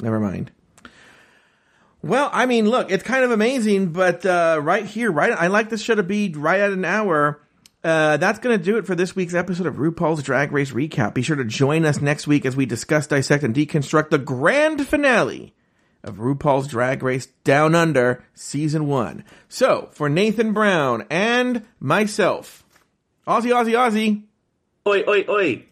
never 0.00 0.20
mind. 0.20 0.50
Well, 2.02 2.30
I 2.32 2.46
mean, 2.46 2.68
look, 2.68 2.92
it's 2.92 3.02
kind 3.02 3.24
of 3.24 3.32
amazing, 3.32 3.92
but 3.92 4.24
uh, 4.24 4.60
right 4.62 4.84
here, 4.84 5.10
right, 5.10 5.32
I 5.32 5.48
like 5.48 5.70
this 5.70 5.82
show 5.82 5.96
to 5.96 6.04
be 6.04 6.32
right 6.36 6.60
at 6.60 6.70
an 6.70 6.84
hour. 6.84 7.40
Uh, 7.82 8.16
that's 8.16 8.38
going 8.38 8.56
to 8.56 8.64
do 8.64 8.78
it 8.78 8.86
for 8.86 8.94
this 8.94 9.16
week's 9.16 9.34
episode 9.34 9.66
of 9.66 9.76
RuPaul's 9.76 10.22
Drag 10.22 10.52
Race 10.52 10.70
Recap. 10.70 11.14
Be 11.14 11.22
sure 11.22 11.36
to 11.36 11.44
join 11.44 11.84
us 11.84 12.00
next 12.00 12.26
week 12.26 12.46
as 12.46 12.54
we 12.54 12.64
discuss, 12.64 13.06
dissect, 13.08 13.42
and 13.42 13.54
deconstruct 13.54 14.10
the 14.10 14.18
grand 14.18 14.86
finale 14.86 15.52
of 16.06 16.16
RuPaul's 16.16 16.68
Drag 16.68 17.02
Race 17.02 17.26
Down 17.44 17.74
Under 17.74 18.24
Season 18.34 18.86
1. 18.86 19.24
So, 19.48 19.88
for 19.92 20.08
Nathan 20.08 20.52
Brown 20.52 21.04
and 21.10 21.66
myself, 21.80 22.64
Aussie, 23.26 23.52
Aussie, 23.52 23.74
Aussie, 23.74 24.22
Oi, 24.88 25.02
oi, 25.08 25.24
oi. 25.28 25.64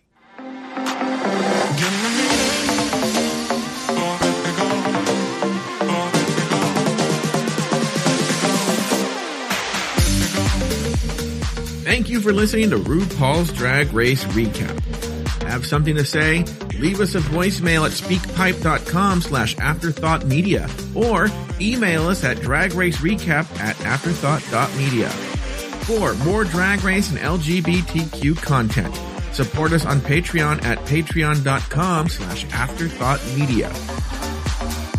Thank 11.85 12.09
you 12.09 12.21
for 12.21 12.33
listening 12.33 12.71
to 12.71 12.79
RuPaul's 12.79 13.53
Drag 13.53 13.93
Race 13.93 14.25
Recap. 14.25 14.81
Have 15.45 15.65
something 15.65 15.95
to 15.95 16.05
say? 16.05 16.45
Leave 16.85 17.01
us 17.01 17.15
a 17.15 17.21
voicemail 17.21 17.87
at 17.87 17.93
speakpipe.com 17.93 19.23
slash 19.23 19.57
afterthoughtmedia 19.57 20.69
or 20.95 21.29
email 21.59 22.09
us 22.09 22.25
at 22.25 22.37
dragracerecap 22.37 23.51
at 23.59 23.75
afterthought.media. 23.77 25.09
For 25.87 26.13
more 26.27 26.45
drag 26.45 26.85
race 26.85 27.09
and 27.09 27.19
LGBTQ 27.19 28.37
content, 28.37 28.95
support 29.35 29.73
us 29.73 29.87
on 29.87 30.01
Patreon 30.01 30.63
at 30.63 30.77
patreon.com 30.81 32.11
slash 32.11 32.45
afterthoughtmedia. 32.49 34.24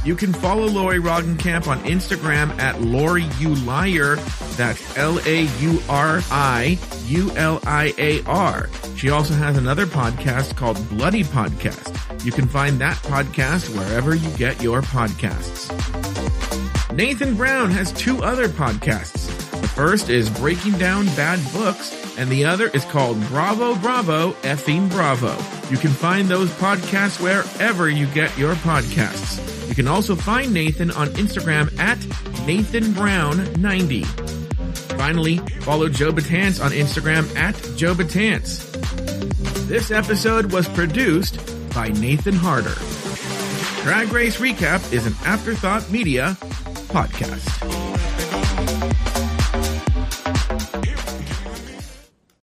You 0.05 0.15
can 0.15 0.33
follow 0.33 0.67
Lori 0.67 0.99
Roggenkamp 0.99 1.67
on 1.67 1.79
Instagram 1.79 2.55
at 2.59 2.79
Lori 2.79 3.23
U 3.39 3.55
Liar. 3.55 4.17
That's 4.55 4.95
L 4.95 5.19
A 5.25 5.45
U 5.61 5.81
R 5.89 6.21
I 6.29 6.77
U 7.07 7.31
L 7.35 7.59
I 7.65 7.91
A 7.97 8.23
R. 8.25 8.69
She 8.95 9.09
also 9.09 9.33
has 9.33 9.57
another 9.57 9.87
podcast 9.87 10.55
called 10.55 10.77
Bloody 10.89 11.23
Podcast. 11.23 12.23
You 12.23 12.31
can 12.31 12.47
find 12.47 12.79
that 12.79 12.97
podcast 12.97 13.75
wherever 13.75 14.13
you 14.13 14.29
get 14.37 14.61
your 14.61 14.83
podcasts. 14.83 15.73
Nathan 16.95 17.35
Brown 17.35 17.71
has 17.71 17.91
two 17.91 18.23
other 18.23 18.47
podcasts. 18.47 19.34
First 19.75 20.09
is 20.09 20.29
Breaking 20.29 20.71
Down 20.77 21.05
Bad 21.17 21.39
Books, 21.53 22.17
and 22.17 22.29
the 22.29 22.45
other 22.45 22.67
is 22.69 22.85
called 22.85 23.21
Bravo 23.27 23.75
Bravo 23.75 24.31
Effing 24.41 24.89
Bravo. 24.89 25.35
You 25.69 25.77
can 25.77 25.91
find 25.91 26.27
those 26.27 26.49
podcasts 26.51 27.19
wherever 27.21 27.89
you 27.89 28.07
get 28.07 28.35
your 28.37 28.55
podcasts. 28.55 29.67
You 29.67 29.75
can 29.75 29.87
also 29.87 30.15
find 30.15 30.53
Nathan 30.53 30.91
on 30.91 31.09
Instagram 31.09 31.77
at 31.77 31.99
Nathan 32.47 32.93
Brown 32.93 33.61
90 33.61 34.05
Finally, 34.97 35.37
follow 35.61 35.89
Joe 35.89 36.11
Betance 36.11 36.63
on 36.63 36.71
Instagram 36.71 37.33
at 37.35 37.55
Joe 37.77 37.93
Betance. 37.93 38.71
This 39.67 39.91
episode 39.91 40.51
was 40.51 40.67
produced 40.69 41.37
by 41.73 41.89
Nathan 41.89 42.35
Harder. 42.35 42.75
Drag 43.83 44.11
Race 44.11 44.37
Recap 44.37 44.93
is 44.93 45.05
an 45.05 45.13
Afterthought 45.25 45.89
Media 45.91 46.37
podcast. 46.89 47.84